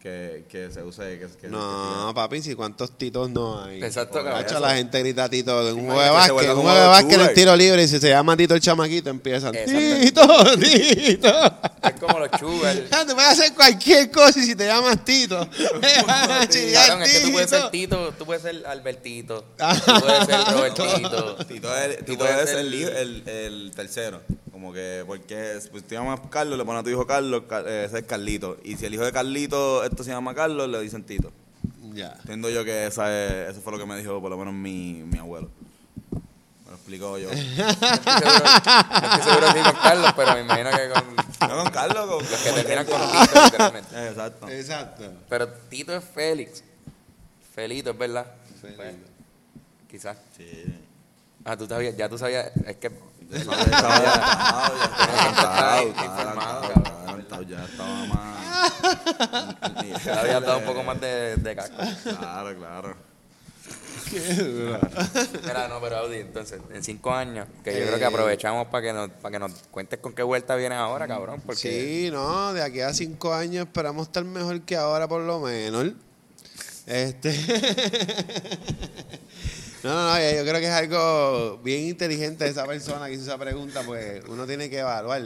que, 0.03 0.43
que 0.49 0.69
se 0.69 0.83
use... 0.83 1.17
Que, 1.17 1.27
que- 1.39 1.47
No, 1.47 2.11
papi, 2.13 2.41
si 2.41 2.55
cuántos 2.55 2.97
titos 2.97 3.29
no 3.29 3.63
hay. 3.63 3.81
Exacto, 3.81 4.21
cabrón. 4.21 4.61
La 4.61 4.75
gente 4.75 4.99
grita 4.99 5.29
Tito 5.29 5.69
en 5.69 5.75
un 5.75 5.85
juego 5.85 6.01
de 6.01 6.05
que 6.07 6.11
básquet, 6.11 6.49
un 6.49 6.61
juego 6.61 6.77
de 6.77 6.87
básquet 6.87 7.21
en 7.21 7.33
tiro 7.33 7.55
libre 7.55 7.83
y 7.83 7.87
si 7.87 7.99
se 7.99 8.09
llama 8.09 8.35
Tito 8.35 8.53
el 8.53 8.59
chamaquito 8.59 9.09
empiezan. 9.09 9.53
Tito, 9.53 10.27
Tito. 10.57 11.29
Es 11.83 11.99
como 11.99 12.19
los. 12.19 12.29
Ya, 12.31 13.05
Tú 13.05 13.13
puedes 13.13 13.29
hacer 13.31 13.53
cualquier 13.53 14.09
cosa 14.11 14.39
y 14.39 14.43
si 14.43 14.55
te 14.55 14.65
llamas 14.67 15.03
Tito. 15.05 15.47
Chillar 16.49 16.87
Cabrón, 16.87 17.03
es 17.03 17.13
que 17.13 17.19
tú 17.25 17.31
puedes 17.31 17.49
ser 17.49 17.71
Tito. 17.71 18.13
Tú 18.17 18.25
puedes 18.25 18.41
ser 18.43 18.65
Albertito, 18.67 19.45
tú 19.57 19.99
puedes 20.01 20.25
ser 20.25 20.53
Robertito. 20.53 21.35
Tito 21.45 21.77
es, 21.77 22.05
Tú 22.05 22.17
puedes 22.17 22.39
es 22.43 22.49
ser- 22.49 22.59
el, 22.59 22.73
hijo- 22.73 22.89
el, 22.89 23.23
el 23.27 23.71
tercero. 23.75 24.21
Como 24.53 24.71
que, 24.71 25.03
porque 25.07 25.59
pues, 25.71 25.83
te 25.83 25.95
llamas 25.95 26.19
Carlos, 26.29 26.59
le 26.59 26.63
pones 26.63 26.81
a 26.81 26.83
tu 26.83 26.89
hijo 26.91 27.07
Carlos, 27.07 27.43
Car- 27.49 27.67
eh, 27.67 27.85
ese 27.85 27.97
es 27.99 28.05
Carlito. 28.05 28.57
Y 28.63 28.77
si 28.77 28.85
el 28.85 28.93
hijo 28.93 29.03
de 29.03 29.11
Carlito, 29.11 29.83
esto 29.83 30.03
se 30.03 30.11
llama 30.11 30.35
Carlos, 30.35 30.69
le 30.69 30.79
dicen 30.79 31.03
Tito. 31.03 31.31
Ya. 31.91 32.13
Entiendo 32.19 32.51
yo 32.51 32.63
que 32.63 32.85
esa 32.85 33.11
es, 33.11 33.49
eso 33.49 33.61
fue 33.61 33.73
lo 33.73 33.79
que 33.79 33.85
me 33.87 33.97
dijo 33.97 34.21
por 34.21 34.29
lo 34.29 34.37
menos 34.37 34.53
mi, 34.53 35.01
mi 35.07 35.17
abuelo. 35.17 35.49
Me 36.65 36.69
lo 36.69 36.75
explicó 36.75 37.17
yo. 37.17 37.31
Estoy 37.31 37.55
seguro, 37.55 38.45
estoy 39.03 39.21
seguro 39.23 39.51
si 39.53 39.59
con 39.63 39.81
Carlos, 39.81 40.13
pero 40.15 40.33
me 40.35 40.41
imagino 40.41 40.69
que 40.69 40.89
con 40.89 41.49
no 41.49 41.63
con 41.63 41.71
Carlos, 41.71 42.05
con, 42.05 42.19
los 42.19 42.41
que 42.41 42.51
terminan 42.51 42.85
con 42.85 43.01
Tito, 43.11 43.43
literalmente. 43.45 44.07
Exacto. 44.07 44.49
Exacto. 44.49 45.13
Pero 45.29 45.47
Tito 45.69 45.95
es 45.95 46.03
Félix. 46.03 46.63
Felito, 47.55 47.89
es 47.89 47.97
verdad. 47.97 48.27
Felito. 48.61 48.77
Pues, 48.77 48.95
quizás. 49.89 50.17
Sí. 50.37 50.63
Ah, 51.43 51.57
tú 51.57 51.65
sabías, 51.67 51.97
ya 51.97 52.07
tú 52.07 52.17
sabías, 52.17 52.51
es 52.65 52.77
que 52.77 52.89
ya 57.47 57.65
estaba 57.65 58.05
más. 58.05 58.33
te 60.03 60.12
habías 60.12 60.41
dado 60.41 60.59
un 60.59 60.65
poco 60.65 60.83
más 60.83 60.99
de, 61.01 61.36
de 61.38 61.55
casco. 61.55 61.75
Claro, 62.03 62.57
claro. 62.57 62.95
Qué 64.09 64.19
duro. 64.36 64.79
Mira, 65.43 65.67
no, 65.67 65.81
pero 65.81 65.97
Audi, 65.97 66.17
entonces, 66.17 66.59
en 66.73 66.83
cinco 66.83 67.13
años, 67.13 67.47
que 67.63 67.71
yo 67.79 67.86
creo 67.88 67.97
que 67.97 68.03
Eh. 68.03 68.07
aprovechamos 68.07 68.67
para 68.67 68.81
que 68.83 68.93
nos, 68.93 69.09
para 69.09 69.31
que 69.33 69.39
nos 69.39 69.51
cuentes 69.71 69.99
con 69.99 70.13
qué 70.13 70.23
vuelta 70.23 70.55
vienes 70.55 70.77
ahora, 70.77 71.07
cabrón, 71.07 71.41
porque 71.45 71.62
Sí, 71.62 72.09
no, 72.12 72.53
de 72.53 72.62
aquí 72.62 72.81
a 72.81 72.93
cinco 72.93 73.33
años 73.33 73.65
esperamos 73.65 74.07
estar 74.07 74.23
mejor 74.23 74.62
que 74.62 74.75
ahora 74.77 75.07
por 75.07 75.21
lo 75.21 75.39
menos. 75.39 75.91
Este. 76.86 77.33
no, 79.83 79.93
no, 79.93 80.13
no, 80.13 80.19
yo 80.19 80.43
creo 80.43 80.59
que 80.59 80.67
es 80.67 80.71
algo 80.71 81.57
bien 81.63 81.87
inteligente 81.87 82.47
esa 82.47 82.65
persona 82.65 83.07
que 83.07 83.13
hizo 83.13 83.23
esa 83.23 83.37
pregunta, 83.37 83.81
pues 83.85 84.23
uno 84.27 84.45
tiene 84.45 84.69
que 84.69 84.79
evaluar. 84.79 85.21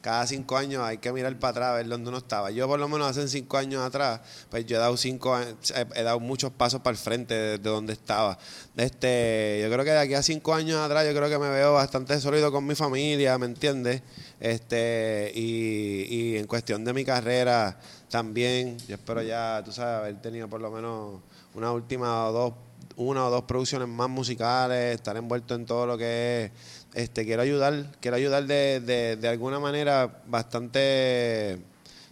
Cada 0.00 0.26
cinco 0.28 0.56
años 0.56 0.82
hay 0.84 0.98
que 0.98 1.12
mirar 1.12 1.36
para 1.40 1.50
atrás, 1.50 1.74
ver 1.74 1.88
dónde 1.88 2.08
uno 2.08 2.18
estaba. 2.18 2.52
Yo 2.52 2.68
por 2.68 2.78
lo 2.78 2.88
menos 2.88 3.08
hace 3.08 3.26
cinco 3.26 3.58
años 3.58 3.84
atrás, 3.84 4.20
pues 4.48 4.64
yo 4.64 4.76
he 4.76 4.78
dado 4.78 4.96
cinco 4.96 5.36
he, 5.38 6.02
dado 6.02 6.20
muchos 6.20 6.52
pasos 6.52 6.80
para 6.80 6.92
el 6.92 6.98
frente 6.98 7.34
de, 7.34 7.58
de 7.58 7.68
donde 7.68 7.94
estaba. 7.94 8.38
Este, 8.76 9.58
yo 9.60 9.70
creo 9.70 9.84
que 9.84 9.90
de 9.90 9.98
aquí 9.98 10.14
a 10.14 10.22
cinco 10.22 10.54
años 10.54 10.78
atrás, 10.78 11.04
yo 11.04 11.12
creo 11.14 11.28
que 11.28 11.38
me 11.38 11.50
veo 11.50 11.74
bastante 11.74 12.18
sólido 12.20 12.52
con 12.52 12.64
mi 12.64 12.76
familia, 12.76 13.36
¿me 13.38 13.46
entiendes? 13.46 14.02
Este, 14.38 15.32
y, 15.34 16.06
y 16.08 16.36
en 16.36 16.46
cuestión 16.46 16.84
de 16.84 16.92
mi 16.92 17.04
carrera 17.04 17.78
también, 18.08 18.78
yo 18.86 18.94
espero 18.94 19.20
ya, 19.22 19.62
tú 19.64 19.72
sabes, 19.72 19.98
haber 20.00 20.22
tenido 20.22 20.48
por 20.48 20.60
lo 20.60 20.70
menos 20.70 21.20
una 21.54 21.72
última 21.72 22.28
o 22.28 22.32
dos, 22.32 22.54
una 22.98 23.24
o 23.26 23.30
dos 23.30 23.44
producciones 23.44 23.88
más 23.88 24.08
musicales, 24.10 24.94
estar 24.96 25.16
envuelto 25.16 25.54
en 25.54 25.64
todo 25.66 25.86
lo 25.86 25.96
que 25.96 26.44
es. 26.44 26.52
Este, 26.94 27.24
quiero 27.24 27.42
ayudar, 27.42 27.92
quiero 28.00 28.16
ayudar 28.16 28.44
de, 28.46 28.80
de, 28.80 29.16
de 29.16 29.28
alguna 29.28 29.58
manera 29.60 30.22
bastante, 30.26 31.58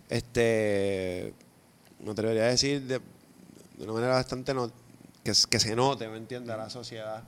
este, 0.08 1.34
me 2.02 2.12
atrevería 2.12 2.44
a 2.44 2.46
decir, 2.48 2.82
de, 2.82 3.00
de 3.76 3.84
una 3.84 3.92
manera 3.94 4.12
bastante 4.14 4.54
no- 4.54 4.70
que, 5.24 5.32
que 5.50 5.58
se 5.60 5.74
note, 5.74 6.08
¿me 6.08 6.16
entiendes? 6.18 6.54
A 6.54 6.56
la 6.56 6.70
sociedad. 6.70 7.22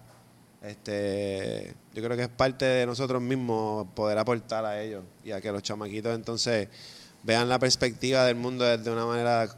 Este, 0.62 1.74
yo 1.94 2.02
creo 2.02 2.16
que 2.16 2.24
es 2.24 2.28
parte 2.28 2.64
de 2.64 2.86
nosotros 2.86 3.20
mismos 3.22 3.86
poder 3.94 4.18
aportar 4.18 4.64
a 4.64 4.80
ellos 4.80 5.04
y 5.24 5.30
a 5.32 5.40
que 5.40 5.52
los 5.52 5.62
chamaquitos 5.62 6.14
entonces 6.14 6.68
vean 7.22 7.48
la 7.48 7.58
perspectiva 7.58 8.24
del 8.24 8.36
mundo 8.36 8.64
desde 8.64 8.90
una 8.90 9.06
manera 9.06 9.48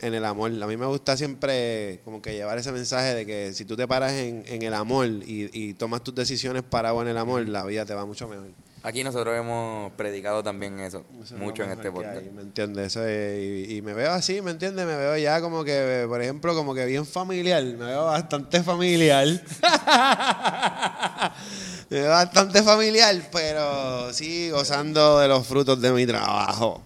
en 0.00 0.14
el 0.14 0.24
amor. 0.24 0.50
A 0.62 0.66
mí 0.66 0.76
me 0.76 0.86
gusta 0.86 1.16
siempre 1.16 2.00
como 2.04 2.20
que 2.22 2.32
llevar 2.34 2.58
ese 2.58 2.72
mensaje 2.72 3.14
de 3.14 3.26
que 3.26 3.52
si 3.52 3.64
tú 3.64 3.76
te 3.76 3.86
paras 3.88 4.12
en, 4.12 4.44
en 4.46 4.62
el 4.62 4.74
amor 4.74 5.06
y, 5.06 5.50
y 5.52 5.74
tomas 5.74 6.02
tus 6.02 6.14
decisiones 6.14 6.62
parado 6.62 7.00
en 7.02 7.08
el 7.08 7.18
amor, 7.18 7.48
la 7.48 7.64
vida 7.64 7.84
te 7.86 7.94
va 7.94 8.04
mucho 8.06 8.28
mejor. 8.28 8.48
Aquí 8.82 9.04
nosotros 9.04 9.36
hemos 9.36 9.92
predicado 9.92 10.42
también 10.42 10.80
eso, 10.80 11.04
Eso 11.22 11.34
es 11.34 11.40
mucho 11.40 11.62
en 11.64 11.70
este 11.72 11.92
podcast. 11.92 12.16
hay, 12.16 12.30
¿Me 12.30 12.40
entiendes? 12.40 12.86
Eso 12.86 13.06
es- 13.06 13.68
y, 13.68 13.76
y 13.76 13.82
me 13.82 13.92
veo 13.92 14.10
así, 14.10 14.40
¿me 14.40 14.52
entiendes? 14.52 14.86
Me 14.86 14.96
veo 14.96 15.18
ya 15.18 15.42
como 15.42 15.64
que, 15.64 16.06
por 16.08 16.22
ejemplo, 16.22 16.54
como 16.54 16.74
que 16.74 16.86
bien 16.86 17.04
familiar. 17.04 17.62
Me 17.62 17.84
veo 17.84 18.06
bastante 18.06 18.62
familiar. 18.62 19.26
me 21.90 22.00
veo 22.00 22.10
bastante 22.10 22.62
familiar, 22.62 23.16
pero 23.30 24.12
sí 24.14 24.48
gozando 24.50 25.18
de 25.18 25.28
los 25.28 25.46
frutos 25.46 25.78
de 25.80 25.92
mi 25.92 26.06
trabajo. 26.06 26.82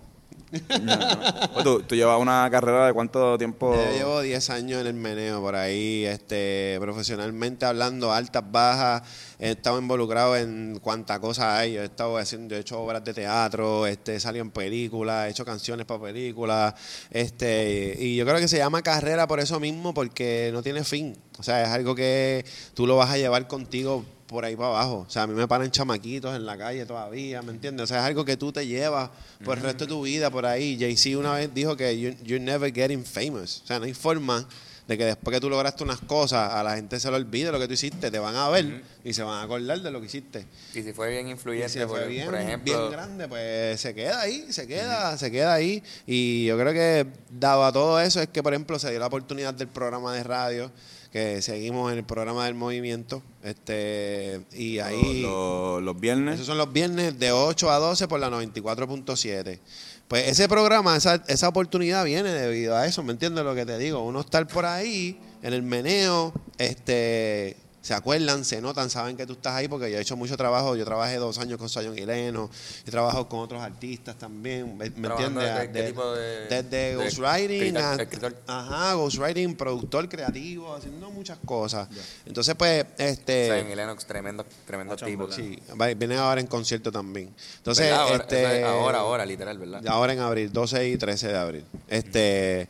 Tú, 1.62 1.82
llevas 1.90 2.20
una 2.20 2.48
carrera 2.50 2.86
de 2.86 2.92
cuánto 2.92 3.36
tiempo. 3.38 3.74
Yo 3.74 3.92
llevo 3.92 4.20
10 4.20 4.50
años 4.50 4.80
en 4.80 4.86
el 4.86 4.94
meneo 4.94 5.40
por 5.40 5.54
ahí, 5.54 6.04
este, 6.04 6.76
profesionalmente 6.80 7.66
hablando, 7.66 8.12
altas, 8.12 8.44
bajas. 8.50 9.02
He 9.38 9.50
estado 9.50 9.78
involucrado 9.78 10.36
en 10.36 10.78
cuánta 10.80 11.18
cosa 11.20 11.58
hay. 11.58 11.74
Yo 11.74 11.82
he 11.82 11.86
estado 11.86 12.16
haciendo, 12.16 12.54
he 12.54 12.60
hecho 12.60 12.80
obras 12.80 13.04
de 13.04 13.14
teatro, 13.14 13.86
este, 13.86 14.20
salido 14.20 14.44
en 14.44 14.50
películas, 14.50 15.26
he 15.26 15.30
hecho 15.30 15.44
canciones 15.44 15.86
para 15.86 16.00
películas. 16.00 16.74
Este, 17.10 17.96
y 17.98 18.16
yo 18.16 18.24
creo 18.24 18.38
que 18.38 18.48
se 18.48 18.58
llama 18.58 18.82
carrera 18.82 19.26
por 19.26 19.40
eso 19.40 19.60
mismo, 19.60 19.94
porque 19.94 20.50
no 20.52 20.62
tiene 20.62 20.84
fin. 20.84 21.16
O 21.38 21.42
sea, 21.42 21.62
es 21.62 21.68
algo 21.68 21.94
que 21.94 22.44
tú 22.74 22.86
lo 22.86 22.96
vas 22.96 23.10
a 23.10 23.18
llevar 23.18 23.48
contigo 23.48 24.04
por 24.26 24.44
ahí 24.44 24.56
para 24.56 24.68
abajo. 24.68 25.04
O 25.06 25.10
sea, 25.10 25.22
a 25.22 25.26
mí 25.26 25.34
me 25.34 25.46
paran 25.46 25.70
chamaquitos 25.70 26.34
en 26.34 26.46
la 26.46 26.56
calle 26.56 26.86
todavía, 26.86 27.42
¿me 27.42 27.52
entiendes? 27.52 27.84
O 27.84 27.86
sea, 27.86 27.98
es 27.98 28.04
algo 28.04 28.24
que 28.24 28.36
tú 28.36 28.52
te 28.52 28.66
llevas 28.66 29.10
por 29.44 29.58
el 29.58 29.64
resto 29.64 29.84
de 29.84 29.88
tu 29.88 30.02
vida 30.02 30.30
por 30.30 30.46
ahí. 30.46 30.76
Jay-Z 30.78 31.18
una 31.18 31.34
vez 31.34 31.52
dijo 31.52 31.76
que 31.76 31.98
you- 31.98 32.16
you're 32.24 32.38
never 32.44 32.72
getting 32.72 33.04
famous. 33.04 33.60
O 33.64 33.66
sea, 33.66 33.78
no 33.78 33.84
hay 33.84 33.94
forma 33.94 34.46
de 34.86 34.98
que 34.98 35.04
después 35.06 35.34
que 35.34 35.40
tú 35.40 35.48
lograste 35.48 35.82
unas 35.82 35.98
cosas, 36.00 36.52
a 36.52 36.62
la 36.62 36.76
gente 36.76 37.00
se 37.00 37.10
le 37.10 37.16
olvide 37.16 37.50
lo 37.50 37.58
que 37.58 37.66
tú 37.66 37.72
hiciste. 37.72 38.10
Te 38.10 38.18
van 38.18 38.36
a 38.36 38.50
ver 38.50 38.82
y 39.02 39.14
se 39.14 39.22
van 39.22 39.38
a 39.38 39.42
acordar 39.42 39.80
de 39.80 39.90
lo 39.90 39.98
que 39.98 40.06
hiciste. 40.06 40.46
Y 40.74 40.82
si 40.82 40.92
fue 40.92 41.08
bien 41.10 41.26
influyente, 41.28 41.70
si 41.70 41.78
por, 41.80 41.88
fue 42.00 42.06
bien, 42.08 42.26
por 42.26 42.34
ejemplo, 42.34 42.78
bien 42.80 42.90
grande, 42.92 43.26
pues 43.26 43.80
se 43.80 43.94
queda 43.94 44.20
ahí, 44.20 44.46
se 44.52 44.66
queda, 44.66 45.16
se 45.16 45.30
queda 45.30 45.54
ahí. 45.54 45.82
Y 46.06 46.44
yo 46.44 46.58
creo 46.58 46.74
que 46.74 47.06
dado 47.30 47.64
a 47.64 47.72
todo 47.72 47.98
eso 47.98 48.20
es 48.20 48.28
que, 48.28 48.42
por 48.42 48.52
ejemplo, 48.52 48.78
se 48.78 48.90
dio 48.90 49.00
la 49.00 49.06
oportunidad 49.06 49.54
del 49.54 49.68
programa 49.68 50.12
de 50.12 50.22
radio, 50.22 50.70
que 51.14 51.42
seguimos 51.42 51.92
en 51.92 51.98
el 51.98 52.04
programa 52.04 52.46
del 52.46 52.54
movimiento, 52.54 53.22
este 53.44 54.40
y 54.52 54.80
ahí... 54.80 55.22
Los, 55.22 55.80
los 55.80 56.00
viernes. 56.00 56.34
Esos 56.34 56.48
son 56.48 56.58
los 56.58 56.72
viernes 56.72 57.20
de 57.20 57.30
8 57.30 57.70
a 57.70 57.78
12 57.78 58.08
por 58.08 58.18
la 58.18 58.28
94.7. 58.30 59.60
Pues 60.08 60.26
ese 60.26 60.48
programa, 60.48 60.96
esa, 60.96 61.22
esa 61.28 61.46
oportunidad 61.46 62.04
viene 62.04 62.30
debido 62.30 62.76
a 62.76 62.84
eso, 62.86 63.04
¿me 63.04 63.12
entiendes 63.12 63.44
lo 63.44 63.54
que 63.54 63.64
te 63.64 63.78
digo? 63.78 64.02
Uno 64.02 64.22
estar 64.22 64.44
por 64.48 64.66
ahí, 64.66 65.16
en 65.44 65.52
el 65.52 65.62
meneo, 65.62 66.34
este 66.58 67.58
se 67.84 67.92
acuerdan, 67.92 68.46
se 68.46 68.62
notan, 68.62 68.88
saben 68.88 69.14
que 69.14 69.26
tú 69.26 69.34
estás 69.34 69.52
ahí 69.54 69.68
porque 69.68 69.90
yo 69.90 69.98
he 69.98 70.00
hecho 70.00 70.16
mucho 70.16 70.38
trabajo. 70.38 70.74
Yo 70.74 70.86
trabajé 70.86 71.16
dos 71.16 71.36
años 71.36 71.58
con 71.58 71.68
Sayon 71.68 71.98
Hileno, 71.98 72.48
he 72.86 72.90
trabajado 72.90 73.28
con 73.28 73.40
otros 73.40 73.60
artistas 73.60 74.16
también, 74.16 74.78
¿me, 74.78 74.86
entiendes? 74.86 75.54
de- 75.54 75.70
¿qué 75.70 75.82
tipo 75.82 76.14
de- 76.14 76.46
desde 76.48 76.62
de 76.70 76.96
ghostwriting, 76.96 77.76
escritor- 77.76 78.34
a- 78.46 78.60
ajá, 78.60 78.94
ghostwriting, 78.94 79.54
productor 79.54 80.08
creativo, 80.08 80.74
haciendo 80.74 81.10
muchas 81.10 81.36
cosas. 81.44 81.86
Entonces, 82.24 82.54
pues, 82.54 82.86
este... 82.96 83.66
Y 83.70 83.74
Lennox, 83.74 84.06
tremendo, 84.06 84.46
tremendo 84.66 84.96
tipo. 84.96 85.30
Sí, 85.30 85.58
viene 85.98 86.16
ahora 86.16 86.40
en 86.40 86.46
concierto 86.46 86.90
también. 86.90 87.34
Entonces, 87.58 87.84
¿Verdad? 87.84 88.00
Ahora, 88.00 88.16
este, 88.16 88.64
ahora, 88.64 88.98
ahora, 89.00 89.26
literal, 89.26 89.58
¿verdad? 89.58 89.86
ahora 89.88 90.14
en 90.14 90.20
abril, 90.20 90.50
12 90.50 90.88
y 90.88 90.96
13 90.96 91.28
de 91.28 91.36
abril. 91.36 91.64
Este, 91.88 92.66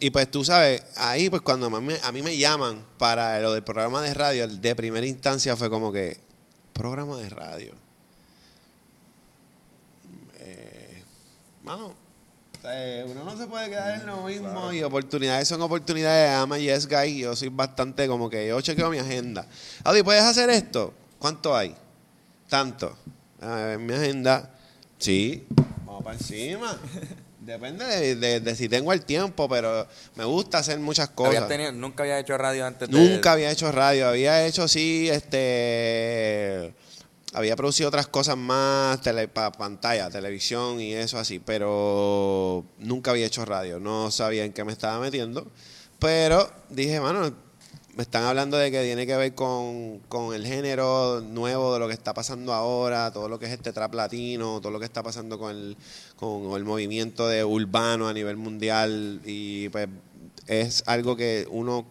y 0.00 0.10
pues 0.10 0.30
tú 0.30 0.44
sabes, 0.44 0.82
ahí 0.96 1.28
pues 1.28 1.42
cuando 1.42 1.66
a 1.66 1.80
mí, 1.80 1.94
a 2.02 2.12
mí 2.12 2.22
me 2.22 2.36
llaman 2.36 2.84
para 2.98 3.40
lo 3.40 3.52
del 3.52 3.64
programa 3.64 4.00
de 4.02 4.14
radio, 4.14 4.44
el 4.44 4.60
de 4.60 4.76
primera 4.76 5.06
instancia 5.06 5.56
fue 5.56 5.68
como 5.68 5.92
que, 5.92 6.18
programa 6.72 7.16
de 7.16 7.28
radio. 7.28 7.74
Eh, 10.38 11.02
mano, 11.64 11.94
eh, 12.64 13.04
uno 13.08 13.24
no 13.24 13.36
se 13.36 13.46
puede 13.46 13.68
quedar 13.68 14.00
en 14.00 14.06
lo 14.06 14.22
mismo 14.22 14.72
y 14.72 14.82
oportunidades 14.82 15.48
son 15.48 15.62
oportunidades. 15.62 16.30
Ama 16.36 16.58
yes 16.58 16.88
guy. 16.88 17.18
Yo 17.18 17.34
soy 17.34 17.48
bastante 17.48 18.06
como 18.06 18.28
que 18.30 18.48
yo 18.48 18.60
chequeo 18.60 18.90
mi 18.90 18.98
agenda. 18.98 19.46
Audi, 19.84 20.02
¿puedes 20.02 20.22
hacer 20.22 20.50
esto? 20.50 20.94
¿Cuánto 21.18 21.56
hay? 21.56 21.74
Tanto. 22.48 22.96
A 23.40 23.54
ver, 23.56 23.78
mi 23.78 23.94
agenda. 23.94 24.54
Sí, 24.98 25.46
vamos 25.84 26.04
para 26.04 26.16
encima. 26.16 26.78
Depende 27.48 27.86
de, 27.86 28.14
de- 28.16 28.40
de 28.40 28.54
si 28.54 28.68
tengo 28.68 28.92
el 28.92 29.06
tiempo, 29.06 29.48
pero 29.48 29.86
me 30.16 30.24
gusta 30.26 30.58
hacer 30.58 30.78
muchas 30.78 31.08
cosas. 31.08 31.48
tenido- 31.48 31.72
nunca 31.72 32.02
había 32.02 32.18
hecho 32.18 32.36
radio 32.36 32.66
antes 32.66 32.90
de... 32.90 32.94
Nunca 32.94 33.32
había 33.32 33.50
hecho 33.50 33.72
radio, 33.72 34.06
había 34.08 34.46
hecho 34.46 34.68
sí, 34.68 35.08
este, 35.10 36.74
había 37.32 37.56
producido 37.56 37.88
otras 37.88 38.06
cosas 38.06 38.36
más, 38.36 39.00
tele, 39.00 39.28
pa- 39.28 39.50
pantalla, 39.50 40.10
televisión 40.10 40.78
y 40.78 40.92
eso 40.92 41.18
así, 41.18 41.38
pero 41.38 42.66
nunca 42.78 43.12
había 43.12 43.24
hecho 43.26 43.46
radio, 43.46 43.80
no 43.80 44.10
sabía 44.10 44.44
en 44.44 44.52
qué 44.52 44.64
me 44.64 44.72
estaba 44.72 45.00
metiendo, 45.00 45.46
pero 45.98 46.50
dije, 46.68 47.00
mano, 47.00 47.32
me 47.98 48.02
están 48.02 48.22
hablando 48.22 48.56
de 48.56 48.70
que 48.70 48.84
tiene 48.84 49.08
que 49.08 49.16
ver 49.16 49.34
con, 49.34 49.98
con 50.08 50.32
el 50.32 50.46
género 50.46 51.20
nuevo 51.20 51.74
de 51.74 51.80
lo 51.80 51.88
que 51.88 51.94
está 51.94 52.14
pasando 52.14 52.52
ahora, 52.52 53.12
todo 53.12 53.28
lo 53.28 53.40
que 53.40 53.46
es 53.46 53.52
este 53.52 53.72
trap 53.72 53.92
latino, 53.92 54.60
todo 54.60 54.70
lo 54.70 54.78
que 54.78 54.84
está 54.84 55.02
pasando 55.02 55.36
con 55.36 55.50
el, 55.50 55.76
con 56.14 56.52
el 56.56 56.64
movimiento 56.64 57.26
de 57.26 57.42
urbano 57.42 58.06
a 58.06 58.12
nivel 58.12 58.36
mundial. 58.36 59.20
Y 59.24 59.68
pues 59.70 59.88
es 60.46 60.84
algo 60.86 61.16
que 61.16 61.48
uno 61.50 61.86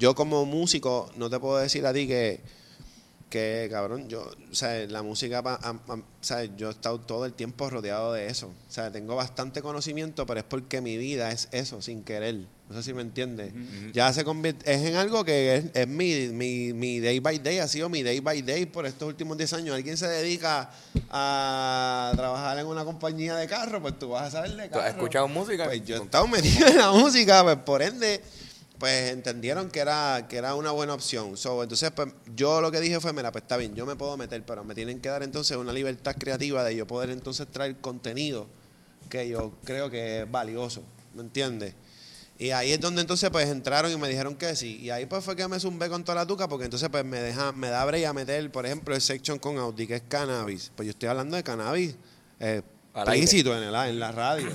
yo 0.00 0.16
como 0.16 0.44
músico 0.46 1.12
no 1.14 1.30
te 1.30 1.38
puedo 1.38 1.58
decir 1.58 1.86
a 1.86 1.92
ti 1.92 2.08
que, 2.08 2.40
que 3.28 3.68
cabrón, 3.70 4.08
yo, 4.08 4.30
o 4.50 4.54
sea, 4.54 4.86
la 4.86 5.02
música, 5.02 5.42
pa- 5.42 5.58
o 5.88 6.00
sea, 6.20 6.44
yo 6.44 6.68
he 6.68 6.70
estado 6.70 7.00
todo 7.00 7.26
el 7.26 7.32
tiempo 7.32 7.68
rodeado 7.68 8.12
de 8.12 8.28
eso. 8.28 8.46
O 8.68 8.72
sea, 8.72 8.92
tengo 8.92 9.16
bastante 9.16 9.62
conocimiento, 9.62 10.24
pero 10.26 10.40
es 10.40 10.46
porque 10.48 10.80
mi 10.80 10.96
vida 10.96 11.32
es 11.32 11.48
eso, 11.50 11.82
sin 11.82 12.04
querer. 12.04 12.36
No 12.68 12.76
sé 12.76 12.82
si 12.82 12.92
me 12.94 13.02
entiendes. 13.02 13.52
Ya 13.92 14.12
se 14.12 14.24
convierte, 14.24 14.72
es 14.72 14.80
en 14.82 14.96
algo 14.96 15.24
que 15.24 15.56
es, 15.56 15.64
es 15.74 15.86
mi, 15.88 16.28
mi, 16.28 16.72
mi 16.72 16.98
day 17.00 17.20
by 17.20 17.38
day, 17.38 17.58
ha 17.58 17.68
sido 17.68 17.88
mi 17.88 18.02
day 18.02 18.18
by 18.20 18.42
day 18.42 18.66
por 18.66 18.86
estos 18.86 19.06
últimos 19.08 19.36
10 19.38 19.52
años. 19.54 19.74
Alguien 19.76 19.96
se 19.96 20.08
dedica 20.08 20.70
a 21.10 22.12
trabajar 22.16 22.58
en 22.58 22.66
una 22.66 22.84
compañía 22.84 23.36
de 23.36 23.46
carro, 23.46 23.80
pues 23.80 23.98
tú 23.98 24.10
vas 24.10 24.28
a 24.28 24.30
saber 24.30 24.56
de 24.56 24.64
¿Tú 24.64 24.70
carro. 24.74 24.82
has 24.84 24.90
escuchado 24.90 25.28
música? 25.28 25.64
Pues 25.64 25.84
yo 25.84 25.96
he 25.96 26.02
estado 26.02 26.26
metido 26.28 26.66
en 26.68 26.76
la 26.78 26.90
música, 26.92 27.42
pues 27.44 27.56
por 27.58 27.82
ende, 27.82 28.20
pues 28.78 29.12
entendieron 29.12 29.70
que 29.70 29.80
era, 29.80 30.26
que 30.28 30.36
era 30.36 30.54
una 30.54 30.70
buena 30.70 30.94
opción. 30.94 31.36
So, 31.36 31.62
entonces, 31.62 31.90
pues 31.92 32.08
yo 32.34 32.60
lo 32.60 32.70
que 32.70 32.80
dije 32.80 33.00
fue, 33.00 33.12
mira, 33.12 33.32
pues 33.32 33.42
está 33.42 33.56
bien, 33.56 33.74
yo 33.74 33.86
me 33.86 33.96
puedo 33.96 34.16
meter, 34.16 34.44
pero 34.44 34.64
me 34.64 34.74
tienen 34.74 35.00
que 35.00 35.08
dar 35.08 35.22
entonces 35.22 35.56
una 35.56 35.72
libertad 35.72 36.14
creativa 36.18 36.62
de 36.64 36.76
yo 36.76 36.86
poder 36.86 37.10
entonces 37.10 37.46
traer 37.48 37.76
contenido 37.76 38.46
que 39.08 39.28
yo 39.28 39.52
creo 39.64 39.90
que 39.90 40.22
es 40.22 40.30
valioso, 40.30 40.82
¿me 41.14 41.22
entiendes? 41.22 41.74
Y 42.38 42.50
ahí 42.50 42.72
es 42.72 42.80
donde 42.80 43.00
entonces 43.00 43.30
pues 43.30 43.48
entraron 43.48 43.90
y 43.90 43.96
me 43.96 44.08
dijeron 44.08 44.34
que 44.34 44.54
sí. 44.56 44.78
Y 44.82 44.90
ahí 44.90 45.06
pues 45.06 45.24
fue 45.24 45.34
que 45.34 45.48
me 45.48 45.58
zumbé 45.58 45.88
con 45.88 46.04
toda 46.04 46.16
la 46.16 46.26
tuca 46.26 46.48
porque 46.48 46.66
entonces 46.66 46.88
pues 46.90 47.04
me 47.04 47.20
deja, 47.20 47.52
me 47.52 47.68
da 47.68 47.84
break 47.86 48.04
a 48.04 48.12
meter, 48.12 48.52
por 48.52 48.66
ejemplo, 48.66 48.94
el 48.94 49.00
section 49.00 49.38
con 49.38 49.56
Audi, 49.56 49.86
que 49.86 49.96
es 49.96 50.02
cannabis. 50.06 50.70
Pues 50.76 50.86
yo 50.86 50.90
estoy 50.90 51.08
hablando 51.08 51.36
de 51.36 51.42
cannabis 51.42 51.96
eh, 52.38 52.60
explícito 52.94 53.56
en, 53.56 53.62
el, 53.62 53.74
en 53.74 53.98
la 53.98 54.12
radio. 54.12 54.48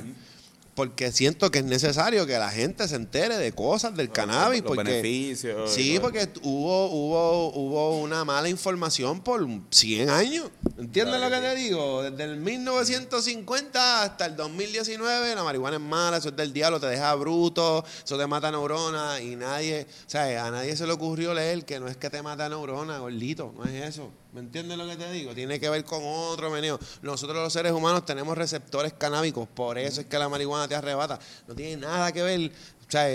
Porque 0.81 1.11
siento 1.11 1.51
que 1.51 1.59
es 1.59 1.65
necesario 1.65 2.25
que 2.25 2.39
la 2.39 2.49
gente 2.49 2.87
se 2.87 2.95
entere 2.95 3.37
de 3.37 3.51
cosas 3.51 3.95
del 3.95 4.09
cannabis. 4.09 4.63
los 4.63 4.73
porque, 4.73 4.83
beneficios 4.83 5.69
Sí, 5.71 5.99
porque 6.01 6.27
hubo, 6.41 6.87
hubo, 6.87 7.53
hubo 7.53 7.99
una 7.99 8.25
mala 8.25 8.49
información 8.49 9.21
por 9.21 9.47
100 9.69 10.09
años. 10.09 10.49
¿Entiendes 10.81 11.17
Claro 11.17 11.29
lo 11.29 11.35
que 11.35 11.41
que 11.41 11.47
te 11.47 11.55
digo? 11.57 12.01
Desde 12.01 12.23
el 12.23 12.37
1950 12.37 14.01
hasta 14.01 14.25
el 14.25 14.35
2019, 14.35 15.35
la 15.35 15.43
marihuana 15.43 15.77
es 15.77 15.81
mala, 15.83 16.17
eso 16.17 16.29
es 16.29 16.35
del 16.35 16.51
diablo, 16.51 16.79
te 16.79 16.87
deja 16.87 17.13
bruto, 17.13 17.85
eso 18.03 18.17
te 18.17 18.25
mata 18.25 18.49
neuronas 18.49 19.21
y 19.21 19.35
nadie, 19.35 19.85
o 20.07 20.09
sea, 20.09 20.43
a 20.43 20.49
nadie 20.49 20.75
se 20.75 20.87
le 20.87 20.93
ocurrió 20.93 21.35
leer 21.35 21.65
que 21.65 21.79
no 21.79 21.87
es 21.87 21.97
que 21.97 22.09
te 22.09 22.23
mata 22.23 22.49
neuronas, 22.49 22.99
gordito, 22.99 23.53
no 23.55 23.63
es 23.65 23.89
eso. 23.89 24.09
¿Me 24.33 24.39
entiendes 24.39 24.75
lo 24.75 24.87
que 24.87 24.95
te 24.95 25.11
digo? 25.11 25.35
Tiene 25.35 25.59
que 25.59 25.69
ver 25.69 25.83
con 25.83 25.99
otro 26.03 26.49
meneo. 26.49 26.79
Nosotros 27.03 27.37
los 27.37 27.53
seres 27.53 27.73
humanos 27.73 28.03
tenemos 28.03 28.35
receptores 28.35 28.93
canábicos, 28.93 29.47
por 29.53 29.77
eso 29.77 30.01
es 30.01 30.07
que 30.07 30.17
la 30.17 30.29
marihuana 30.29 30.67
te 30.67 30.73
arrebata. 30.73 31.19
No 31.47 31.53
tiene 31.53 31.77
nada 31.77 32.11
que 32.11 32.23
ver, 32.23 32.51
o 32.87 32.91
sea, 32.91 33.07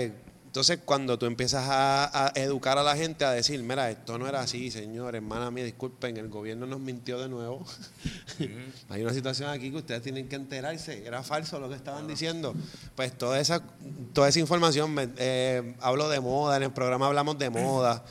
Entonces, 0.57 0.79
cuando 0.83 1.19
tú 1.19 1.27
empiezas 1.27 1.65
a, 1.69 2.25
a 2.29 2.31
educar 2.33 2.79
a 2.79 2.83
la 2.83 2.95
gente 2.97 3.23
a 3.23 3.29
decir, 3.29 3.61
mira, 3.61 3.91
esto 3.91 4.17
no 4.17 4.27
era 4.27 4.39
así, 4.39 4.71
señor, 4.71 5.15
hermana 5.15 5.51
mía, 5.51 5.63
disculpen, 5.63 6.17
el 6.17 6.29
gobierno 6.29 6.65
nos 6.65 6.79
mintió 6.79 7.19
de 7.19 7.29
nuevo. 7.29 7.63
Hay 8.89 9.03
una 9.03 9.13
situación 9.13 9.51
aquí 9.51 9.69
que 9.69 9.77
ustedes 9.77 10.01
tienen 10.01 10.27
que 10.27 10.35
enterarse, 10.35 11.05
era 11.05 11.21
falso 11.21 11.59
lo 11.59 11.69
que 11.69 11.75
estaban 11.75 12.07
diciendo. 12.07 12.55
Pues 12.95 13.15
toda 13.15 13.39
esa, 13.39 13.61
toda 14.13 14.29
esa 14.29 14.39
información, 14.39 14.95
me- 14.95 15.09
eh, 15.17 15.75
hablo 15.79 16.09
de 16.09 16.21
moda, 16.21 16.57
en 16.57 16.63
el 16.63 16.71
programa 16.71 17.05
hablamos 17.05 17.37
de 17.37 17.51
moda. 17.51 18.03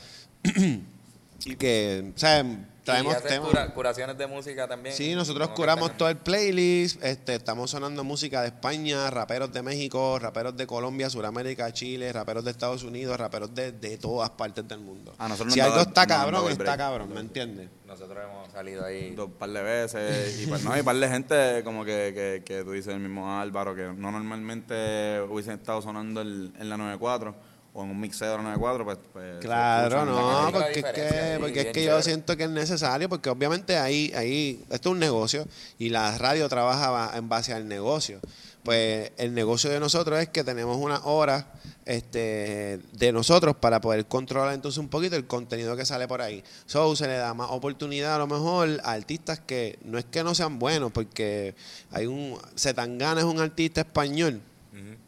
y 1.45 1.55
que, 1.57 2.13
o 2.15 2.17
sea, 2.17 2.45
traemos 2.91 3.13
y 3.13 3.15
haces 3.17 3.29
temas. 3.29 3.49
cura- 3.49 3.73
curaciones 3.73 4.17
de 4.17 4.27
música 4.27 4.67
también. 4.67 4.95
Sí, 4.95 5.13
nosotros 5.15 5.49
curamos 5.49 5.95
todo 5.97 6.09
el 6.09 6.17
playlist, 6.17 7.03
este, 7.03 7.35
estamos 7.35 7.69
sonando 7.71 8.03
música 8.03 8.41
de 8.41 8.47
España, 8.47 9.09
raperos 9.09 9.51
de 9.53 9.61
México, 9.61 10.17
raperos 10.19 10.57
de 10.57 10.65
Colombia, 10.65 11.09
Sudamérica, 11.09 11.71
Chile, 11.73 12.11
raperos 12.11 12.43
de 12.43 12.51
Estados 12.51 12.83
Unidos, 12.83 13.17
raperos 13.19 13.53
de, 13.53 13.71
de 13.71 13.97
todas 13.97 14.29
partes 14.31 14.67
del 14.67 14.79
mundo. 14.79 15.13
A 15.17 15.27
nosotros 15.27 15.53
si 15.53 15.59
nos 15.59 15.65
algo 15.67 15.77
da- 15.77 15.83
está 15.83 16.07
cabrón, 16.07 16.51
está 16.51 16.77
cabrón, 16.77 17.13
¿me 17.13 17.19
entiendes? 17.19 17.69
Nosotros 17.85 18.17
hemos 18.23 18.51
salido 18.51 18.85
ahí. 18.85 19.15
dos 19.15 19.29
par 19.37 19.49
de 19.49 19.61
veces 19.61 20.41
y 20.41 20.47
pues 20.47 20.63
no 20.63 20.71
hay 20.73 20.83
par 20.83 20.95
de 20.97 21.07
gente 21.07 21.63
como 21.63 21.85
que, 21.85 22.11
que, 22.13 22.43
que 22.45 22.63
tú 22.63 22.71
dices 22.71 22.93
el 22.93 22.99
mismo 22.99 23.39
Álvaro 23.39 23.75
que 23.75 23.83
no 23.95 24.11
normalmente 24.11 25.21
hubiesen 25.29 25.53
estado 25.53 25.81
sonando 25.81 26.21
el- 26.21 26.51
en 26.59 26.69
la 26.69 26.77
94 26.77 27.35
o 27.77 27.83
en 27.83 27.91
un 27.91 28.01
la 28.01 28.37
94 28.41 28.85
pues, 28.85 28.97
pues 29.13 29.37
Claro, 29.39 30.03
no, 30.03 30.49
porque 30.51 30.79
es 30.79 30.85
que, 30.85 31.37
porque 31.39 31.61
es 31.61 31.67
que 31.67 31.85
yo 31.85 32.01
siento 32.01 32.35
que 32.35 32.45
es 32.45 32.49
necesario, 32.49 33.07
porque 33.07 33.29
obviamente 33.29 33.77
ahí, 33.77 34.11
ahí, 34.15 34.63
esto 34.71 34.89
es 34.89 34.93
un 34.93 34.99
negocio 34.99 35.45
y 35.77 35.89
la 35.89 36.17
radio 36.17 36.49
trabaja 36.49 36.89
ba- 36.89 37.11
en 37.15 37.29
base 37.29 37.53
al 37.53 37.67
negocio. 37.67 38.19
Pues 38.63 39.11
el 39.17 39.33
negocio 39.35 39.69
de 39.69 39.79
nosotros 39.79 40.19
es 40.19 40.27
que 40.29 40.43
tenemos 40.43 40.75
unas 40.77 41.01
horas 41.03 41.45
este, 41.85 42.79
de 42.93 43.11
nosotros 43.13 43.55
para 43.55 43.79
poder 43.79 44.05
controlar 44.07 44.53
entonces 44.53 44.79
un 44.79 44.89
poquito 44.89 45.15
el 45.15 45.25
contenido 45.27 45.77
que 45.77 45.85
sale 45.85 46.07
por 46.07 46.21
ahí. 46.21 46.43
So 46.65 46.95
se 46.95 47.07
le 47.07 47.13
da 47.17 47.33
más 47.35 47.49
oportunidad 47.51 48.15
a 48.15 48.17
lo 48.17 48.27
mejor 48.27 48.81
a 48.83 48.91
artistas 48.91 49.39
que 49.39 49.77
no 49.85 49.97
es 49.99 50.05
que 50.05 50.23
no 50.23 50.33
sean 50.35 50.57
buenos, 50.59 50.91
porque 50.91 51.55
hay 51.91 52.07
un, 52.07 52.37
Zetangana 52.57 53.21
es 53.21 53.25
un 53.25 53.39
artista 53.39 53.81
español. 53.81 54.41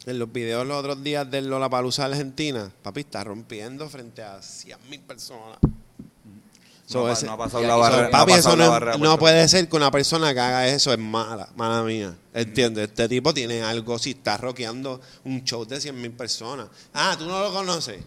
En 0.06 0.18
los 0.18 0.32
videos 0.32 0.66
los 0.66 0.78
otros 0.78 1.02
días 1.02 1.30
del 1.30 1.48
Lollapalooza 1.48 2.06
Argentina, 2.06 2.70
papi, 2.82 3.00
está 3.00 3.22
rompiendo 3.24 3.88
frente 3.88 4.22
a 4.22 4.40
100.000 4.42 5.00
personas. 5.02 5.58
So, 6.86 7.06
No 7.06 7.12
ese- 7.12 7.28
ha 7.28 7.36
pasado 7.36 7.62
la 7.62 7.76
barrera. 7.76 8.08
eso 8.36 8.56
barrera 8.68 8.98
puede 9.16 9.46
ser 9.48 9.68
que 9.68 9.76
una 9.76 9.92
persona 9.92 10.34
que 10.34 10.40
haga 10.40 10.66
eso 10.66 10.92
es 10.92 10.98
mala, 10.98 11.48
mala 11.54 11.82
mía. 11.84 12.16
¿Entiendes? 12.34 12.88
Este 12.88 13.08
tipo 13.08 13.32
tiene 13.32 13.62
algo, 13.62 13.96
si 13.98 14.10
está 14.10 14.36
rockeando 14.38 15.00
un 15.24 15.44
show 15.44 15.64
de 15.64 15.80
100.000 15.80 16.10
personas. 16.16 16.66
Ah, 16.92 17.14
tú 17.16 17.26
no 17.26 17.38
lo 17.44 17.52
conoces. 17.52 18.02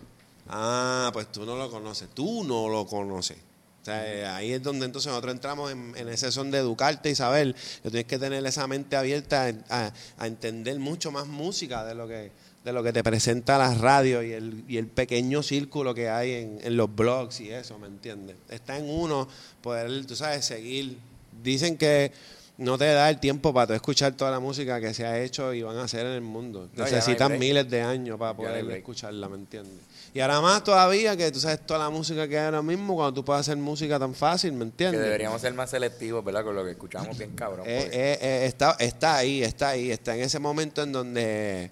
Ah, 0.50 1.10
pues 1.14 1.32
tú 1.32 1.46
no 1.46 1.56
lo 1.56 1.72
conoces. 1.72 2.10
Tú 2.14 2.44
no 2.44 2.68
lo 2.68 2.86
conoces. 2.86 3.38
O 3.84 3.86
sea, 3.86 4.12
eh, 4.12 4.26
ahí 4.26 4.54
es 4.54 4.64
donde 4.64 4.86
entonces 4.86 5.10
nosotros 5.10 5.34
entramos 5.34 5.70
en, 5.70 5.94
en 5.98 6.08
ese 6.08 6.32
son 6.32 6.52
de 6.52 6.60
educarte 6.60 7.10
y 7.10 7.16
saber 7.16 7.54
que 7.54 7.90
tienes 7.90 8.06
que 8.06 8.18
tener 8.18 8.46
esa 8.46 8.66
mente 8.66 8.96
abierta 8.96 9.54
a, 9.70 9.92
a 10.18 10.28
entender 10.28 10.80
mucho 10.80 11.12
más 11.12 11.28
música 11.28 11.84
de 11.84 11.94
lo 11.94 12.08
que 12.08 12.32
de 12.64 12.72
lo 12.72 12.82
que 12.82 12.94
te 12.94 13.04
presenta 13.04 13.58
la 13.58 13.74
radio 13.74 14.24
y 14.24 14.32
el, 14.32 14.64
y 14.68 14.78
el 14.78 14.88
pequeño 14.88 15.44
círculo 15.44 15.94
que 15.94 16.10
hay 16.10 16.32
en, 16.32 16.60
en 16.64 16.78
los 16.78 16.94
blogs 16.94 17.42
y 17.42 17.52
eso, 17.52 17.78
¿me 17.78 17.88
entiendes? 17.88 18.38
Está 18.50 18.78
en 18.78 18.90
uno 18.90 19.28
poder, 19.62 20.06
tú 20.06 20.16
sabes, 20.16 20.46
seguir. 20.46 20.98
Dicen 21.44 21.78
que 21.78 22.14
no 22.58 22.78
te 22.78 22.86
da 22.86 23.10
el 23.10 23.20
tiempo 23.20 23.54
para 23.54 23.68
tú 23.68 23.74
escuchar 23.74 24.16
toda 24.16 24.32
la 24.32 24.40
música 24.40 24.80
que 24.80 24.94
se 24.94 25.06
ha 25.06 25.20
hecho 25.22 25.54
y 25.54 25.62
van 25.62 25.78
a 25.78 25.84
hacer 25.84 26.06
en 26.06 26.14
el 26.14 26.22
mundo. 26.22 26.70
No, 26.74 26.88
ya 26.88 27.02
no 27.30 27.30
miles 27.38 27.70
de 27.70 27.82
años 27.82 28.18
para 28.18 28.36
poder 28.36 28.70
escucharla, 28.72 29.28
¿me 29.28 29.36
entiendes? 29.36 29.82
Y 30.14 30.20
ahora 30.20 30.42
más 30.42 30.64
todavía 30.64 31.18
que 31.18 31.32
tú 31.32 31.40
sabes 31.40 31.66
toda 31.66 31.80
la 31.80 31.90
música 31.90 32.28
que 32.28 32.38
hay 32.38 32.46
ahora 32.46 32.62
mismo, 32.62 32.94
cuando 32.96 33.14
tú 33.16 33.26
puedes 33.26 33.42
hacer 33.42 33.58
música 33.58 33.98
tan 33.98 34.14
fácil, 34.14 34.52
¿me 34.54 34.60
Que 34.60 34.64
entiendes? 34.66 35.02
deberíamos 35.02 35.42
ser 35.42 35.54
más 35.56 35.72
selectivos, 35.72 36.24
¿verdad? 36.24 36.44
Con 36.44 36.56
lo 36.56 36.64
que 36.64 36.72
escuchamos 36.72 37.18
bien 37.18 37.32
cabrón. 37.32 37.66
Eh, 37.68 37.90
eh, 37.92 38.20
eh, 38.22 38.46
está, 38.46 38.76
está 38.80 39.18
ahí, 39.18 39.42
está 39.42 39.70
ahí, 39.70 39.90
está 39.90 40.16
en 40.16 40.22
ese 40.22 40.38
momento 40.38 40.84
en 40.84 40.92
donde 40.92 41.72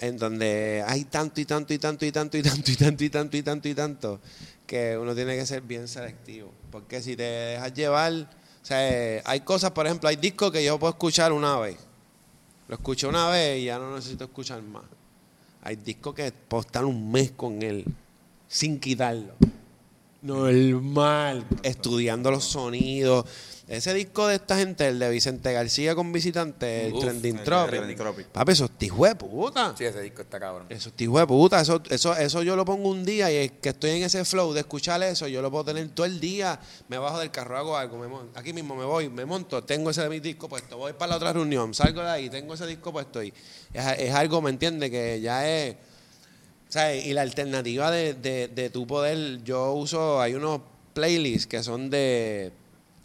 en 0.00 0.16
donde 0.16 0.82
hay 0.86 1.04
tanto 1.04 1.40
y 1.40 1.44
tanto 1.44 1.74
y 1.74 1.78
tanto 1.78 2.06
y 2.06 2.10
tanto 2.10 2.38
y 2.38 2.42
tanto 2.42 2.70
y 2.70 2.76
tanto 2.76 3.04
y 3.04 3.10
tanto 3.10 3.36
y 3.36 3.42
tanto 3.42 3.68
y 3.68 3.74
tanto 3.74 4.20
que 4.66 4.96
uno 4.96 5.14
tiene 5.14 5.36
que 5.36 5.44
ser 5.44 5.60
bien 5.60 5.86
selectivo. 5.86 6.50
Porque 6.70 7.02
si 7.02 7.14
te 7.14 7.22
dejas 7.22 7.74
llevar, 7.74 8.12
o 8.14 8.64
sea, 8.64 9.20
hay 9.24 9.40
cosas, 9.40 9.70
por 9.72 9.86
ejemplo, 9.86 10.08
hay 10.08 10.16
discos 10.16 10.50
que 10.50 10.64
yo 10.64 10.78
puedo 10.78 10.92
escuchar 10.92 11.30
una 11.30 11.58
vez. 11.58 11.76
Lo 12.68 12.74
escuché 12.76 13.06
una 13.06 13.28
vez 13.28 13.60
y 13.60 13.66
ya 13.66 13.78
no 13.78 13.94
necesito 13.94 14.24
escuchar 14.24 14.62
más. 14.62 14.84
Hay 15.62 15.76
discos 15.76 16.14
que 16.14 16.32
puedo 16.32 16.62
estar 16.62 16.84
un 16.84 17.10
mes 17.10 17.32
con 17.32 17.62
él 17.62 17.84
sin 18.48 18.80
quitarlo. 18.80 19.34
Normal. 20.22 21.46
Estudiando 21.62 22.30
los 22.30 22.44
sonidos. 22.44 23.26
Ese 23.72 23.94
disco 23.94 24.26
de 24.26 24.34
esta 24.34 24.58
gente, 24.58 24.86
el 24.86 24.98
de 24.98 25.08
Vicente 25.08 25.50
García 25.50 25.94
con 25.94 26.12
visitante, 26.12 26.88
el 26.88 26.92
Uf, 26.92 27.04
Trending 27.04 27.38
el 27.38 27.42
Tropic. 27.42 27.70
Trending 27.70 27.96
Tropic. 27.96 28.26
Papi, 28.26 28.52
esos 28.52 28.70
tijos 28.72 29.08
de 29.08 29.14
puta. 29.14 29.74
Sí, 29.78 29.86
ese 29.86 30.02
disco 30.02 30.20
está 30.20 30.38
cabrón. 30.38 30.66
Esos 30.68 30.92
tijos 30.92 31.18
de 31.18 31.26
puta. 31.26 31.58
Eso, 31.58 31.82
eso, 31.88 32.14
eso 32.14 32.42
yo 32.42 32.54
lo 32.54 32.66
pongo 32.66 32.90
un 32.90 33.02
día 33.02 33.32
y 33.32 33.36
es 33.36 33.52
que 33.62 33.70
estoy 33.70 33.92
en 33.92 34.02
ese 34.02 34.26
flow 34.26 34.52
de 34.52 34.60
escuchar 34.60 35.02
eso, 35.02 35.26
yo 35.26 35.40
lo 35.40 35.50
puedo 35.50 35.64
tener 35.64 35.88
todo 35.88 36.04
el 36.04 36.20
día. 36.20 36.60
Me 36.88 36.98
bajo 36.98 37.18
del 37.18 37.30
carro, 37.30 37.56
hago 37.56 37.74
algo. 37.74 37.96
me 37.96 38.08
aquí 38.38 38.52
mismo 38.52 38.76
me 38.76 38.84
voy, 38.84 39.08
me 39.08 39.24
monto, 39.24 39.64
tengo 39.64 39.88
ese 39.88 40.06
mi 40.10 40.20
disco 40.20 40.50
puesto. 40.50 40.76
Voy 40.76 40.92
para 40.92 41.08
la 41.08 41.16
otra 41.16 41.32
reunión, 41.32 41.72
salgo 41.72 42.02
de 42.02 42.10
ahí, 42.10 42.28
tengo 42.28 42.52
ese 42.52 42.66
disco 42.66 42.92
puesto. 42.92 43.22
Y 43.22 43.32
es, 43.72 43.86
es 44.00 44.14
algo, 44.14 44.42
¿me 44.42 44.50
entiendes? 44.50 44.90
Que 44.90 45.18
ya 45.22 45.48
es. 45.48 45.76
¿Sabes? 46.68 47.06
Y 47.06 47.14
la 47.14 47.22
alternativa 47.22 47.90
de, 47.90 48.12
de, 48.12 48.48
de 48.48 48.68
tu 48.68 48.86
poder, 48.86 49.42
yo 49.44 49.72
uso, 49.72 50.20
hay 50.20 50.34
unos 50.34 50.60
playlists 50.92 51.46
que 51.46 51.62
son 51.62 51.88
de, 51.88 52.52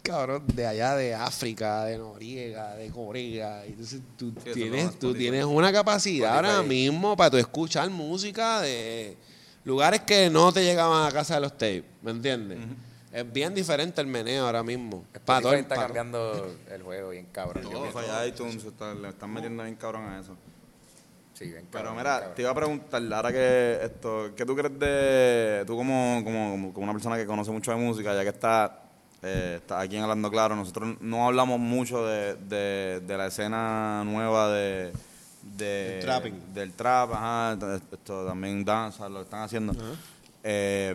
cabrón, 0.02 0.44
de 0.54 0.66
allá 0.66 0.96
de 0.96 1.14
África, 1.14 1.84
de 1.84 1.98
Noriega, 1.98 2.74
de 2.76 2.90
Corea. 2.90 3.64
Y 3.66 3.70
Entonces 3.70 4.00
tú 4.16 4.32
tienes, 4.32 4.84
tú 4.98 5.08
Spotify. 5.08 5.18
tienes 5.18 5.44
una 5.44 5.72
capacidad 5.72 6.34
ahora 6.36 6.48
Spotify. 6.52 6.68
mismo 6.90 7.16
para 7.16 7.30
tú 7.30 7.36
escuchar 7.36 7.88
música 7.90 8.60
de 8.60 9.16
lugares 9.64 10.00
que 10.02 10.30
no 10.30 10.52
te 10.52 10.64
llegaban 10.64 11.06
a 11.06 11.12
casa 11.12 11.34
de 11.34 11.40
los 11.42 11.52
tapes, 11.52 11.84
¿me 12.02 12.10
entiendes? 12.12 12.58
Es 13.12 13.30
bien 13.32 13.54
diferente 13.54 14.00
el 14.00 14.06
meneo 14.06 14.46
ahora 14.46 14.62
mismo. 14.62 15.04
Para 15.24 15.40
todo 15.40 15.52
Spotify 15.52 15.54
el- 15.54 15.60
está 15.62 15.74
para- 15.74 15.86
cambiando 15.86 16.54
el 16.70 16.82
juego 16.82 17.10
bien 17.10 17.26
cabrón. 17.32 17.64
Yo 17.64 17.70
Todo 17.70 18.26
iTunes, 18.26 18.64
está- 18.64 18.94
le 18.94 19.08
están 19.08 19.30
metiendo 19.32 19.62
bien 19.62 19.76
cabrón 19.76 20.04
a 20.04 20.20
eso. 20.20 20.36
Sí, 21.34 21.44
bien 21.46 21.66
Pero 21.70 21.84
cabrón, 21.84 21.94
bien 21.94 21.98
mira, 22.04 22.14
cabrón. 22.18 22.34
te 22.34 22.42
iba 22.42 22.50
a 22.50 22.54
preguntar, 22.54 23.02
ahora 23.12 23.32
que 23.32 23.78
esto, 23.82 24.30
¿qué 24.36 24.44
tú 24.44 24.56
crees 24.56 24.78
de, 24.78 25.64
tú 25.66 25.76
como, 25.76 26.20
como, 26.24 26.50
como- 26.50 26.72
como 26.74 26.84
una 26.84 26.92
persona 26.92 27.16
que 27.16 27.26
conoce 27.26 27.50
mucho 27.50 27.70
de 27.70 27.76
música, 27.76 28.14
ya 28.14 28.22
que 28.22 28.30
está, 28.30 28.82
eh, 29.22 29.56
está 29.60 29.80
aquí 29.80 29.96
en 29.96 30.02
Hablando 30.02 30.30
Claro, 30.30 30.54
nosotros 30.56 30.96
no 31.00 31.26
hablamos 31.26 31.58
mucho 31.58 32.06
de, 32.06 32.34
de, 32.36 33.00
de 33.00 33.16
la 33.16 33.26
escena 33.26 34.02
nueva 34.04 34.48
de... 34.52 34.92
de 35.56 35.64
Del 35.66 36.00
trapping. 36.00 36.54
Del 36.54 36.72
trap, 36.72 37.12
ajá, 37.12 37.58
esto 37.92 38.26
también 38.26 38.64
danza, 38.64 39.08
lo 39.08 39.22
están 39.22 39.42
haciendo. 39.42 39.74
Eh, 40.44 40.94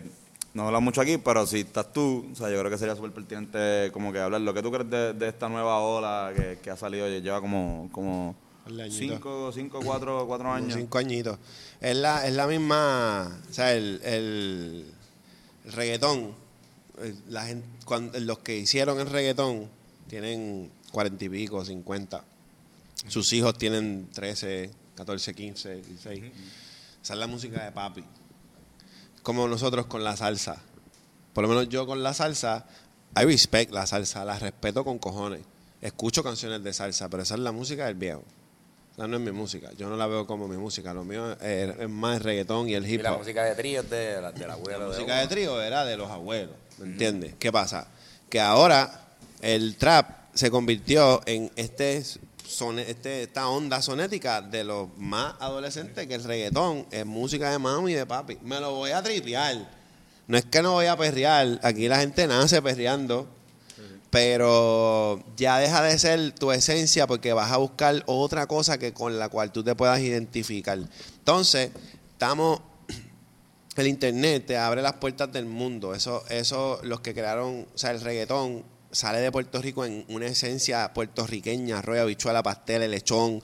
no 0.54 0.66
hablamos 0.66 0.84
mucho 0.84 1.00
aquí, 1.00 1.18
pero 1.18 1.46
si 1.46 1.60
estás 1.60 1.92
tú, 1.92 2.28
o 2.32 2.34
sea, 2.36 2.48
yo 2.48 2.58
creo 2.60 2.70
que 2.70 2.78
sería 2.78 2.94
súper 2.94 3.10
pertinente 3.12 3.90
como 3.92 4.12
que 4.12 4.20
hablar. 4.20 4.40
Lo 4.40 4.54
que 4.54 4.62
tú 4.62 4.70
crees 4.70 4.88
de, 4.88 5.12
de 5.12 5.28
esta 5.28 5.48
nueva 5.48 5.80
ola 5.80 6.32
que, 6.34 6.58
que 6.62 6.70
ha 6.70 6.76
salido, 6.76 7.08
lleva 7.08 7.40
como, 7.40 7.88
como 7.92 8.36
cinco, 8.88 9.50
cinco, 9.52 9.80
cuatro, 9.84 10.24
cuatro 10.26 10.44
Como 10.46 10.54
años. 10.54 10.74
Cinco 10.74 10.98
añitos. 10.98 11.38
Es 11.80 11.96
la, 11.96 12.24
es 12.26 12.32
la 12.34 12.46
misma, 12.46 13.36
o 13.50 13.52
sea, 13.52 13.74
el, 13.74 14.00
el, 14.04 14.86
el 15.64 15.72
reggaetón. 15.72 16.34
eh, 17.02 17.14
La 17.28 17.46
gente, 17.46 17.66
cuando, 17.84 18.18
los 18.20 18.38
que 18.40 18.56
hicieron 18.56 19.00
el 19.00 19.08
reggaetón 19.08 19.68
tienen 20.08 20.70
cuarenta 20.92 21.24
y 21.24 21.28
pico, 21.28 21.64
cincuenta. 21.64 22.24
Sus 23.08 23.32
hijos 23.32 23.58
tienen 23.58 24.08
13, 24.12 24.70
14, 24.96 25.34
15, 25.34 25.74
16. 25.82 26.24
Esa 27.02 27.12
es 27.12 27.18
la 27.18 27.26
música 27.26 27.64
de 27.64 27.72
papi. 27.72 28.04
Como 29.22 29.48
nosotros 29.48 29.86
con 29.86 30.04
la 30.04 30.16
salsa. 30.16 30.62
Por 31.32 31.42
lo 31.42 31.48
menos 31.48 31.68
yo 31.68 31.86
con 31.86 32.02
la 32.02 32.14
salsa, 32.14 32.66
I 33.16 33.24
respect 33.24 33.72
la 33.72 33.86
salsa, 33.86 34.24
la 34.24 34.38
respeto 34.38 34.84
con 34.84 34.98
cojones. 34.98 35.40
Escucho 35.80 36.22
canciones 36.22 36.62
de 36.62 36.72
salsa, 36.72 37.08
pero 37.08 37.22
esa 37.22 37.34
es 37.34 37.40
la 37.40 37.52
música 37.52 37.86
del 37.86 37.96
viejo. 37.96 38.22
Esa 38.94 39.08
no 39.08 39.16
es 39.16 39.22
mi 39.22 39.32
música. 39.32 39.72
Yo 39.76 39.88
no 39.88 39.96
la 39.96 40.06
veo 40.06 40.26
como 40.26 40.46
mi 40.46 40.56
música. 40.56 40.94
Lo 40.94 41.04
mío 41.04 41.32
es, 41.32 41.78
es 41.78 41.88
más 41.90 42.18
el 42.18 42.22
reggaetón 42.22 42.68
y 42.68 42.74
el 42.74 42.86
Y 42.88 42.94
hip 42.94 43.02
la 43.02 43.12
hop. 43.12 43.18
música 43.18 43.44
de 43.44 43.54
trío 43.56 43.80
es 43.80 43.90
de 43.90 44.20
la, 44.22 44.30
del 44.32 44.46
La 44.46 44.54
abuelo 44.54 44.90
de 44.90 44.96
música 44.96 45.18
de 45.18 45.26
trío 45.26 45.60
era 45.60 45.84
de 45.84 45.96
los 45.96 46.08
abuelos, 46.10 46.54
¿me 46.78 46.86
entiendes? 46.86 47.34
¿Qué 47.38 47.50
pasa? 47.52 47.86
Que 48.28 48.40
ahora 48.40 49.06
el 49.40 49.76
trap 49.76 50.24
se 50.34 50.50
convirtió 50.50 51.20
en 51.26 51.50
este, 51.56 52.02
sone- 52.48 52.88
este 52.90 53.22
esta 53.24 53.48
onda 53.48 53.80
sonética 53.82 54.40
de 54.42 54.64
los 54.64 54.88
más 54.98 55.34
adolescentes 55.40 56.06
que 56.06 56.14
el 56.14 56.24
reggaetón 56.24 56.86
es 56.90 57.06
música 57.06 57.50
de 57.50 57.58
mami 57.58 57.92
y 57.92 57.94
de 57.94 58.06
papi. 58.06 58.38
Me 58.42 58.58
lo 58.60 58.74
voy 58.74 58.90
a 58.90 59.02
tripear. 59.02 59.68
No 60.26 60.38
es 60.38 60.44
que 60.46 60.62
no 60.62 60.72
voy 60.72 60.86
a 60.86 60.96
perrear, 60.96 61.60
aquí 61.62 61.86
la 61.86 61.98
gente 62.00 62.26
nace 62.26 62.62
perreando, 62.62 63.28
pero 64.10 65.22
ya 65.36 65.58
deja 65.58 65.82
de 65.82 65.98
ser 65.98 66.32
tu 66.32 66.50
esencia 66.52 67.06
porque 67.06 67.32
vas 67.32 67.50
a 67.52 67.56
buscar 67.58 68.02
otra 68.06 68.46
cosa 68.46 68.78
que 68.78 68.92
con 68.94 69.18
la 69.18 69.28
cual 69.28 69.52
tú 69.52 69.62
te 69.62 69.74
puedas 69.74 70.00
identificar. 70.00 70.78
Entonces, 71.18 71.70
estamos 72.12 72.60
el 73.82 73.88
internet 73.88 74.46
te 74.46 74.56
abre 74.56 74.82
las 74.82 74.94
puertas 74.94 75.32
del 75.32 75.46
mundo. 75.46 75.94
Eso, 75.94 76.24
eso, 76.28 76.80
los 76.82 77.00
que 77.00 77.14
crearon, 77.14 77.66
o 77.74 77.78
sea, 77.78 77.90
el 77.90 78.00
reggaetón 78.00 78.64
sale 78.92 79.18
de 79.18 79.32
Puerto 79.32 79.60
Rico 79.60 79.84
en 79.84 80.04
una 80.08 80.26
esencia 80.26 80.92
puertorriqueña, 80.94 81.78
arroz, 81.78 81.98
habichuela, 81.98 82.42
pastel, 82.42 82.88
lechón, 82.90 83.42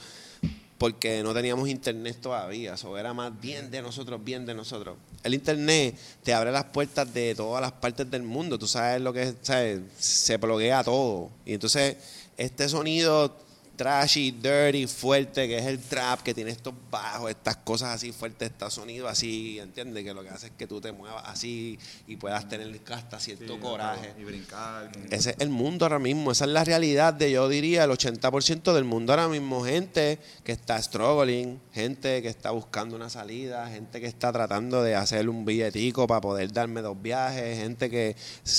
porque 0.79 1.23
no 1.23 1.35
teníamos 1.35 1.69
internet 1.69 2.19
todavía. 2.23 2.75
Eso 2.75 2.97
era 2.97 3.13
más 3.13 3.39
bien 3.41 3.71
de 3.71 3.83
nosotros, 3.83 4.23
bien 4.23 4.47
de 4.47 4.55
nosotros. 4.55 4.97
El 5.25 5.35
internet 5.35 5.97
te 6.23 6.33
abre 6.33 6.53
las 6.53 6.65
puertas 6.65 7.13
de 7.13 7.35
todas 7.35 7.61
las 7.61 7.73
partes 7.73 8.11
del 8.11 8.23
mundo. 8.23 8.59
Tú 8.59 8.69
sabes 8.69 9.03
lo 9.03 9.13
que 9.13 9.23
es, 9.25 9.35
¿sabes? 9.43 9.81
se 9.99 10.37
bloquea 10.37 10.85
todo. 10.85 11.31
Y 11.45 11.55
entonces, 11.55 11.97
este 12.37 12.69
sonido 12.69 13.37
trashy, 13.81 14.31
dirty, 14.31 14.87
fuerte, 14.87 15.49
que 15.49 15.57
es 15.57 15.65
el 15.65 15.79
trap, 15.79 16.21
que 16.21 16.35
tiene 16.35 16.51
estos 16.51 16.75
bajos, 16.91 17.31
estas 17.31 17.57
cosas 17.57 17.95
así 17.95 18.13
fuertes, 18.13 18.51
este 18.51 18.71
sonido 18.71 19.09
así, 19.09 19.59
¿entiendes? 19.59 20.05
Que 20.05 20.13
lo 20.13 20.23
que 20.23 20.29
hace 20.29 20.49
es 20.49 20.53
que 20.53 20.67
tú 20.67 20.83
te 20.83 20.93
muevas 20.93 21.25
así 21.27 21.79
y 22.07 22.17
puedas 22.17 22.47
tener 22.47 22.79
hasta 22.93 23.19
cierto 23.19 23.59
coraje. 23.59 24.13
Y 24.21 24.25
brincar. 24.25 24.93
Ese 25.09 25.31
es 25.31 25.37
el 25.39 25.49
mundo 25.49 25.87
ahora 25.87 25.99
mismo, 25.99 26.31
esa 26.31 26.45
es 26.45 26.51
la 26.51 26.63
realidad 26.63 27.15
de, 27.15 27.31
yo 27.31 27.49
diría, 27.49 27.85
el 27.85 27.91
80% 27.91 28.75
del 28.75 28.85
mundo 28.85 29.15
ahora 29.15 29.29
mismo. 29.29 29.65
Gente 29.65 30.19
que 30.45 30.53
está 30.53 30.81
struggling, 30.83 31.59
gente 31.73 32.21
que 32.21 32.29
está 32.29 32.51
buscando 32.51 32.97
una 32.97 33.09
salida, 33.09 33.67
gente 33.71 33.99
que 33.99 34.09
está 34.09 34.31
tratando 34.31 34.83
de 34.83 34.95
hacer 34.95 35.27
un 35.27 35.47
billetico 35.47 36.07
para 36.07 36.21
poder 36.21 36.53
darme 36.53 36.83
dos 36.83 37.01
viajes, 37.01 37.59
gente 37.59 37.89
que 37.89 38.15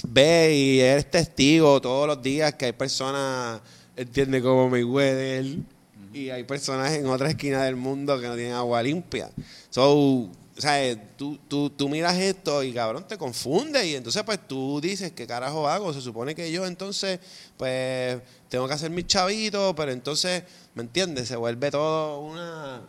ve 0.08 0.56
y 0.56 0.80
es 0.80 1.12
testigo 1.12 1.80
todos 1.80 2.08
los 2.08 2.24
días 2.24 2.56
que 2.56 2.66
hay 2.66 2.72
personas, 2.72 3.62
entiende, 4.02 4.41
como 4.41 4.70
Mayweather, 4.70 5.58
y 6.14 6.30
hay 6.30 6.43
personas 6.43 6.91
en 6.93 7.06
otra 7.08 7.30
esquina 7.30 7.64
del 7.64 7.76
mundo 7.76 8.20
que 8.20 8.28
no 8.28 8.36
tienen 8.36 8.54
agua 8.54 8.84
limpia. 8.84 9.30
So, 9.70 10.30
o 10.62 10.62
sea, 10.62 10.95
tú, 11.18 11.39
tú, 11.47 11.70
tú 11.70 11.88
miras 11.89 12.18
esto 12.18 12.62
y 12.64 12.74
cabrón 12.74 13.08
te 13.08 13.18
confunde 13.18 13.88
y 13.88 13.95
entonces 13.95 14.22
pues 14.24 14.39
tú 14.47 14.82
dices, 14.82 15.12
¿qué 15.14 15.26
carajo 15.26 15.68
hago? 15.68 15.93
Se 15.93 16.02
supone 16.02 16.36
que 16.36 16.52
yo 16.52 16.66
entonces 16.66 17.20
pues 17.58 18.22
tengo 18.49 18.68
que 18.68 18.74
hacer 18.74 18.91
mis 18.91 19.08
chavitos, 19.08 19.74
pero 19.76 19.91
entonces, 19.91 20.43
¿me 20.76 20.84
entiendes? 20.84 21.30
Se 21.30 21.38
vuelve 21.38 21.72
todo 21.72 22.20
una, 22.20 22.82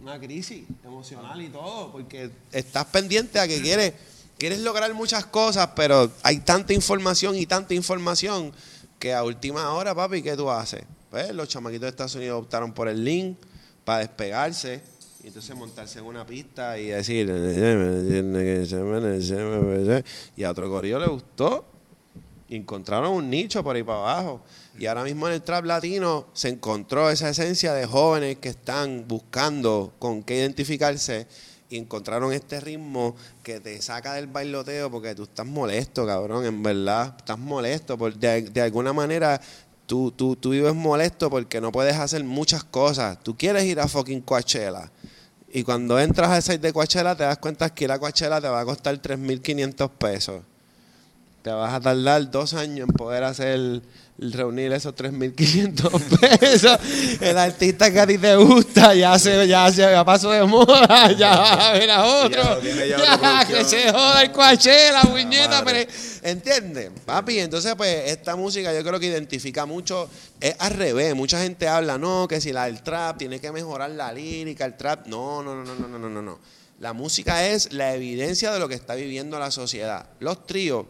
una 0.00 0.18
crisis 0.18 0.64
emocional 0.84 1.40
y 1.42 1.48
todo, 1.48 1.92
porque 1.92 2.30
estás 2.50 2.86
pendiente 2.86 3.38
a 3.38 3.46
que 3.46 3.60
quieres, 3.60 3.92
quieres 4.38 4.60
lograr 4.60 4.92
muchas 4.94 5.26
cosas, 5.26 5.70
pero 5.76 6.10
hay 6.22 6.38
tanta 6.38 6.72
información 6.72 7.36
y 7.36 7.44
tanta 7.44 7.74
información 7.74 8.52
a 9.14 9.22
última 9.22 9.72
hora, 9.72 9.94
papi, 9.94 10.22
¿qué 10.22 10.36
tú 10.36 10.50
haces? 10.50 10.82
Pues 11.10 11.32
los 11.34 11.48
chamaquitos 11.48 11.82
de 11.82 11.88
Estados 11.88 12.14
Unidos 12.14 12.42
optaron 12.42 12.72
por 12.72 12.88
el 12.88 13.04
link 13.04 13.38
para 13.84 14.00
despegarse 14.00 14.82
y 15.22 15.28
entonces 15.28 15.56
montarse 15.56 15.98
en 15.98 16.04
una 16.04 16.26
pista 16.26 16.78
y 16.78 16.86
decir 16.88 17.28
y 20.36 20.44
a 20.44 20.50
otro 20.50 20.70
corillo 20.70 20.98
le 20.98 21.06
gustó 21.06 21.64
y 22.48 22.56
encontraron 22.56 23.12
un 23.12 23.28
nicho 23.28 23.62
por 23.64 23.76
ahí 23.76 23.82
para 23.82 23.98
abajo 23.98 24.42
y 24.78 24.86
ahora 24.86 25.04
mismo 25.04 25.26
en 25.26 25.34
el 25.34 25.42
trap 25.42 25.64
latino 25.64 26.26
se 26.32 26.48
encontró 26.48 27.10
esa 27.10 27.30
esencia 27.30 27.72
de 27.74 27.86
jóvenes 27.86 28.38
que 28.38 28.50
están 28.50 29.08
buscando 29.08 29.94
con 29.98 30.22
qué 30.22 30.36
identificarse 30.36 31.26
y 31.68 31.78
encontraron 31.78 32.32
este 32.32 32.60
ritmo 32.60 33.16
que 33.42 33.60
te 33.60 33.80
saca 33.82 34.14
del 34.14 34.26
bailoteo 34.26 34.90
porque 34.90 35.14
tú 35.14 35.24
estás 35.24 35.46
molesto, 35.46 36.06
cabrón, 36.06 36.44
en 36.44 36.62
verdad, 36.62 37.14
estás 37.18 37.38
molesto, 37.38 37.96
de, 37.96 38.60
alguna 38.60 38.92
manera 38.92 39.40
tú, 39.86 40.12
tú, 40.12 40.36
tú 40.36 40.50
vives 40.50 40.74
molesto 40.74 41.28
porque 41.30 41.60
no 41.60 41.72
puedes 41.72 41.96
hacer 41.96 42.22
muchas 42.24 42.64
cosas, 42.64 43.18
tú 43.22 43.36
quieres 43.36 43.64
ir 43.64 43.80
a 43.80 43.88
fucking 43.88 44.20
Coachella 44.20 44.90
y 45.56 45.62
cuando 45.62 45.98
entras 45.98 46.28
al 46.28 46.42
site 46.42 46.58
de 46.58 46.72
Coachella 46.72 47.14
te 47.14 47.22
das 47.22 47.38
cuenta 47.38 47.70
que 47.70 47.84
ir 47.84 47.90
a 47.92 47.98
Coachella 47.98 48.40
te 48.40 48.48
va 48.48 48.60
a 48.60 48.64
costar 48.66 49.00
3.500 49.00 49.90
pesos. 49.90 50.42
Te 51.40 51.50
vas 51.50 51.72
a 51.72 51.80
tardar 51.80 52.30
dos 52.30 52.52
años 52.52 52.88
en 52.88 52.94
poder 52.94 53.24
hacer 53.24 53.80
reunir 54.18 54.72
esos 54.72 54.94
3.500 54.94 56.18
pesos. 56.38 56.78
El 57.20 57.36
artista 57.36 57.90
que 57.90 58.00
a 58.00 58.06
ti 58.06 58.18
te 58.18 58.36
gusta 58.36 58.94
ya 58.94 59.18
se 59.18 59.46
ya, 59.46 59.70
se, 59.70 59.82
ya 59.82 60.04
pasó 60.04 60.30
de 60.30 60.44
moda, 60.44 61.12
ya 61.18 61.36
va 61.36 61.70
a 61.70 61.72
ver 61.72 61.90
a 61.90 62.04
otro. 62.04 62.42
Ya 62.96 63.46
que 63.46 63.64
se 63.64 63.90
joda 63.90 64.22
el 64.22 64.32
Coachella, 64.32 65.02
puñeta, 65.02 65.62
madre. 65.62 65.86
pero 65.86 66.30
¿entiendes? 66.30 66.90
Papi, 67.04 67.40
entonces 67.40 67.74
pues 67.74 68.10
esta 68.10 68.36
música 68.36 68.72
yo 68.74 68.82
creo 68.82 68.98
que 68.98 69.06
identifica 69.06 69.66
mucho, 69.66 70.08
es 70.40 70.54
al 70.58 70.72
revés, 70.72 71.14
mucha 71.14 71.42
gente 71.42 71.68
habla, 71.68 71.98
no, 71.98 72.26
que 72.28 72.40
si 72.40 72.52
la 72.52 72.66
del 72.66 72.82
trap 72.82 73.18
tiene 73.18 73.40
que 73.40 73.52
mejorar 73.52 73.90
la 73.90 74.12
lírica, 74.12 74.64
el 74.64 74.76
trap, 74.76 75.06
no, 75.06 75.42
no, 75.42 75.54
no, 75.54 75.74
no, 75.74 75.88
no, 75.88 75.98
no, 75.98 76.08
no, 76.08 76.22
no. 76.22 76.38
La 76.78 76.92
música 76.92 77.46
es 77.46 77.72
la 77.72 77.94
evidencia 77.94 78.52
de 78.52 78.58
lo 78.58 78.68
que 78.68 78.74
está 78.74 78.94
viviendo 78.94 79.38
la 79.38 79.50
sociedad. 79.50 80.08
Los 80.20 80.46
tríos 80.46 80.86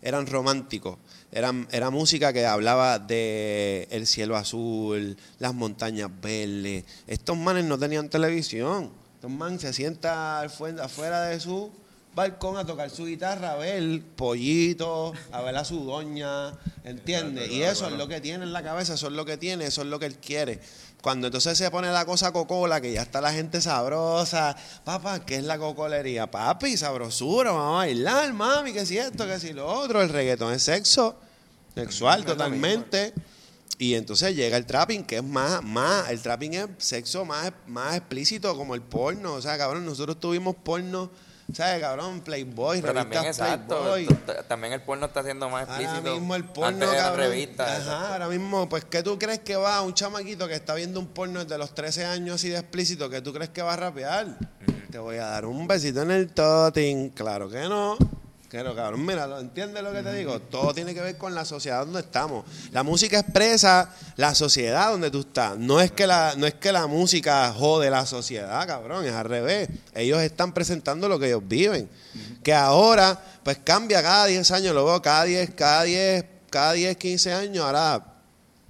eran 0.00 0.26
románticos. 0.26 0.98
Eran, 1.36 1.68
era 1.70 1.90
música 1.90 2.32
que 2.32 2.46
hablaba 2.46 2.98
de 2.98 3.88
el 3.90 4.06
cielo 4.06 4.38
azul, 4.38 5.18
las 5.38 5.52
montañas 5.52 6.10
verdes. 6.22 6.84
Estos 7.06 7.36
manes 7.36 7.66
no 7.66 7.78
tenían 7.78 8.08
televisión. 8.08 8.90
Estos 9.16 9.30
manes 9.30 9.60
se 9.60 9.74
sientan 9.74 10.46
afuera 10.80 11.20
de 11.24 11.38
su 11.38 11.70
balcón 12.14 12.56
a 12.56 12.64
tocar 12.64 12.88
su 12.88 13.04
guitarra, 13.04 13.52
a 13.52 13.56
ver 13.56 14.00
pollito, 14.16 15.12
a 15.30 15.42
ver 15.42 15.56
a 15.56 15.66
su 15.66 15.84
doña, 15.84 16.54
¿entiendes? 16.84 17.50
Y 17.50 17.62
eso 17.62 17.86
es 17.86 17.92
lo 17.92 18.08
que 18.08 18.22
tiene 18.22 18.44
en 18.44 18.54
la 18.54 18.62
cabeza, 18.62 18.94
eso 18.94 19.08
es 19.08 19.12
lo 19.12 19.26
que 19.26 19.36
tiene, 19.36 19.66
eso 19.66 19.82
es 19.82 19.88
lo 19.88 19.98
que 19.98 20.06
él 20.06 20.16
quiere. 20.16 20.58
Cuando 21.02 21.26
entonces 21.26 21.58
se 21.58 21.70
pone 21.70 21.92
la 21.92 22.06
cosa 22.06 22.32
cocola, 22.32 22.80
que 22.80 22.94
ya 22.94 23.02
está 23.02 23.20
la 23.20 23.34
gente 23.34 23.60
sabrosa, 23.60 24.56
papá, 24.84 25.26
¿qué 25.26 25.36
es 25.36 25.44
la 25.44 25.58
cocolería? 25.58 26.30
Papi, 26.30 26.78
sabrosura, 26.78 27.50
vamos 27.52 27.74
a 27.74 27.76
bailar, 27.76 28.32
mami, 28.32 28.72
que 28.72 28.86
si 28.86 28.96
esto, 28.96 29.26
que 29.26 29.38
si 29.38 29.52
lo 29.52 29.66
otro, 29.66 30.00
el 30.00 30.08
reggaetón 30.08 30.54
es 30.54 30.62
sexo, 30.62 31.16
sexual 31.76 32.24
totalmente. 32.24 33.12
Y 33.78 33.94
entonces 33.94 34.34
llega 34.34 34.56
el 34.56 34.64
trapping, 34.64 35.04
que 35.04 35.16
es 35.16 35.22
más, 35.22 35.62
más, 35.62 36.08
el 36.08 36.20
trapping 36.22 36.54
es 36.54 36.66
sexo 36.78 37.26
más, 37.26 37.52
más 37.66 37.94
explícito 37.96 38.56
como 38.56 38.74
el 38.74 38.80
porno. 38.80 39.34
O 39.34 39.42
sea, 39.42 39.58
cabrón, 39.58 39.84
nosotros 39.84 40.18
tuvimos 40.18 40.56
porno, 40.56 41.10
¿sabes, 41.52 41.82
cabrón? 41.82 42.22
Playboy, 42.22 42.80
Pero 42.80 42.94
también, 42.94 43.22
revistas 43.24 43.46
exacto, 43.48 43.82
Playboy. 43.82 44.08
también 44.48 44.72
el 44.72 44.80
porno 44.80 45.04
está 45.04 45.22
siendo 45.22 45.50
más 45.50 45.68
Ahora 45.68 45.82
explícito. 45.82 46.14
mismo 46.14 46.34
el 46.34 46.44
porno, 46.44 46.86
cabrón, 46.90 47.18
revistas. 47.18 47.86
Ajá, 47.86 48.12
ahora 48.14 48.28
mismo, 48.28 48.66
pues, 48.66 48.86
¿qué 48.86 49.02
tú 49.02 49.18
crees 49.18 49.40
que 49.40 49.56
va 49.56 49.82
un 49.82 49.92
chamaquito 49.92 50.48
que 50.48 50.54
está 50.54 50.74
viendo 50.74 50.98
un 50.98 51.08
porno 51.08 51.44
desde 51.44 51.58
los 51.58 51.74
13 51.74 52.06
años 52.06 52.36
así 52.36 52.48
de 52.48 52.56
explícito? 52.56 53.10
¿Qué 53.10 53.20
tú 53.20 53.34
crees 53.34 53.50
que 53.50 53.60
va 53.60 53.74
a 53.74 53.76
rapear? 53.76 54.38
Te 54.90 54.96
voy 54.98 55.16
a 55.16 55.26
dar 55.26 55.44
un 55.44 55.68
besito 55.68 56.00
en 56.00 56.12
el 56.12 56.32
toting. 56.32 57.10
Claro 57.10 57.50
que 57.50 57.60
no. 57.68 57.98
Pero 58.56 58.74
cabrón, 58.74 59.04
mira, 59.04 59.26
¿lo- 59.26 59.38
¿entiendes 59.38 59.82
lo 59.82 59.92
que 59.92 60.02
te 60.02 60.12
digo? 60.14 60.40
Todo 60.40 60.72
tiene 60.72 60.94
que 60.94 61.00
ver 61.02 61.18
con 61.18 61.34
la 61.34 61.44
sociedad 61.44 61.84
donde 61.84 62.00
estamos. 62.00 62.44
La 62.72 62.82
música 62.82 63.18
expresa 63.18 63.94
la 64.16 64.34
sociedad 64.34 64.90
donde 64.90 65.10
tú 65.10 65.20
estás. 65.20 65.58
No 65.58 65.80
es 65.80 65.90
que 65.92 66.06
la, 66.06 66.34
no 66.36 66.46
es 66.46 66.54
que 66.54 66.72
la 66.72 66.86
música 66.86 67.52
jode 67.52 67.90
la 67.90 68.06
sociedad, 68.06 68.66
cabrón, 68.66 69.04
es 69.04 69.12
al 69.12 69.26
revés. 69.26 69.68
Ellos 69.94 70.20
están 70.22 70.52
presentando 70.54 71.08
lo 71.08 71.18
que 71.18 71.26
ellos 71.26 71.42
viven. 71.46 71.88
Que 72.42 72.54
ahora, 72.54 73.20
pues 73.42 73.58
cambia 73.62 74.02
cada 74.02 74.26
10 74.26 74.50
años, 74.52 74.74
lo 74.74 74.84
veo 74.86 75.02
cada 75.02 75.24
10, 75.24 75.50
cada 75.54 75.82
10, 75.82 76.24
cada 76.48 76.72
10, 76.72 76.96
15 76.96 77.32
años, 77.32 77.64
ahora 77.64 78.12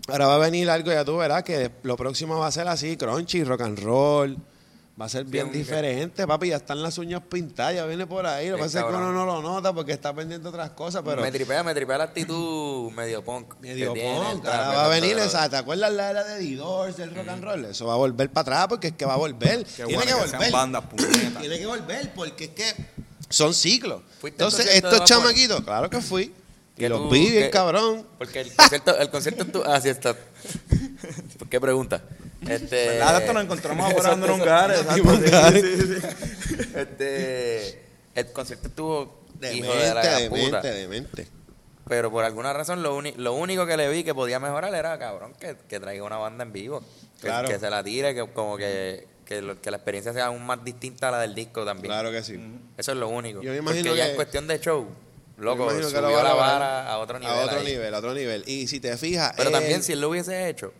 Ahora 0.08 0.28
va 0.28 0.34
a 0.36 0.38
venir 0.38 0.70
algo, 0.70 0.92
ya 0.92 1.04
tú 1.04 1.16
verás 1.16 1.42
que 1.42 1.68
lo 1.82 1.96
próximo 1.96 2.38
va 2.38 2.46
a 2.46 2.52
ser 2.52 2.68
así, 2.68 2.96
crunchy, 2.96 3.42
rock 3.42 3.62
and 3.62 3.78
roll. 3.80 4.36
Va 4.98 5.04
a 5.04 5.08
ser 5.10 5.24
bien 5.24 5.52
diferente, 5.52 6.26
papi. 6.26 6.48
Ya 6.48 6.56
están 6.56 6.82
las 6.82 6.96
uñas 6.96 7.20
pintadas, 7.28 7.74
ya 7.74 7.84
viene 7.84 8.06
por 8.06 8.24
ahí. 8.26 8.48
Lo 8.48 8.56
que 8.56 8.62
pasa 8.62 8.80
es 8.80 8.86
que 8.86 8.92
uno 8.94 9.12
no 9.12 9.26
lo 9.26 9.42
nota 9.42 9.74
porque 9.74 9.92
está 9.92 10.14
pendiente 10.14 10.48
otras 10.48 10.70
cosas, 10.70 11.02
pero 11.04 11.20
me 11.20 11.30
tripea, 11.30 11.62
me 11.62 11.74
tripea 11.74 11.98
la 11.98 12.04
actitud 12.04 12.90
medio 12.92 13.22
punk. 13.22 13.56
medio 13.60 13.92
tiene 13.92 14.18
punk. 14.18 14.46
va 14.46 14.86
a 14.86 14.88
venir 14.88 15.18
esa. 15.18 15.50
¿Te 15.50 15.56
acuerdas 15.58 15.92
la 15.92 16.08
era 16.10 16.24
de 16.24 16.42
The 16.42 16.56
Doors, 16.56 16.96
del 16.96 17.14
rock 17.14 17.28
and 17.28 17.44
roll? 17.44 17.64
Eso 17.66 17.84
va 17.84 17.92
a 17.92 17.96
volver 17.98 18.30
para 18.30 18.40
atrás 18.42 18.66
porque 18.68 18.86
es 18.88 18.92
que 18.94 19.04
va 19.04 19.12
a 19.14 19.18
volver. 19.18 19.64
Qué 19.64 19.84
Tiene 19.84 19.94
bueno 19.96 20.00
que 20.00 20.08
que 20.08 20.14
volver. 20.32 20.40
sean 20.40 20.52
bandas. 20.52 20.84
Tiene 21.40 21.58
que 21.58 21.66
volver 21.66 22.12
porque 22.14 22.44
es 22.44 22.50
que 22.52 22.74
son 23.28 23.52
ciclos. 23.52 24.00
¿Fuiste 24.18 24.42
al 24.42 24.48
Entonces, 24.50 24.74
estos 24.76 25.04
chamaquitos, 25.04 25.60
claro 25.60 25.90
que 25.90 26.00
fui. 26.00 26.32
Y 26.74 26.80
Que 26.80 26.88
los 26.88 27.02
tú- 27.02 27.10
vi 27.10 27.30
bien 27.32 27.50
cabrón. 27.50 28.06
Porque 28.16 28.40
el 28.40 28.54
concierto, 28.54 28.96
el 28.98 29.10
concierto 29.10 29.44
tú. 29.46 29.62
Ah, 29.66 29.78
sí 29.78 29.90
está. 29.90 30.14
¿Por 31.38 31.48
qué 31.50 31.60
pregunta? 31.60 32.02
Este. 32.48 32.86
¿Verdad? 32.88 33.20
Esto 33.20 33.32
nos 33.32 33.44
encontramos 33.44 33.90
afuera 33.90 34.10
dando 34.10 34.34
un. 34.34 34.42
Este. 36.74 37.82
El 38.14 38.32
concierto 38.32 38.68
estuvo. 38.68 39.20
hijo 39.42 39.72
de 39.74 39.78
Demente, 39.78 39.94
la 39.94 40.02
gran 40.02 40.28
puta. 40.28 40.40
demente, 40.62 40.72
demente. 40.72 41.28
Pero 41.88 42.10
por 42.10 42.24
alguna 42.24 42.52
razón, 42.52 42.82
lo, 42.82 42.96
uni- 42.96 43.14
lo 43.16 43.34
único 43.34 43.64
que 43.66 43.76
le 43.76 43.88
vi 43.88 44.02
que 44.02 44.14
podía 44.14 44.40
mejorar 44.40 44.74
era, 44.74 44.98
cabrón, 44.98 45.34
que, 45.38 45.56
que 45.68 45.78
traiga 45.78 46.02
una 46.04 46.16
banda 46.16 46.42
en 46.44 46.52
vivo. 46.52 46.80
Que, 47.20 47.28
Claro. 47.28 47.48
que 47.48 47.58
se 47.58 47.70
la 47.70 47.84
tire, 47.84 48.14
que 48.14 48.26
como 48.32 48.56
que, 48.56 49.06
que, 49.24 49.40
lo- 49.42 49.60
que 49.60 49.70
la 49.70 49.76
experiencia 49.76 50.12
sea 50.12 50.26
aún 50.26 50.44
más 50.44 50.64
distinta 50.64 51.08
a 51.08 51.10
la 51.12 51.20
del 51.20 51.34
disco 51.34 51.64
también. 51.64 51.92
Claro 51.92 52.10
que 52.10 52.22
sí. 52.24 52.34
Eso 52.76 52.92
es 52.92 52.98
lo 52.98 53.08
único. 53.08 53.40
Yo 53.42 53.52
me 53.52 53.58
imagino 53.58 53.84
Porque 53.90 53.98
ya 53.98 54.04
que- 54.06 54.10
en 54.10 54.16
cuestión 54.16 54.46
de 54.48 54.58
show, 54.60 54.88
loco, 55.38 55.64
imagino 55.64 55.88
que 55.88 55.94
lo 56.00 56.00
subió 56.08 56.14
va 56.16 56.20
a 56.20 56.24
la 56.24 56.34
vara 56.34 56.90
a 56.92 56.98
otro 56.98 57.18
nivel. 57.20 57.34
A 57.36 57.44
otro 57.44 57.58
ahí. 57.60 57.66
nivel, 57.66 57.94
a 57.94 57.98
otro 57.98 58.14
nivel. 58.14 58.42
Y 58.48 58.66
si 58.66 58.80
te 58.80 58.96
fijas. 58.96 59.32
Pero 59.36 59.50
él- 59.50 59.54
también 59.54 59.82
si 59.84 59.92
él 59.92 60.00
lo 60.00 60.08
hubiese 60.10 60.48
hecho 60.48 60.72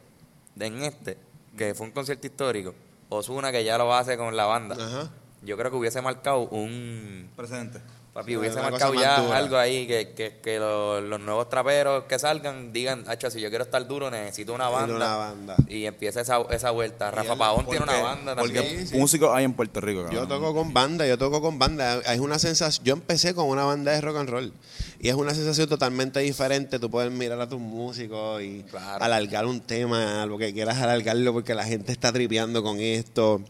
de 0.57 0.67
en 0.67 0.83
este, 0.83 1.19
que 1.57 1.75
fue 1.75 1.87
un 1.87 1.93
concierto 1.93 2.27
histórico, 2.27 2.75
Osuna 3.09 3.53
que 3.53 3.65
ya 3.65 3.79
lo 3.79 3.95
hace 3.95 4.17
con 4.17 4.37
la 4.37 4.45
banda, 4.47 4.77
Ajá. 4.79 5.11
yo 5.43 5.57
creo 5.57 5.71
que 5.71 5.77
hubiese 5.77 6.03
marcado 6.03 6.41
un... 6.49 7.31
Presente. 7.37 7.81
Papi, 8.17 8.31
Sí, 8.33 8.37
hubiese 8.39 8.57
marcado 8.63 8.95
ya 8.95 9.37
algo 9.37 9.59
ahí 9.59 9.87
que, 9.87 10.13
que, 10.15 10.39
que 10.43 10.59
los, 10.59 11.03
los 11.05 11.21
nuevos 11.21 11.51
traperos 11.51 12.05
que 12.05 12.19
salgan 12.19 12.73
digan, 12.73 13.05
hacho, 13.09 13.31
si 13.31 13.43
yo 13.43 13.51
quiero 13.51 13.65
estar 13.65 13.87
duro 13.87 14.11
necesito 14.11 14.55
una 14.55 14.71
banda. 14.71 14.97
una 14.97 15.17
banda. 15.17 15.57
Y 15.69 15.85
empieza 15.85 16.23
esa, 16.23 16.39
esa 16.51 16.71
vuelta. 16.71 17.11
Rafa 17.11 17.35
él- 17.35 17.39
Pavón 17.39 17.67
tiene 17.67 17.81
Porque- 17.81 17.93
una 17.95 18.03
banda 18.03 18.35
Porque 18.37 18.55
también. 18.55 18.81
Sí, 18.81 18.87
sí. 18.95 18.97
músicos 18.99 19.31
hay 19.35 19.45
en 19.45 19.53
Puerto 19.53 19.83
Rico, 19.83 20.03
cabrón. 20.05 20.23
Yo 20.23 20.27
toco 20.27 20.55
con 20.55 20.73
banda, 20.73 21.07
yo 21.07 21.19
toco 21.19 21.43
con 21.43 21.59
banda. 21.59 21.99
Es 22.11 22.19
una 22.19 22.39
sensación. 22.39 22.85
Yo 22.87 22.95
empecé 22.95 23.35
con 23.35 23.49
una 23.49 23.65
banda 23.65 23.93
de 23.93 24.01
rock 24.01 24.17
and 24.17 24.31
roll. 24.31 24.53
Y 24.99 25.11
es 25.11 25.15
una 25.15 25.35
sensación 25.35 25.69
totalmente 25.69 26.21
diferente. 26.21 26.79
Tú 26.79 26.91
puedes 26.91 27.13
mirar 27.13 27.39
a 27.39 27.47
tus 27.49 27.61
músicos 27.61 28.41
y 28.41 28.63
Claro. 28.71 29.05
alargar 29.05 29.45
un 29.45 29.61
tema, 29.61 30.25
lo 30.25 30.39
que 30.39 30.55
quieras 30.55 30.79
alargarlo 30.79 31.35
porque 31.35 31.55
la 31.55 31.65
gente 31.65 31.93
está 31.93 32.13
tripeando 32.13 32.63
con 32.63 32.81
esto. 32.81 33.43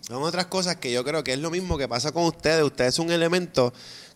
Son 0.00 0.22
otras 0.22 0.46
cosas 0.46 0.76
que 0.76 0.90
yo 0.90 1.04
creo 1.04 1.22
que 1.22 1.34
es 1.34 1.38
lo 1.38 1.50
mismo 1.50 1.76
que 1.76 1.86
pasa 1.88 2.10
con 2.10 2.24
ustedes. 2.24 2.62
Ustedes 2.64 2.94
son 2.94 3.06
un 3.06 3.12
elemento 3.12 3.72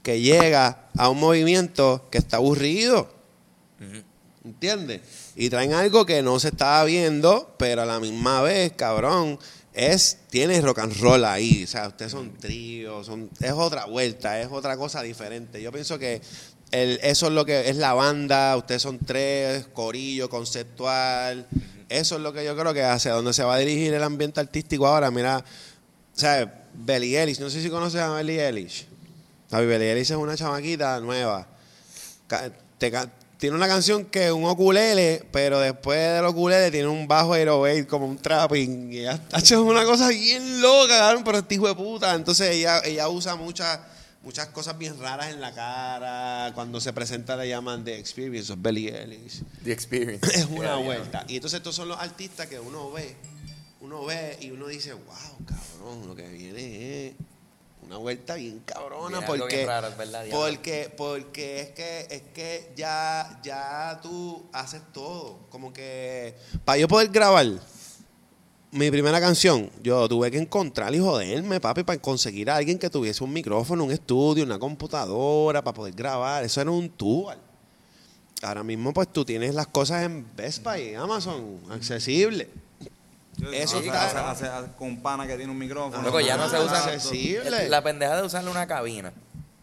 que 0.08 0.22
llega 0.22 0.88
a 0.96 1.10
un 1.10 1.20
movimiento 1.20 2.08
que 2.10 2.16
está 2.16 2.38
aburrido. 2.38 3.10
¿Entiendes? 4.42 5.02
Y 5.36 5.50
traen 5.50 5.74
algo 5.74 6.06
que 6.06 6.22
no 6.22 6.40
se 6.40 6.48
estaba 6.48 6.82
viendo, 6.84 7.54
pero 7.58 7.82
a 7.82 7.84
la 7.84 8.00
misma 8.00 8.40
vez, 8.40 8.72
cabrón, 8.72 9.38
es 9.74 10.20
tiene 10.30 10.62
rock 10.62 10.78
and 10.78 10.98
roll 10.98 11.26
ahí. 11.26 11.64
O 11.64 11.66
sea, 11.66 11.88
ustedes 11.88 12.12
son 12.12 12.32
tríos, 12.38 13.04
son, 13.04 13.28
es 13.38 13.52
otra 13.52 13.84
vuelta, 13.84 14.40
es 14.40 14.48
otra 14.50 14.78
cosa 14.78 15.02
diferente. 15.02 15.60
Yo 15.60 15.70
pienso 15.72 15.98
que 15.98 16.22
el, 16.70 16.98
eso 17.02 17.26
es 17.26 17.32
lo 17.34 17.44
que 17.44 17.68
es 17.68 17.76
la 17.76 17.92
banda, 17.92 18.56
ustedes 18.56 18.80
son 18.80 18.98
tres, 19.00 19.66
corillo, 19.74 20.30
conceptual. 20.30 21.46
Eso 21.90 22.16
es 22.16 22.22
lo 22.22 22.32
que 22.32 22.46
yo 22.46 22.56
creo 22.56 22.72
que 22.72 22.82
hacia 22.82 23.12
donde 23.12 23.34
se 23.34 23.44
va 23.44 23.56
a 23.56 23.58
dirigir 23.58 23.92
el 23.92 24.02
ambiente 24.02 24.40
artístico 24.40 24.86
ahora. 24.86 25.10
Mira, 25.10 25.44
o 26.16 26.18
sea, 26.18 26.64
Belly 26.72 27.14
Eilish, 27.14 27.40
no 27.40 27.50
sé 27.50 27.60
si 27.60 27.68
conoces 27.68 28.00
a 28.00 28.14
Belly 28.14 28.40
Eilish. 28.40 28.87
La 29.50 29.60
Eilish 29.60 30.10
es 30.10 30.16
una 30.16 30.36
chamaquita 30.36 31.00
nueva. 31.00 31.46
Te 32.78 32.90
tiene 33.38 33.54
una 33.54 33.68
canción 33.68 34.04
que 34.04 34.26
es 34.26 34.32
un 34.32 34.44
ukulele, 34.44 35.24
pero 35.30 35.60
después 35.60 35.98
del 35.98 36.26
ukulele 36.26 36.72
tiene 36.72 36.88
un 36.88 37.06
bajo 37.06 37.30
808 37.30 37.86
como 37.88 38.06
un 38.06 38.18
trapping. 38.18 38.92
Y 38.92 38.98
ella 38.98 39.20
ha 39.32 39.38
hecho 39.38 39.62
una 39.62 39.84
cosa 39.84 40.08
bien 40.08 40.60
loca, 40.60 41.16
pero 41.24 41.38
este 41.38 41.54
hijo 41.54 41.68
de 41.68 41.74
puta. 41.74 42.14
Entonces 42.14 42.50
ella, 42.50 42.80
ella 42.84 43.08
usa 43.08 43.36
muchas 43.36 43.78
muchas 44.22 44.48
cosas 44.48 44.76
bien 44.76 44.98
raras 45.00 45.32
en 45.32 45.40
la 45.40 45.54
cara. 45.54 46.52
Cuando 46.54 46.80
se 46.80 46.92
presenta 46.92 47.36
le 47.36 47.48
llaman 47.48 47.84
The 47.84 47.96
Experience 47.96 48.52
of 48.52 48.58
Belly 48.60 48.88
Eilish. 48.88 49.42
The 49.64 49.72
Experience. 49.72 50.28
Es 50.34 50.46
una 50.46 50.74
vuelta. 50.76 51.24
Y 51.28 51.36
entonces 51.36 51.58
estos 51.58 51.76
son 51.76 51.88
los 51.88 51.98
artistas 51.98 52.48
que 52.48 52.58
uno 52.58 52.90
ve, 52.90 53.16
uno 53.80 54.04
ve 54.04 54.36
y 54.40 54.50
uno 54.50 54.66
dice, 54.66 54.92
wow, 54.92 55.46
cabrón, 55.46 56.06
lo 56.06 56.14
que 56.14 56.28
viene 56.28 57.06
es 57.06 57.14
una 57.88 57.96
vuelta 57.96 58.34
bien 58.34 58.60
cabrona 58.66 59.24
porque 59.24 59.56
bien 59.56 59.66
raro, 59.66 59.88
verdad, 59.96 60.26
porque 60.30 60.92
porque 60.94 61.60
es 61.62 61.70
que 61.70 62.06
es 62.10 62.22
que 62.34 62.72
ya 62.76 63.40
ya 63.42 63.98
tú 64.02 64.46
haces 64.52 64.82
todo, 64.92 65.46
como 65.48 65.72
que 65.72 66.34
para 66.66 66.78
yo 66.78 66.86
poder 66.86 67.08
grabar 67.08 67.46
mi 68.70 68.90
primera 68.90 69.18
canción, 69.18 69.70
yo 69.82 70.06
tuve 70.06 70.30
que 70.30 70.36
encontrar 70.36 70.94
y 70.94 70.98
joderme, 70.98 71.58
papi, 71.58 71.84
para 71.84 71.98
conseguir 71.98 72.50
a 72.50 72.56
alguien 72.56 72.78
que 72.78 72.90
tuviese 72.90 73.24
un 73.24 73.32
micrófono, 73.32 73.84
un 73.84 73.90
estudio, 73.90 74.44
una 74.44 74.58
computadora 74.58 75.64
para 75.64 75.74
poder 75.74 75.94
grabar. 75.94 76.44
Eso 76.44 76.60
era 76.60 76.70
un 76.70 76.90
tour. 76.90 77.34
Ahora 78.42 78.62
mismo, 78.62 78.92
pues 78.92 79.10
tú 79.10 79.24
tienes 79.24 79.54
las 79.54 79.68
cosas 79.68 80.04
en 80.04 80.26
Best 80.36 80.62
Buy, 80.62 80.94
Amazon, 80.94 81.58
accesible. 81.70 82.50
Eso 83.52 83.78
Hace- 83.78 83.86
está- 83.86 84.30
hace- 84.30 84.46
hace- 84.46 84.72
con 84.76 85.00
pana 85.00 85.26
que 85.26 85.36
tiene 85.36 85.50
un 85.52 85.58
micrófono. 85.58 86.02
Loco, 86.02 86.20
ya 86.20 86.36
no 86.36 86.48
se 86.48 86.58
usa. 86.60 86.84
Accesible. 86.84 87.68
La 87.68 87.82
pendeja 87.82 88.16
de 88.16 88.22
usarle 88.26 88.50
una 88.50 88.66
cabina. 88.66 89.12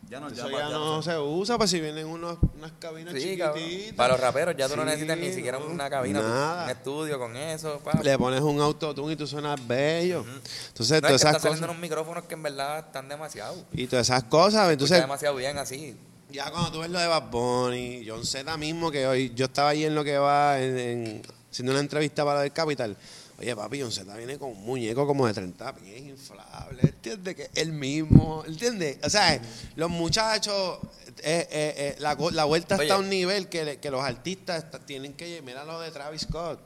Ya 0.07 0.19
no, 0.19 0.27
Eso 0.27 0.35
ya, 0.47 0.51
ya 0.51 0.69
ya 0.69 0.69
no 0.69 1.01
se 1.01 1.17
usa, 1.17 1.57
pues 1.57 1.71
si 1.71 1.79
vienen 1.81 2.05
unos, 2.05 2.37
unas 2.55 2.71
cabinas 2.79 3.11
Sí, 3.19 3.35
cabrón. 3.37 3.63
chiquititas. 3.63 3.95
Para 3.95 4.13
los 4.13 4.19
raperos 4.21 4.55
ya 4.55 4.69
tú 4.69 4.75
no 4.77 4.85
necesitas 4.85 5.17
ni 5.17 5.33
siquiera 5.33 5.57
no, 5.57 5.65
una 5.65 5.89
cabina, 5.89 6.21
nada. 6.21 6.63
un 6.65 6.69
estudio 6.69 7.17
con 7.17 7.35
eso. 7.35 7.79
pa. 7.79 7.99
Le 8.03 8.15
pones 8.17 8.41
un 8.41 8.61
autotune 8.61 9.13
y 9.13 9.15
tú 9.15 9.25
suenas 9.25 9.59
bello. 9.67 10.23
Entonces, 10.67 11.01
No, 11.01 11.07
todas 11.07 11.15
es 11.15 11.23
que 11.23 11.29
esas 11.29 11.41
cosas. 11.41 11.59
unos 11.61 11.79
micrófonos 11.79 12.23
que 12.25 12.35
en 12.35 12.43
verdad 12.43 12.79
están 12.85 13.09
demasiado. 13.09 13.55
Y 13.73 13.87
todas 13.87 14.07
esas 14.07 14.23
cosas. 14.25 14.53
Escucha 14.53 14.71
Entonces, 14.73 15.01
demasiado 15.01 15.35
bien 15.37 15.57
así. 15.57 15.97
ya 16.29 16.51
cuando 16.51 16.71
tú 16.71 16.79
ves 16.81 16.91
lo 16.91 16.99
de 16.99 17.07
Bad 17.07 17.31
Bunny, 17.31 18.05
John 18.07 18.23
Z 18.25 18.55
mismo, 18.57 18.91
que 18.91 19.07
hoy 19.07 19.33
yo 19.35 19.45
estaba 19.45 19.69
ahí 19.69 19.85
en 19.85 19.95
lo 19.95 20.03
que 20.03 20.19
va, 20.19 20.61
en, 20.61 20.77
en- 20.77 21.21
haciendo 21.51 21.71
una 21.71 21.81
entrevista 21.81 22.23
para 22.23 22.43
el 22.43 22.51
Capital. 22.53 22.95
Oye, 23.37 23.53
papi, 23.55 23.81
John 23.81 23.91
Z 23.91 24.15
viene 24.15 24.37
con 24.37 24.51
un 24.51 24.63
muñeco 24.65 25.05
como 25.05 25.27
de 25.27 25.33
30 25.33 25.75
pies 25.75 26.01
inflable. 26.01 26.79
¿Entiendes? 26.83 27.35
Que 27.35 27.49
el 27.55 27.73
mismo. 27.73 28.43
¿Entiendes? 28.47 28.97
O 29.03 29.09
sea, 29.09 29.41
los 29.75 29.89
muchachos, 29.89 30.79
eh, 31.23 31.47
eh, 31.51 31.73
eh, 31.77 31.95
la, 31.99 32.15
la 32.31 32.45
vuelta 32.45 32.75
está 32.81 32.95
a 32.95 32.99
un 32.99 33.09
nivel 33.09 33.49
que, 33.49 33.77
que 33.79 33.91
los 33.91 34.01
artistas 34.01 34.65
tienen 34.85 35.13
que. 35.13 35.41
Mira 35.41 35.65
lo 35.65 35.79
de 35.81 35.91
Travis 35.91 36.21
Scott. 36.21 36.59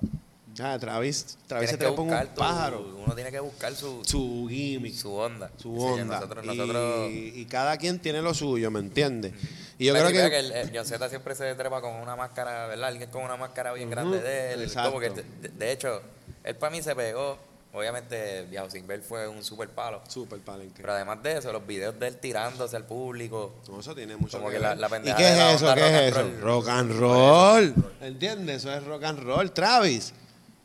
Ya, 0.53 0.77
Travis, 0.77 1.37
Travis 1.47 1.69
se 1.69 1.77
que 1.77 1.85
en 1.85 1.95
buscar 1.95 2.27
un 2.27 2.33
tu- 2.33 2.39
pájaro. 2.39 2.95
Uno 3.05 3.15
tiene 3.15 3.31
que 3.31 3.39
buscar 3.39 3.73
su, 3.75 4.01
Su 4.03 4.47
gimmick 4.49 4.93
su 4.93 5.13
onda. 5.13 5.49
su 5.57 5.73
Sí, 5.73 6.01
onda. 6.01 6.15
nosotros, 6.19 6.43
y, 6.43 6.47
nosotros, 6.47 7.09
y 7.11 7.45
cada 7.45 7.77
quien 7.77 7.99
tiene 7.99 8.21
lo 8.21 8.33
suyo, 8.33 8.69
¿me 8.69 8.79
entiendes? 8.79 9.33
Y 9.77 9.85
yo 9.85 9.93
creo 9.93 10.09
idea 10.09 10.29
que, 10.29 10.39
el, 10.39 10.51
el 10.51 10.71
John 10.75 10.85
Z 10.85 11.07
siempre 11.07 11.33
se 11.35 11.55
trepa 11.55 11.79
con 11.81 11.93
una 11.95 12.15
máscara, 12.17 12.67
¿verdad? 12.67 12.89
Alguien 12.89 13.09
con 13.09 13.23
una 13.23 13.37
máscara 13.37 13.71
bien 13.73 13.89
grande 13.89 14.21
de 14.21 14.53
él. 14.53 14.63
exacto. 14.63 14.89
Como 14.89 14.99
que, 14.99 15.09
de, 15.11 15.49
de 15.49 15.71
hecho, 15.71 16.01
él 16.43 16.55
para 16.55 16.71
mí 16.71 16.81
se 16.81 16.95
pegó. 16.95 17.37
Obviamente, 17.71 18.47
Viajo 18.49 18.67
Sin 18.71 18.87
Ver 18.87 19.03
fue 19.03 19.27
un 19.27 19.43
super 19.43 19.69
palo. 19.69 20.01
Super 20.07 20.39
palenque. 20.39 20.81
Pero 20.81 20.93
además 20.93 21.21
de 21.21 21.37
eso, 21.37 21.53
los 21.53 21.65
videos 21.67 21.99
de 21.99 22.07
él 22.07 22.17
tirándose 22.17 22.75
al 22.75 22.85
público. 22.85 23.53
No, 23.69 23.79
eso 23.79 23.93
tiene 23.93 24.15
mucho 24.17 24.37
Como 24.39 24.49
que 24.49 24.55
que 24.55 24.61
la- 24.63 24.73
la 24.75 24.87
¿Y 24.87 24.89
pendeja 24.89 25.17
qué 25.17 25.23
de 25.23 25.31
es 25.33 25.37
la 25.37 25.53
eso? 25.53 25.73
¿Qué 25.75 25.81
rock 25.81 25.89
es 25.91 25.93
and 25.93 26.07
eso? 26.07 26.21
roll. 26.21 26.41
Rock 26.41 26.67
and 26.69 26.99
roll. 26.99 27.75
¿Entiendes? 28.01 28.55
Eso 28.57 28.73
es 28.73 28.83
rock 28.85 29.03
and 29.03 29.19
roll, 29.19 29.51
Travis. 29.51 30.13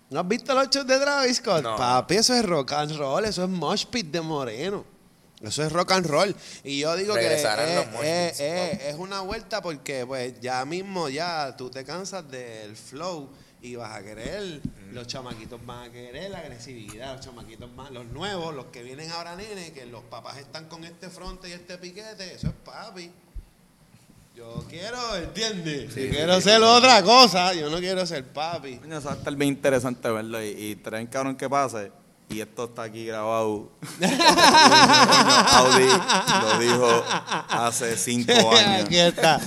¿No 0.08 0.20
has 0.20 0.28
visto 0.28 0.54
los 0.54 0.70
shows 0.70 0.86
de 0.86 0.98
Travis 0.98 1.36
Scott? 1.36 1.62
No. 1.62 1.76
Papi, 1.76 2.14
eso 2.16 2.34
es 2.34 2.44
rock 2.46 2.72
and 2.72 2.96
roll, 2.96 3.24
eso 3.26 3.42
es 3.44 3.50
mosh 3.50 3.84
pit 3.86 4.06
de 4.10 4.20
Moreno. 4.22 4.84
Eso 5.42 5.62
es 5.62 5.70
rock 5.72 5.92
and 5.92 6.06
roll. 6.06 6.34
Y 6.62 6.78
yo 6.80 6.96
digo 6.96 7.12
que 7.14 7.34
es, 7.34 7.44
es- 7.44 8.40
es- 8.40 8.82
es 8.84 8.94
una 8.96 9.20
vuelta 9.20 9.60
porque 9.60 10.06
pues 10.06 10.40
ya 10.40 10.64
mismo 10.64 11.10
ya 11.10 11.54
tú 11.54 11.68
te 11.68 11.84
cansas 11.84 12.26
del 12.30 12.74
flow 12.76 13.28
y 13.64 13.76
vas 13.76 13.96
a 13.96 14.02
querer, 14.04 14.60
los 14.92 15.06
chamaquitos 15.06 15.64
van 15.64 15.88
a 15.88 15.90
querer 15.90 16.30
la 16.30 16.40
agresividad, 16.40 17.16
los 17.16 17.24
chamaquitos 17.24 17.74
van, 17.74 17.94
los 17.94 18.04
nuevos, 18.08 18.54
los 18.54 18.66
que 18.66 18.82
vienen 18.82 19.10
ahora 19.10 19.34
nene, 19.36 19.72
que 19.72 19.86
los 19.86 20.02
papás 20.02 20.36
están 20.36 20.68
con 20.68 20.84
este 20.84 21.08
fronte 21.08 21.48
y 21.48 21.52
este 21.52 21.78
piquete, 21.78 22.34
eso 22.34 22.48
es 22.48 22.52
papi. 22.62 23.10
Yo 24.36 24.66
quiero, 24.68 25.16
¿entiendes? 25.16 25.94
yo 25.94 26.10
quiero 26.10 26.38
ser 26.42 26.60
otra 26.62 27.02
cosa, 27.02 27.54
yo 27.54 27.70
no 27.70 27.78
quiero 27.78 28.04
ser 28.04 28.24
papi. 28.26 28.76
Coño, 28.76 28.98
eso 28.98 29.06
va 29.06 29.14
a 29.14 29.16
estar 29.16 29.34
bien 29.34 29.52
interesante 29.54 30.10
verlo 30.10 30.44
y, 30.44 30.48
y 30.48 30.76
traen 30.76 31.06
cabrón 31.06 31.34
que 31.34 31.48
pase. 31.48 31.90
Y 32.30 32.40
esto 32.40 32.64
está 32.64 32.84
aquí 32.84 33.06
grabado. 33.06 33.70
Audi 35.52 35.86
lo 36.42 36.58
dijo 36.58 37.04
hace 37.48 37.96
cinco 37.96 38.32
años. 38.56 38.86
Aquí 38.86 38.98
está. 38.98 39.40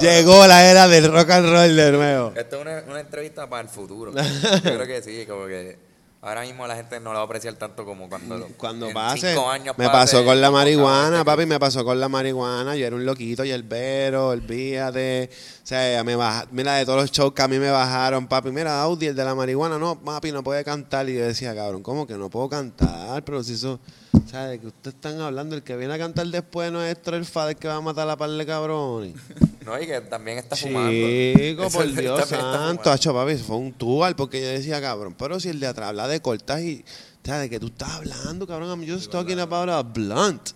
Llegó 0.00 0.46
la 0.46 0.68
era 0.68 0.88
del 0.88 1.10
rock 1.10 1.30
and 1.30 1.48
roll 1.48 1.76
de 1.76 1.92
nuevo. 1.92 2.32
Esto 2.36 2.56
es 2.56 2.62
una, 2.62 2.84
una 2.88 3.00
entrevista 3.00 3.48
para 3.48 3.62
el 3.62 3.68
futuro. 3.68 4.12
Yo 4.14 4.60
creo 4.60 4.86
que 4.86 5.02
sí, 5.02 5.24
como 5.26 5.46
que 5.46 5.78
ahora 6.26 6.42
mismo 6.42 6.66
la 6.66 6.74
gente 6.76 6.98
no 7.00 7.12
lo 7.12 7.18
va 7.18 7.22
a 7.22 7.24
apreciar 7.24 7.54
tanto 7.54 7.84
como 7.84 8.08
cuando 8.08 8.36
lo- 8.36 8.48
Cuando 8.56 8.90
pase, 8.92 9.30
cinco 9.32 9.48
años 9.48 9.78
me 9.78 9.86
pase, 9.86 10.16
pasó 10.16 10.24
con 10.24 10.40
la 10.40 10.50
marihuana, 10.50 11.24
papi, 11.24 11.46
me 11.46 11.58
pasó 11.58 11.84
con 11.84 11.98
la 12.00 12.08
marihuana. 12.08 12.74
Yo 12.76 12.86
era 12.86 12.96
un 12.96 13.06
loquito 13.06 13.44
y 13.44 13.50
el 13.50 13.62
vero, 13.62 14.28
olvídate. 14.28 15.30
O 15.62 15.66
sea, 15.66 16.02
me 16.04 16.16
baja, 16.16 16.46
mira, 16.50 16.74
de 16.74 16.84
todos 16.84 17.00
los 17.02 17.10
shows 17.12 17.32
que 17.32 17.42
a 17.42 17.48
mí 17.48 17.58
me 17.58 17.70
bajaron, 17.70 18.26
papi, 18.26 18.50
mira, 18.50 18.82
Audi, 18.82 19.06
el 19.06 19.16
de 19.16 19.24
la 19.24 19.34
marihuana, 19.34 19.78
no, 19.78 19.98
papi, 19.98 20.32
no 20.32 20.42
puede 20.42 20.64
cantar. 20.64 21.08
Y 21.08 21.14
yo 21.14 21.24
decía, 21.24 21.54
cabrón, 21.54 21.82
¿cómo 21.82 22.06
que 22.06 22.14
no 22.14 22.28
puedo 22.28 22.48
cantar? 22.48 23.24
Pero 23.24 23.42
si 23.42 23.54
eso, 23.54 23.78
o 24.12 24.28
sea, 24.28 24.46
de 24.46 24.58
que 24.60 24.66
ustedes 24.66 24.94
están 24.94 25.20
hablando, 25.20 25.54
el 25.56 25.62
que 25.62 25.76
viene 25.76 25.94
a 25.94 25.98
cantar 25.98 26.26
después 26.26 26.70
no 26.72 26.82
es 26.84 26.96
el 27.04 27.56
que 27.56 27.68
va 27.68 27.76
a 27.76 27.80
matar 27.80 28.02
a 28.04 28.06
la 28.06 28.16
par 28.16 28.30
de 28.30 28.46
cabrones. 28.46 29.14
No, 29.66 29.82
y 29.82 29.86
que 29.86 30.00
también 30.02 30.38
está 30.38 30.54
fumando. 30.56 30.90
Chico, 30.92 31.68
por 31.72 31.86
Dios 31.86 31.96
también 31.96 32.12
está 32.14 32.26
santo, 32.26 32.50
fumando. 32.52 32.90
hacho, 32.92 33.12
papi, 33.12 33.34
fue 33.36 33.56
un 33.56 33.72
tual, 33.72 34.14
porque 34.16 34.40
yo 34.40 34.46
decía, 34.48 34.80
cabrón, 34.80 35.14
pero 35.18 35.40
si 35.40 35.48
el 35.48 35.58
de 35.60 35.66
atrás 35.66 35.88
habla 35.88 36.06
de 36.08 36.20
cortas 36.22 36.60
y, 36.62 36.84
o 37.22 37.26
sea, 37.26 37.38
de 37.40 37.50
que 37.50 37.58
tú 37.58 37.66
estás 37.66 37.90
hablando, 37.90 38.46
cabrón, 38.46 38.68
I'm 38.80 38.88
just 38.88 39.10
talking 39.10 39.40
about 39.40 39.68
a 39.68 39.82
blunt, 39.82 40.50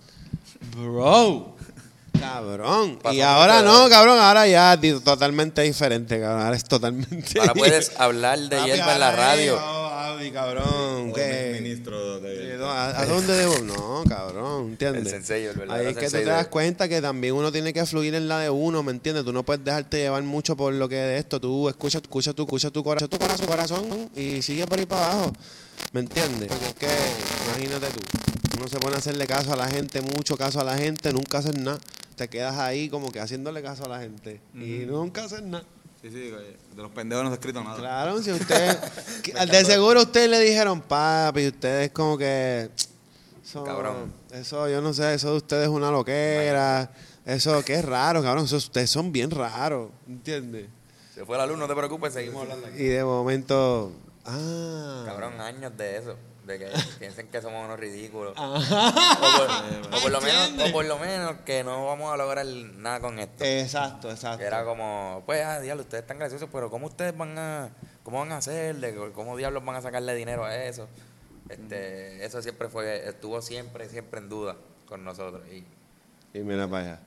bro, 0.76 1.56
cabrón, 2.20 2.98
y 3.12 3.20
ahora 3.20 3.62
no, 3.62 3.88
cabrón, 3.88 4.18
ahora 4.20 4.46
ya 4.46 4.76
di- 4.76 5.00
totalmente 5.00 5.62
diferente, 5.62 6.20
cabrón, 6.20 6.42
ahora 6.42 6.56
es 6.56 6.64
totalmente 6.64 7.40
Ahora 7.40 7.54
puedes 7.54 7.92
hablar 8.00 8.38
de 8.38 8.56
Papi, 8.56 8.70
hierba 8.70 8.92
en 8.94 9.00
la 9.00 9.08
ahora, 9.10 9.16
radio. 9.26 9.58
oh, 9.60 10.32
cabrón, 10.32 11.12
ministro 11.60 12.20
de... 12.20 12.39
¿a, 12.68 13.00
a 13.00 13.06
dónde 13.06 13.34
debo? 13.34 13.58
No, 13.60 14.02
cabrón, 14.08 14.70
¿entiendes? 14.70 15.06
El 15.06 15.10
sensei, 15.10 15.44
el 15.44 15.56
verdadero 15.56 15.88
Ahí 15.88 15.94
es 15.94 15.98
que 15.98 16.06
tú 16.06 16.12
te 16.12 16.24
das 16.24 16.48
cuenta 16.48 16.88
que 16.88 17.00
también 17.00 17.34
uno 17.34 17.52
tiene 17.52 17.72
que 17.72 17.84
fluir 17.86 18.14
en 18.14 18.28
la 18.28 18.40
de 18.40 18.50
uno, 18.50 18.82
¿me 18.82 18.92
entiendes? 18.92 19.24
Tú 19.24 19.32
no 19.32 19.42
puedes 19.42 19.64
dejarte 19.64 19.98
llevar 19.98 20.22
mucho 20.22 20.56
por 20.56 20.72
lo 20.72 20.88
que 20.88 20.96
de 20.96 21.18
esto. 21.18 21.40
Tú 21.40 21.68
escucha, 21.68 21.98
escucha, 21.98 22.32
tu, 22.32 22.42
escucha 22.42 22.70
tu 22.70 22.82
corazón, 22.82 23.08
tu 23.08 23.18
corazón, 23.18 23.46
corazón 23.46 24.10
y 24.16 24.42
sigue 24.42 24.66
por 24.66 24.78
ahí 24.78 24.86
para 24.86 25.12
abajo, 25.12 25.32
¿me 25.92 26.00
entiendes? 26.00 26.48
Porque 26.48 26.66
es 26.66 26.74
que, 26.74 26.88
imagínate 27.46 27.86
tú, 27.88 28.00
uno 28.58 28.68
se 28.68 28.78
pone 28.78 28.96
a 28.96 28.98
hacerle 28.98 29.26
caso 29.26 29.52
a 29.52 29.56
la 29.56 29.68
gente, 29.68 30.00
mucho 30.02 30.36
caso 30.36 30.60
a 30.60 30.64
la 30.64 30.76
gente, 30.76 31.12
nunca 31.12 31.38
haces 31.38 31.56
nada. 31.56 31.78
Te 32.16 32.28
quedas 32.28 32.58
ahí 32.58 32.90
como 32.90 33.10
que 33.10 33.20
haciéndole 33.20 33.62
caso 33.62 33.86
a 33.86 33.88
la 33.88 34.00
gente 34.00 34.40
y 34.54 34.84
nunca 34.86 35.24
haces 35.24 35.42
nada. 35.42 35.64
Sí, 36.02 36.08
sí, 36.10 36.30
de 36.30 36.56
los 36.82 36.90
pendejos 36.92 37.24
no 37.24 37.30
se 37.30 37.34
ha 37.34 37.38
escrito 37.38 37.62
nada. 37.62 37.76
Claro, 37.76 38.22
si 38.22 38.32
ustedes, 38.32 38.78
de 39.50 39.64
seguro 39.66 40.00
ustedes 40.02 40.30
le 40.30 40.38
dijeron, 40.40 40.80
papi, 40.80 41.48
ustedes 41.48 41.90
como 41.90 42.16
que, 42.16 42.70
son- 43.44 43.64
Cabrón. 43.66 44.12
eso 44.32 44.66
yo 44.68 44.80
no 44.80 44.94
sé, 44.94 45.12
eso 45.14 45.32
de 45.32 45.36
ustedes 45.36 45.64
es 45.64 45.68
una 45.68 45.90
loquera, 45.90 46.90
eso 47.26 47.62
que 47.64 47.74
es 47.74 47.84
raro, 47.84 48.22
cabrón, 48.22 48.46
eso 48.46 48.56
ustedes 48.56 48.88
son 48.88 49.12
bien 49.12 49.30
raros, 49.30 49.90
¿entiendes? 50.08 50.68
Se 51.14 51.26
fue 51.26 51.36
la 51.36 51.44
luz, 51.46 51.58
no 51.58 51.68
te 51.68 51.74
preocupes, 51.74 52.14
seguimos 52.14 52.42
hablando 52.44 52.66
aquí. 52.68 52.82
Y 52.82 52.86
de 52.86 53.04
momento, 53.04 53.92
ah, 54.24 55.02
Cabrón, 55.04 55.38
años 55.38 55.76
de 55.76 55.98
eso. 55.98 56.16
De 56.46 56.58
que 56.58 56.68
piensen 56.98 57.28
que 57.28 57.40
somos 57.42 57.64
unos 57.64 57.78
ridículos. 57.78 58.34
Ah. 58.36 59.18
O 59.20 59.88
por, 59.88 59.98
o 59.98 60.00
por 60.02 60.10
lo 60.10 60.20
menos, 60.20 60.68
o 60.68 60.72
por 60.72 60.84
lo 60.84 60.98
menos 60.98 61.36
que 61.44 61.62
no 61.64 61.86
vamos 61.86 62.12
a 62.12 62.16
lograr 62.16 62.46
nada 62.46 63.00
con 63.00 63.18
esto. 63.18 63.44
exacto, 63.44 64.10
exacto. 64.10 64.38
Que 64.38 64.44
era 64.44 64.64
como, 64.64 65.22
pues, 65.26 65.44
ah, 65.44 65.60
diablo, 65.60 65.82
ustedes 65.82 66.02
están 66.02 66.18
graciosos, 66.18 66.48
pero 66.52 66.70
¿cómo 66.70 66.86
ustedes 66.86 67.16
van 67.16 67.38
a, 67.38 67.70
cómo 68.02 68.18
van 68.18 68.32
a 68.32 68.38
hacerle? 68.38 68.94
¿Cómo 69.14 69.36
diablos 69.36 69.64
van 69.64 69.76
a 69.76 69.82
sacarle 69.82 70.14
dinero 70.14 70.44
a 70.44 70.56
eso? 70.56 70.88
Este, 71.48 72.24
eso 72.24 72.40
siempre 72.42 72.68
fue, 72.68 73.08
estuvo 73.08 73.42
siempre, 73.42 73.88
siempre 73.88 74.20
en 74.20 74.28
duda 74.28 74.56
con 74.86 75.04
nosotros. 75.04 75.42
Y 75.48 75.64
Y 76.38 76.42
mira 76.42 76.68
para 76.68 76.84
allá. 76.84 77.00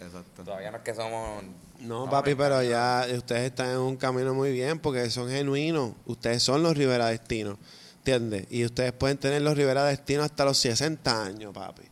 Exacto. 0.00 0.44
todavía 0.44 0.70
no 0.70 0.76
es 0.76 0.82
que 0.84 0.94
somos... 0.94 1.42
No, 1.80 2.08
papi, 2.08 2.34
pero 2.34 2.62
ya 2.62 3.06
ustedes 3.16 3.42
están 3.42 3.70
en 3.70 3.78
un 3.78 3.96
camino 3.96 4.34
muy 4.34 4.52
bien 4.52 4.78
porque 4.78 5.10
son 5.10 5.28
genuinos. 5.28 5.92
Ustedes 6.06 6.42
son 6.42 6.62
los 6.62 6.76
Rivera 6.76 7.06
Destinos, 7.06 7.56
¿entiendes? 8.08 8.46
Y 8.50 8.64
ustedes 8.64 8.92
pueden 8.92 9.18
tener 9.18 9.42
los 9.42 9.56
Rivera 9.56 9.84
Destinos 9.84 10.24
hasta 10.24 10.44
los 10.44 10.58
60 10.58 11.24
años, 11.24 11.52
papi. 11.52 11.82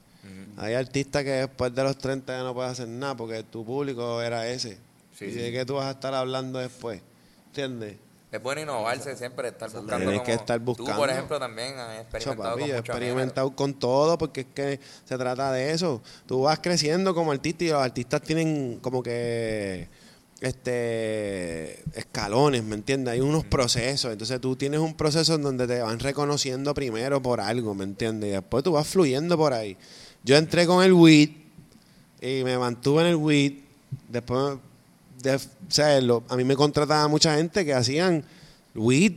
Hay 0.59 0.73
artistas 0.73 1.23
que 1.23 1.31
después 1.31 1.75
de 1.75 1.83
los 1.83 1.99
30 1.99 2.39
ya 2.39 2.43
no 2.43 2.55
pueden 2.55 2.71
hacer 2.71 2.89
nada 2.89 3.15
porque 3.15 3.43
tu 3.43 3.63
público 3.63 4.23
era 4.23 4.49
ese. 4.49 4.79
Sí, 5.15 5.27
¿Y 5.27 5.33
sí. 5.33 5.39
de 5.39 5.53
qué 5.53 5.67
tú 5.67 5.75
vas 5.75 5.85
a 5.85 5.91
estar 5.91 6.15
hablando 6.15 6.59
después? 6.59 7.03
¿Entiendes? 7.49 7.97
Es 8.33 8.43
bueno 8.43 8.63
innovarse 8.63 9.15
siempre, 9.17 9.49
estar 9.49 9.71
buscando 9.71 9.99
Tienes 9.99 10.23
que 10.23 10.33
estar 10.33 10.59
Tú, 10.59 10.65
buscando. 10.65 10.97
por 10.97 11.11
ejemplo, 11.11 11.39
también 11.39 11.79
has 11.79 12.01
experimentado 12.01 12.57
papi, 12.57 12.71
con 12.71 12.79
experimentado 12.79 13.51
con 13.55 13.75
todo 13.75 14.17
porque 14.19 14.41
es 14.41 14.47
que 14.55 14.81
se 15.05 15.19
trata 15.19 15.53
de 15.53 15.73
eso. 15.73 16.01
Tú 16.27 16.43
vas 16.43 16.59
creciendo 16.61 17.15
como 17.15 17.33
artista 17.33 17.65
y 17.65 17.69
los 17.69 17.83
artistas 17.83 18.23
tienen 18.23 18.79
como 18.81 19.03
que 19.03 19.89
este 20.41 21.83
escalones, 21.99 22.63
¿me 22.63 22.75
entiendes? 22.75 23.13
Hay 23.13 23.21
unos 23.21 23.45
procesos. 23.45 24.13
Entonces 24.13 24.41
tú 24.41 24.57
tienes 24.57 24.81
un 24.81 24.95
proceso 24.95 25.35
en 25.35 25.43
donde 25.43 25.67
te 25.67 25.81
van 25.81 25.99
reconociendo 25.99 26.75
primero 26.75 27.23
por 27.23 27.41
algo, 27.41 27.75
¿me 27.75 27.85
entiendes? 27.85 28.29
Y 28.29 28.33
después 28.33 28.63
tú 28.63 28.73
vas 28.73 28.87
fluyendo 28.87 29.37
por 29.37 29.53
ahí. 29.53 29.77
Yo 30.25 30.37
entré 30.37 30.67
con 30.67 30.85
el 30.85 30.93
weed 30.93 31.31
y 32.21 32.45
me 32.45 32.59
mantuve 32.59 33.03
en 33.03 33.09
el 33.09 33.17
weed. 33.17 33.55
Después, 34.09 34.59
a 36.29 36.37
mí 36.37 36.45
me 36.45 36.57
contrataba 36.57 37.09
mucha 37.09 37.37
gente 37.37 37.65
que 37.65 37.73
hacían 37.75 38.25
weed 38.75 39.13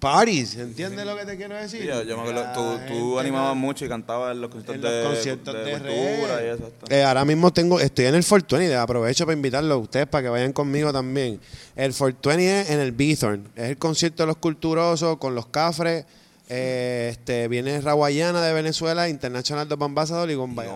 parties, 0.00 0.56
¿entiendes 0.56 1.06
lo 1.06 1.16
que 1.16 1.24
te 1.26 1.36
quiero 1.36 1.54
decir? 1.54 1.82
Sí, 1.82 1.86
yo, 1.86 2.02
yo 2.02 2.16
me 2.16 2.22
acuerdo, 2.28 2.52
tú, 2.54 2.92
tú 2.92 3.18
animabas 3.20 3.54
mucho 3.54 3.84
y 3.84 3.88
cantabas 3.88 4.32
en 4.34 4.40
los 4.40 4.50
conciertos 4.50 4.90
en 4.90 4.96
los 4.96 5.04
de, 5.04 5.14
conciertos 5.14 5.54
de, 5.54 5.60
de 5.64 5.72
cultura 5.72 6.42
y 6.42 6.46
eso. 6.48 6.72
Eh, 6.88 7.02
ahora 7.04 7.24
mismo 7.24 7.52
tengo, 7.52 7.78
estoy 7.78 8.06
en 8.06 8.14
el 8.16 8.24
420, 8.24 8.74
aprovecho 8.76 9.24
para 9.26 9.36
invitarlos 9.36 9.72
a 9.72 9.76
ustedes 9.78 10.06
para 10.06 10.22
que 10.24 10.28
vayan 10.30 10.52
conmigo 10.52 10.92
también. 10.92 11.38
El 11.76 11.92
420 11.92 12.60
es 12.62 12.70
en 12.70 12.80
el 12.80 12.92
Bithorn, 12.92 13.46
es 13.54 13.68
el 13.68 13.76
concierto 13.76 14.22
de 14.22 14.26
los 14.28 14.38
culturosos 14.38 15.18
con 15.18 15.34
los 15.34 15.46
cafres. 15.46 16.04
eh, 16.48 17.08
este 17.12 17.46
Viene 17.46 17.80
Raguayana 17.80 18.40
de 18.42 18.52
Venezuela, 18.52 19.08
International 19.08 19.68
Dub 19.68 19.84
Ambassador 19.84 20.28
y 20.30 20.34
Gombay. 20.34 20.66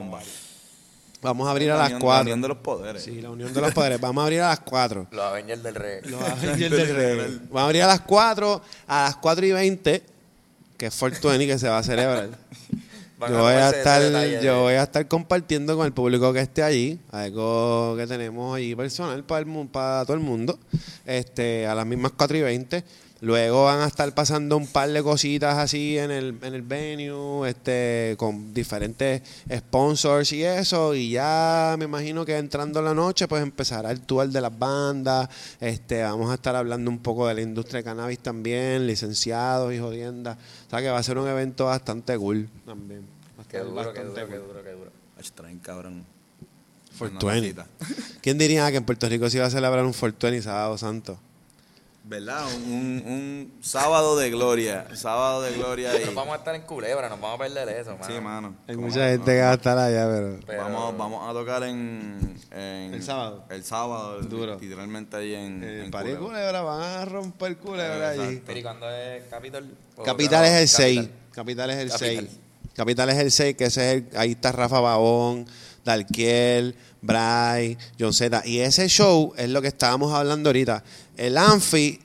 Vamos 1.24 1.48
a 1.48 1.50
abrir 1.50 1.70
a 1.72 1.74
La 1.74 1.78
las 1.80 1.86
unión- 1.88 1.98
la 2.00 2.04
4. 2.04 2.22
unión 2.22 2.42
de 2.42 2.48
los 2.48 2.58
poderes. 2.58 3.02
Sí, 3.02 3.20
la 3.20 3.30
unión 3.30 3.52
de 3.52 3.60
los 3.60 3.72
poderes. 3.72 4.00
Vamos 4.00 4.22
a 4.22 4.24
abrir 4.26 4.40
a 4.42 4.48
las 4.50 4.60
4. 4.60 5.06
Los 5.10 5.24
Avengers 5.24 5.62
del 5.62 5.74
Rey. 5.74 6.00
Los 6.04 6.20
Avengers 6.22 6.70
del 6.76 6.94
Reggae. 6.96 7.38
Vamos 7.48 7.60
a 7.62 7.64
abrir 7.64 7.82
a 7.82 7.86
las 7.88 8.00
4, 8.02 8.62
a 8.86 9.02
las 9.04 9.16
4 9.16 9.46
y 9.46 9.52
20, 9.52 10.02
que 10.76 10.86
es 10.86 10.94
420 10.94 11.46
que 11.46 11.58
se 11.58 11.68
va 11.68 11.78
a 11.78 11.82
celebrar. 11.82 12.28
Yo 13.26 13.38
voy 13.40 13.52
a 13.54 13.70
estar, 13.70 14.02
detalle 14.02 14.44
yo 14.44 14.60
voy 14.62 14.74
a 14.74 14.82
estar 14.82 15.08
compartiendo 15.08 15.76
con 15.78 15.86
el 15.86 15.92
público 15.94 16.30
que 16.34 16.40
esté 16.40 16.62
allí, 16.62 16.98
algo 17.10 17.94
que 17.96 18.06
tenemos 18.06 18.54
ahí 18.54 18.74
personal 18.74 19.24
para, 19.24 19.46
el, 19.46 19.68
para 19.68 20.04
todo 20.04 20.14
el 20.14 20.22
mundo, 20.22 20.58
este, 21.06 21.66
a 21.66 21.74
las 21.74 21.86
mismas 21.86 22.12
4 22.18 22.36
y 22.36 22.42
20. 22.42 22.84
Luego 23.24 23.64
van 23.64 23.80
a 23.80 23.86
estar 23.86 24.12
pasando 24.14 24.58
un 24.58 24.66
par 24.66 24.90
de 24.90 25.02
cositas 25.02 25.56
así 25.56 25.96
en 25.96 26.10
el, 26.10 26.38
en 26.42 26.52
el 26.52 26.60
venue, 26.60 27.48
este, 27.48 28.16
con 28.18 28.52
diferentes 28.52 29.22
sponsors 29.50 30.30
y 30.32 30.44
eso, 30.44 30.94
y 30.94 31.12
ya 31.12 31.74
me 31.78 31.86
imagino 31.86 32.26
que 32.26 32.36
entrando 32.36 32.82
la 32.82 32.92
noche, 32.92 33.26
pues 33.26 33.42
empezará 33.42 33.90
el 33.92 34.02
tour 34.02 34.28
de 34.28 34.42
las 34.42 34.58
bandas, 34.58 35.30
este, 35.58 36.02
vamos 36.02 36.30
a 36.30 36.34
estar 36.34 36.54
hablando 36.54 36.90
un 36.90 36.98
poco 36.98 37.26
de 37.26 37.32
la 37.32 37.40
industria 37.40 37.78
de 37.78 37.84
cannabis 37.84 38.18
también, 38.18 38.86
licenciados 38.86 39.72
y 39.72 39.78
jodiendas. 39.78 40.36
O 40.66 40.70
sea 40.70 40.82
que 40.82 40.90
va 40.90 40.98
a 40.98 41.02
ser 41.02 41.16
un 41.16 41.26
evento 41.26 41.64
bastante 41.64 42.18
cool 42.18 42.46
también. 42.66 43.06
Qué 43.48 43.60
duro, 43.60 43.70
qué 43.94 44.00
bastante 44.04 44.20
duro, 44.20 44.26
qué 44.26 44.36
cool. 44.36 44.48
duro, 44.48 44.64
qué 44.64 44.70
duro. 44.72 44.90
Ach, 45.18 45.30
traen, 45.30 45.58
cabrón. 45.60 46.04
420. 46.98 47.52
Una 47.52 47.68
¿Quién 48.20 48.36
diría 48.36 48.70
que 48.70 48.76
en 48.76 48.84
Puerto 48.84 49.08
Rico 49.08 49.30
se 49.30 49.38
iba 49.38 49.46
a 49.46 49.50
celebrar 49.50 49.82
un 49.86 49.92
420 49.92 50.42
sábado 50.42 50.76
santo? 50.76 51.18
¿Verdad? 52.06 52.44
Un, 52.54 52.62
un, 52.70 53.02
un 53.12 53.58
sábado 53.62 54.18
de 54.18 54.28
gloria. 54.30 54.86
Sábado 54.94 55.40
de 55.40 55.52
gloria 55.52 55.94
y... 55.96 56.00
Pero 56.00 56.12
vamos 56.12 56.34
a 56.34 56.36
estar 56.38 56.54
en 56.54 56.60
Culebra, 56.62 57.08
nos 57.08 57.18
vamos 57.18 57.40
a 57.40 57.42
perder 57.44 57.66
eso, 57.70 57.96
mano. 57.96 58.04
Sí, 58.14 58.20
mano. 58.20 58.56
Hay 58.68 58.74
¿Cómo 58.74 58.88
mucha 58.88 59.00
no? 59.00 59.06
gente 59.10 59.24
que 59.32 59.40
va 59.40 59.50
a 59.50 59.54
estar 59.54 59.78
allá, 59.78 60.06
pero... 60.06 60.40
Pero- 60.46 60.62
Vamos, 60.64 60.98
vamos 60.98 61.30
a 61.30 61.32
tocar 61.32 61.62
en, 61.62 62.36
en- 62.50 62.92
El 62.94 63.02
sábado. 63.02 63.44
El 63.48 63.64
sábado, 63.64 64.20
Duro. 64.20 64.58
literalmente 64.60 65.16
ahí 65.16 65.34
en, 65.34 65.64
En 65.64 65.84
en 65.84 65.90
París 65.90 66.16
Culebra. 66.18 66.60
Culebra 66.60 66.60
van 66.62 66.82
a 66.82 67.04
romper 67.06 67.56
Culebra 67.56 68.10
allí. 68.10 68.20
Exacto. 68.20 68.42
Pero 68.46 68.58
¿y 68.58 68.62
cuándo 68.62 68.90
es 68.90 69.24
Capital? 69.30 69.70
Capital 70.04 70.44
es 70.44 70.52
el 70.60 70.68
6. 70.68 70.96
Capital. 70.98 71.20
Capital 71.34 71.70
es 71.70 71.76
el 71.78 71.88
Capital. 71.90 72.28
6. 72.28 72.40
Capital 72.74 73.08
es 73.10 73.16
el 73.18 73.30
6, 73.30 73.56
que 73.56 73.64
ese 73.64 73.88
es 73.92 74.02
el, 74.12 74.18
ahí 74.18 74.32
está 74.32 74.52
Rafa 74.52 74.80
Babón, 74.80 75.46
Dalquiel, 75.84 76.74
Bray, 77.02 77.76
John 77.98 78.12
Z. 78.12 78.42
Y 78.46 78.60
ese 78.60 78.88
show 78.88 79.32
es 79.36 79.48
lo 79.50 79.60
que 79.62 79.68
estábamos 79.68 80.12
hablando 80.12 80.48
ahorita. 80.48 80.82
El 81.16 81.36
Anfi, 81.36 82.00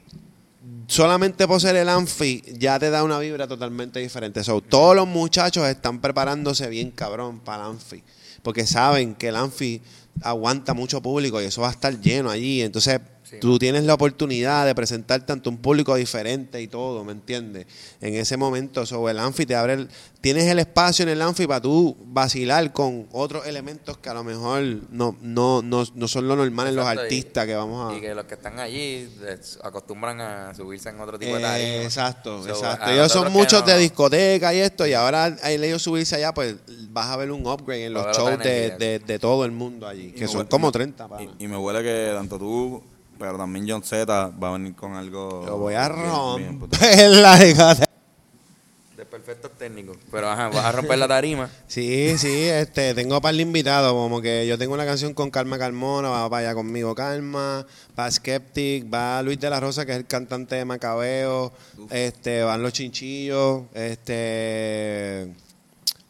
solamente 0.87 1.47
por 1.47 1.61
ser 1.61 1.75
el 1.75 1.89
Anfi, 1.89 2.43
ya 2.57 2.77
te 2.79 2.89
da 2.89 3.03
una 3.03 3.19
vibra 3.19 3.47
totalmente 3.47 3.99
diferente. 3.99 4.43
So, 4.43 4.61
todos 4.61 4.95
los 4.95 5.07
muchachos 5.07 5.67
están 5.67 6.01
preparándose 6.01 6.67
bien 6.67 6.91
cabrón 6.91 7.39
para 7.39 7.63
el 7.63 7.71
Anfi. 7.71 8.03
Porque 8.43 8.65
saben 8.65 9.15
que 9.15 9.29
el 9.29 9.35
Anfi 9.35 9.81
aguanta 10.21 10.73
mucho 10.73 11.01
público 11.01 11.41
y 11.41 11.45
eso 11.45 11.61
va 11.61 11.69
a 11.69 11.71
estar 11.71 11.99
lleno 11.99 12.29
allí. 12.29 12.61
Entonces, 12.61 12.99
Sí. 13.29 13.37
tú 13.39 13.59
tienes 13.59 13.83
la 13.83 13.93
oportunidad 13.93 14.65
de 14.65 14.73
presentarte 14.73 15.31
ante 15.33 15.49
un 15.49 15.57
público 15.57 15.95
diferente 15.95 16.61
y 16.61 16.67
todo, 16.67 17.03
¿me 17.03 17.11
entiendes? 17.11 17.67
En 18.01 18.15
ese 18.15 18.37
momento, 18.37 18.85
sobre 18.85 19.11
el 19.11 19.19
Anfi 19.19 19.45
te 19.45 19.55
abre 19.55 19.73
el- 19.73 19.89
tienes 20.21 20.45
el 20.45 20.57
espacio 20.59 21.03
en 21.03 21.09
el 21.09 21.21
Anfi 21.21 21.45
para 21.47 21.61
tú 21.61 21.95
vacilar 22.05 22.73
con 22.73 23.07
otros 23.11 23.45
elementos 23.45 23.97
que 23.99 24.09
a 24.09 24.13
lo 24.13 24.23
mejor 24.23 24.61
no, 24.89 25.15
no, 25.21 25.61
no, 25.61 25.83
no 25.93 26.07
son 26.07 26.27
lo 26.27 26.35
normal 26.35 26.67
en 26.69 26.75
los 26.75 26.85
y- 26.85 26.87
artistas 26.87 27.45
que 27.45 27.55
vamos 27.55 27.93
a... 27.93 27.97
Y 27.97 28.01
que 28.01 28.13
los 28.15 28.25
que 28.25 28.33
están 28.33 28.59
allí 28.59 29.07
les 29.21 29.59
acostumbran 29.63 30.19
a 30.21 30.53
subirse 30.55 30.89
en 30.89 30.99
otro 30.99 31.19
tipo 31.19 31.35
de 31.37 31.43
Eh, 31.43 31.83
exacto, 31.83 32.41
So, 32.43 32.49
exacto. 32.49 32.89
Ellos 32.89 33.11
son 33.11 33.31
muchos 33.31 33.61
no- 33.61 33.67
de 33.67 33.77
discoteca 33.77 34.53
y 34.53 34.59
esto, 34.59 34.87
y 34.87 34.93
ahora 34.93 35.25
al 35.25 35.63
ellos 35.63 35.81
subirse 35.81 36.15
allá, 36.15 36.33
pues 36.33 36.55
vas 36.89 37.07
a 37.07 37.17
ver 37.17 37.31
un 37.31 37.45
upgrade 37.45 37.85
en 37.85 37.93
los 37.93 38.15
shows 38.17 38.39
de, 38.39 38.71
de, 38.77 38.99
de 38.99 39.19
todo 39.19 39.45
el 39.45 39.51
mundo 39.51 39.87
allí, 39.87 40.07
Y 40.07 40.11
que 40.13 40.27
son 40.27 40.41
huele- 40.45 40.49
como 40.49 40.67
me- 40.67 40.71
30. 40.73 41.07
pana. 41.07 41.31
Y, 41.39 41.45
y 41.45 41.47
me 41.47 41.57
huele 41.57 41.83
que 41.83 42.11
tanto 42.13 42.37
tú, 42.39 42.83
pero 43.19 43.37
también 43.37 43.65
John 43.67 43.83
Z 43.83 44.05
va 44.41 44.49
a 44.49 44.53
venir 44.53 44.73
con 44.75 44.93
algo. 44.93 45.45
Yo 45.45 45.57
voy 45.57 45.73
a 45.75 45.89
romper 45.89 47.09
la 47.11 47.37
discoteca. 47.39 47.85
De 48.95 49.05
perfectos 49.05 49.51
técnicos. 49.57 49.97
Pero 50.09 50.29
ajá, 50.29 50.47
vas 50.47 50.65
a 50.65 50.71
romper 50.71 50.97
la 50.97 51.07
tarima. 51.07 51.49
Sí, 51.67 52.17
sí, 52.17 52.43
este, 52.47 52.93
tengo 52.95 53.21
para 53.21 53.31
el 53.31 53.41
invitado, 53.41 53.93
como 53.93 54.21
que 54.21 54.47
yo 54.47 54.57
tengo 54.57 54.73
una 54.73 54.85
canción 54.85 55.13
con 55.13 55.29
Calma 55.29 55.59
Carmona, 55.59 56.09
va 56.09 56.29
para 56.29 56.47
allá 56.47 56.55
conmigo 56.55 56.95
Calma, 56.95 57.65
va 57.97 58.09
Skeptic, 58.11 58.91
va 58.91 59.21
Luis 59.21 59.39
de 59.39 59.49
la 59.49 59.59
Rosa, 59.59 59.85
que 59.85 59.91
es 59.91 59.97
el 59.99 60.07
cantante 60.07 60.55
de 60.55 60.65
Macabeo, 60.65 61.51
este, 61.91 62.41
van 62.41 62.63
los 62.63 62.73
chinchillos, 62.73 63.63
este 63.73 65.35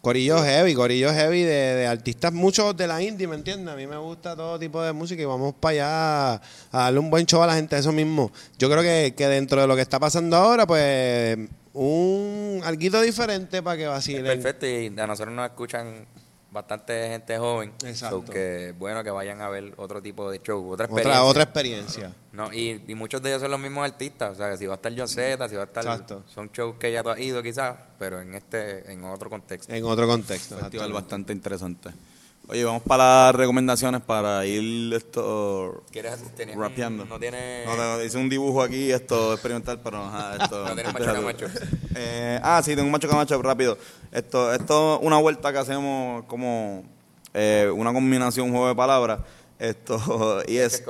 Corillo 0.02 0.42
Heavy, 0.42 0.74
Corillo 0.76 1.12
Heavy 1.12 1.44
de, 1.44 1.76
de 1.76 1.88
artistas 1.88 2.32
muchos 2.32 2.76
de 2.78 2.88
la 2.88 3.02
indie, 3.02 3.28
¿me 3.28 3.36
entiendes? 3.36 3.74
A 3.74 3.76
mí 3.76 3.86
me 3.86 3.98
gusta 3.98 4.36
todo 4.36 4.58
tipo 4.58 4.82
de 4.82 4.94
música 4.94 5.22
y 5.22 5.26
vamos 5.26 5.54
para 5.60 5.72
allá 5.72 6.34
a 6.72 6.84
darle 6.86 7.00
un 7.00 7.10
buen 7.10 7.26
show 7.26 7.42
a 7.44 7.48
la 7.48 7.56
gente, 7.56 7.78
eso 7.78 7.92
mismo. 7.92 8.32
Yo 8.58 8.70
creo 8.70 8.82
que, 8.82 9.14
que 9.16 9.28
dentro 9.28 9.60
de 9.60 9.68
lo 9.68 9.76
que 9.76 9.82
está 9.82 10.00
pasando 10.00 10.38
ahora, 10.38 10.66
pues 10.66 11.38
un 11.74 12.62
alguito 12.64 13.00
diferente 13.02 13.62
para 13.62 13.78
que 13.78 13.88
vacilen. 13.88 14.24
perfecto 14.24 14.66
y 14.68 14.88
a 14.98 15.08
nosotros 15.08 15.34
nos 15.36 15.50
escuchan 15.50 16.06
bastante 16.52 17.10
gente 17.10 17.38
joven. 17.38 17.74
Exacto. 17.84 18.24
So 18.26 18.32
que 18.32 18.74
bueno 18.78 19.04
que 19.04 19.12
vayan 19.12 19.42
a 19.42 19.50
ver 19.50 19.74
otro 19.78 20.02
tipo 20.02 20.30
de 20.30 20.42
show, 20.42 20.72
otra 20.72 20.86
experiencia. 20.86 21.24
otra 21.24 21.44
experiencia. 21.44 22.14
No, 22.32 22.54
y, 22.54 22.84
y 22.88 22.96
muchos 22.96 23.22
de 23.22 23.30
ellos 23.30 23.42
son 23.42 23.52
los 23.52 23.60
mismos 23.60 23.84
artistas. 23.86 24.32
O 24.32 24.36
sea, 24.36 24.52
que 24.52 24.58
si 24.58 24.66
va 24.66 24.74
a 24.74 24.76
estar 24.76 24.94
John 24.96 25.08
Z, 25.08 25.50
si 25.50 25.56
va 25.56 25.64
a 25.64 25.66
estar. 25.66 25.84
Exacto. 25.84 26.24
Son 26.28 26.50
shows 26.52 26.76
que 26.78 26.92
ya 26.92 27.04
tú 27.04 27.10
has 27.10 27.20
ido 27.20 27.42
quizás, 27.44 27.76
pero 27.98 28.22
en 28.22 28.36
este 28.36 28.92
en 28.92 29.04
otro 29.04 29.30
contexto. 29.30 29.74
En 29.74 29.84
otro 29.84 30.08
contexto. 30.08 30.58
Festival 30.58 30.94
bastante 30.94 31.34
interesante. 31.34 31.90
Oye, 32.52 32.64
vamos 32.64 32.82
para 32.82 33.26
las 33.26 33.36
recomendaciones 33.36 34.02
para 34.02 34.44
ir 34.44 34.92
esto 34.96 35.84
rapeando. 36.56 37.06
No 37.06 37.20
tiene. 37.20 37.64
No, 37.66 38.04
hice 38.04 38.18
un 38.18 38.28
dibujo 38.28 38.64
aquí, 38.64 38.92
esto 38.92 39.34
experimental, 39.34 39.80
pero 39.84 40.04
ajá, 40.04 40.36
esto. 40.44 40.68
No 40.68 40.74
tienes 40.74 40.92
macho 40.92 41.14
camacho. 41.14 41.46
Eh, 41.94 42.40
ah, 42.42 42.60
sí, 42.66 42.72
tengo 42.72 42.88
un 42.88 42.92
macho 42.92 43.08
camacho 43.08 43.40
rápido. 43.44 43.78
Esto, 44.12 44.52
esto, 44.52 44.98
una 45.02 45.18
vuelta 45.18 45.52
que 45.54 45.60
hacemos 45.60 46.26
como 46.26 46.84
eh, 47.36 47.72
una 47.72 47.94
combinación, 47.94 48.48
un 48.48 48.52
juego 48.54 48.70
de 48.70 48.76
palabras. 48.76 49.20
Esto, 49.60 50.42
y 50.48 50.58
es. 50.58 50.84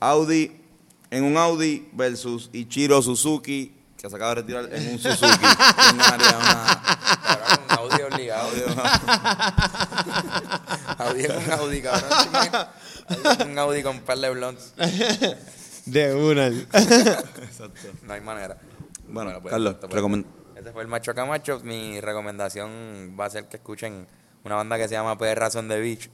Audi, 0.00 0.52
en 1.10 1.24
un 1.24 1.38
Audi 1.38 1.88
versus 1.94 2.50
Ichiro 2.52 3.00
Suzuki, 3.00 3.74
que 3.96 4.10
se 4.10 4.14
acaba 4.16 4.34
de 4.34 4.42
retirar 4.42 4.68
en 4.70 4.92
un 4.92 4.98
Suzuki. 4.98 5.32
¿Quién 5.80 5.96
ganaría 5.96 6.36
una- 6.36 7.65
Un. 8.06 8.80
Audi 10.98 11.22
es 11.24 11.30
un 11.30 11.52
Audi, 11.52 11.82
cabrón. 11.82 12.10
Audi 13.08 13.28
es 13.40 13.46
un 13.46 13.58
Audi 13.58 13.82
con 13.82 13.96
un 13.96 14.02
par 14.02 14.18
de 14.18 14.30
blondes. 14.30 14.72
De 15.86 16.14
una. 16.14 16.50
No 18.02 18.12
hay 18.12 18.20
manera. 18.20 18.58
Bueno, 19.08 19.40
pues, 19.40 19.52
Carlos, 19.52 19.74
esto 19.74 19.88
fue- 19.88 20.00
recomend- 20.00 20.26
Ese 20.56 20.72
fue 20.72 20.82
el 20.82 20.88
Macho 20.88 21.14
Camacho. 21.14 21.60
Mi 21.62 22.00
recomendación 22.00 23.16
va 23.18 23.26
a 23.26 23.30
ser 23.30 23.44
que 23.44 23.56
escuchen 23.58 24.06
una 24.44 24.56
banda 24.56 24.76
que 24.78 24.88
se 24.88 24.94
llama 24.94 25.16
Perras 25.16 25.54
on 25.56 25.68
the 25.68 25.78
Beach. 25.78 26.10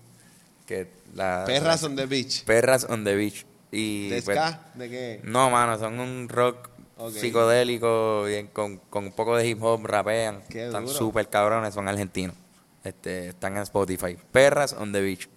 Que 0.66 0.92
la, 1.14 1.44
Perras 1.46 1.82
on 1.84 1.96
the 1.96 2.06
beach. 2.06 2.44
Perras 2.44 2.84
on 2.88 3.04
the 3.04 3.14
Beach. 3.14 3.44
Y, 3.70 4.10
¿De 4.10 4.22
pues, 4.22 4.36
ska? 4.36 4.60
¿De 4.74 4.90
qué? 4.90 5.20
no, 5.24 5.48
mano, 5.50 5.78
son 5.78 5.98
un 5.98 6.28
rock 6.28 6.68
Ok. 6.98 7.12
psicodélico 7.14 8.24
bien, 8.24 8.48
con, 8.48 8.76
con 8.78 9.04
un 9.06 9.12
poco 9.12 9.36
de 9.36 9.46
hip 9.48 9.62
hop, 9.62 9.84
rapean. 9.86 10.42
Qué 10.48 10.66
están 10.66 10.86
súper 10.88 11.28
cabrones, 11.28 11.74
son 11.74 11.88
argentinos. 11.88 12.36
Este, 12.84 13.28
están 13.28 13.56
en 13.56 13.62
Spotify. 13.62 14.16
Perras 14.30 14.72
on 14.74 14.92
the 14.92 15.00
Beach. 15.00 15.28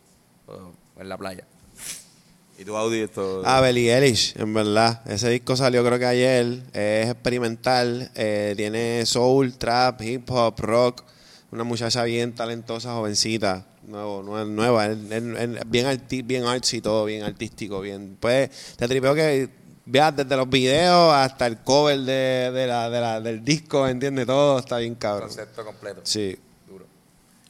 o 0.48 0.72
en 1.00 1.10
la 1.10 1.18
playa. 1.18 1.46
¿Y 2.58 2.64
tu 2.64 2.76
Audi 2.78 3.00
esto? 3.02 3.42
Ah, 3.46 3.60
Billie 3.62 3.94
Eilish, 3.94 4.34
en 4.38 4.54
verdad. 4.54 5.02
Ese 5.08 5.30
disco 5.30 5.56
salió 5.58 5.84
creo 5.86 6.00
que 6.00 6.06
ayer. 6.06 6.64
Es 6.74 7.10
experimental. 7.10 8.12
eh, 8.16 8.54
tiene 8.56 9.06
soul, 9.06 9.58
trap, 9.58 10.02
hip 10.02 10.30
hop, 10.32 10.60
rock. 10.60 11.04
Una 11.52 11.64
muchacha 11.64 12.04
bien 12.04 12.34
talentosa, 12.34 12.94
jovencita. 12.94 13.66
Nuevo, 13.88 14.24
nue- 14.24 14.48
nueva. 14.48 14.88
bien, 14.88 15.86
arti 15.86 16.22
bien 16.22 16.46
artsy 16.46 16.82
todo, 16.82 17.06
bien 17.06 17.24
artístico. 17.24 17.82
bien 17.82 18.18
Pues 18.20 18.50
te 18.78 18.88
tripeo 18.88 19.14
que 19.14 19.50
veas 19.86 20.16
desde 20.16 20.36
los 20.36 20.50
videos 20.50 21.14
hasta 21.14 21.48
el 21.48 21.60
cover 21.60 22.00
de, 22.00 22.52
de 22.52 22.68
la, 22.68 22.90
de 22.90 23.02
la- 23.02 23.22
del 23.22 23.44
disco, 23.44 23.88
¿entiendes? 23.88 24.26
Todo 24.26 24.60
está 24.60 24.78
bien 24.78 24.96
cabrón. 24.96 25.28
Concepto 25.30 25.64
completo. 25.66 26.02
Sí. 26.04 26.38
Duro. 26.68 26.86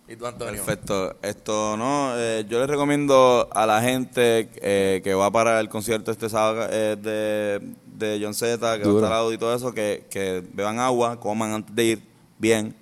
¿Y 0.07 0.15
tú, 0.15 0.25
Antonio? 0.25 0.63
Perfecto. 0.65 1.15
Esto, 1.21 1.77
¿no? 1.77 2.13
Eh, 2.17 2.45
yo 2.49 2.59
les 2.59 2.67
recomiendo 2.69 3.47
a 3.53 3.65
la 3.65 3.81
gente 3.81 4.49
eh, 4.57 5.01
que 5.03 5.13
va 5.13 5.31
para 5.31 5.59
el 5.59 5.69
concierto 5.69 6.11
este 6.11 6.29
sábado 6.29 6.67
eh, 6.69 6.95
de, 7.01 7.61
de 7.86 8.19
John 8.23 8.33
Z, 8.33 8.77
que 8.77 8.83
Duro. 8.83 9.01
va 9.07 9.17
a 9.17 9.21
estar 9.21 9.33
y 9.33 9.38
todo 9.38 9.55
eso, 9.55 9.73
que, 9.73 10.05
que 10.09 10.43
beban 10.53 10.79
agua, 10.79 11.19
coman 11.19 11.53
antes 11.53 11.75
de 11.75 11.83
ir 11.86 12.03
bien, 12.38 12.75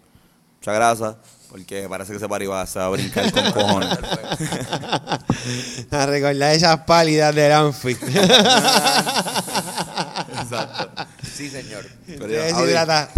mucha 0.60 0.74
grasa, 0.74 1.18
porque 1.54 1.86
parece 1.88 2.14
que 2.14 2.18
ese 2.18 2.26
va 2.26 2.62
a 2.64 2.90
brincar 2.90 3.32
con 3.32 3.52
cojones. 3.52 3.96
A 5.92 6.06
recordar 6.08 6.52
esas 6.56 6.80
pálidas 6.80 7.36
del 7.36 7.52
Anfi. 7.52 7.92
Exacto. 10.32 11.06
Sí, 11.32 11.52
señor. 11.52 11.86
Pero 12.08 12.26
Te 12.26 12.34
ya, 12.34 12.42
deshidrata. 12.46 13.10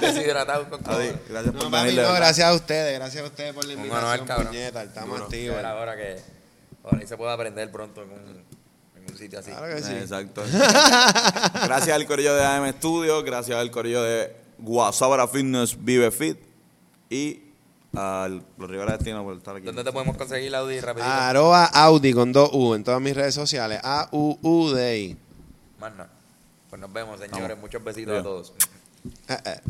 Deshidratado 0.00 0.70
con 0.70 0.80
Audi, 0.86 1.08
cojones. 1.08 1.28
gracias 1.28 1.54
por 1.54 1.64
No, 1.64 1.70
venir. 1.70 2.00
no, 2.00 2.14
gracias 2.14 2.48
a 2.48 2.54
ustedes, 2.54 2.98
gracias 2.98 3.24
a 3.24 3.26
ustedes 3.26 3.52
por 3.52 3.66
la 3.66 3.74
invitación, 3.74 4.26
cabrón. 4.26 4.46
puñeta, 4.46 4.82
estamos 4.82 5.20
activos. 5.20 5.54
Ya 5.56 5.60
era 5.60 5.74
hora 5.74 5.96
que 5.98 6.16
y 7.02 7.06
se 7.06 7.14
pueda 7.18 7.34
aprender 7.34 7.70
pronto 7.70 8.02
en 8.04 8.10
un, 8.10 8.42
en 8.96 9.10
un 9.12 9.18
sitio 9.18 9.38
así. 9.38 9.50
Claro 9.50 9.76
que 9.76 9.82
sí. 9.82 9.92
Exacto. 9.92 10.42
gracias 11.66 11.90
al 11.94 12.06
corillo 12.06 12.34
de 12.34 12.42
AM 12.42 12.72
Studio, 12.72 13.22
gracias 13.22 13.58
al 13.58 13.70
corillo 13.70 14.02
de 14.02 14.34
Guasabara 14.56 15.28
Fitness 15.28 15.76
Vive 15.78 16.10
Fit 16.10 16.38
y 17.10 17.49
a 17.94 18.28
los 18.28 18.70
Rivera 18.70 18.92
Destino 18.92 19.24
por 19.24 19.36
estar 19.36 19.56
aquí. 19.56 19.66
¿Dónde 19.66 19.84
te 19.84 19.92
podemos 19.92 20.16
conseguir 20.16 20.54
Audi 20.54 20.80
rapidito? 20.80 21.10
Arroba 21.10 21.64
Audi 21.66 22.12
con 22.12 22.32
dos 22.32 22.50
U 22.52 22.74
en 22.74 22.84
todas 22.84 23.00
mis 23.00 23.14
redes 23.14 23.34
sociales. 23.34 23.80
A-U-U-D-I. 23.82 25.16
Más 25.78 25.92
nada. 25.92 26.10
Pues 26.68 26.80
nos 26.80 26.92
vemos, 26.92 27.18
señores. 27.18 27.48
Vamos. 27.48 27.60
Muchos 27.62 27.82
besitos 27.82 28.12
Bien. 28.12 28.20
a 28.20 28.22
todos. 28.22 28.52
Eh, 29.28 29.36
eh. 29.44 29.60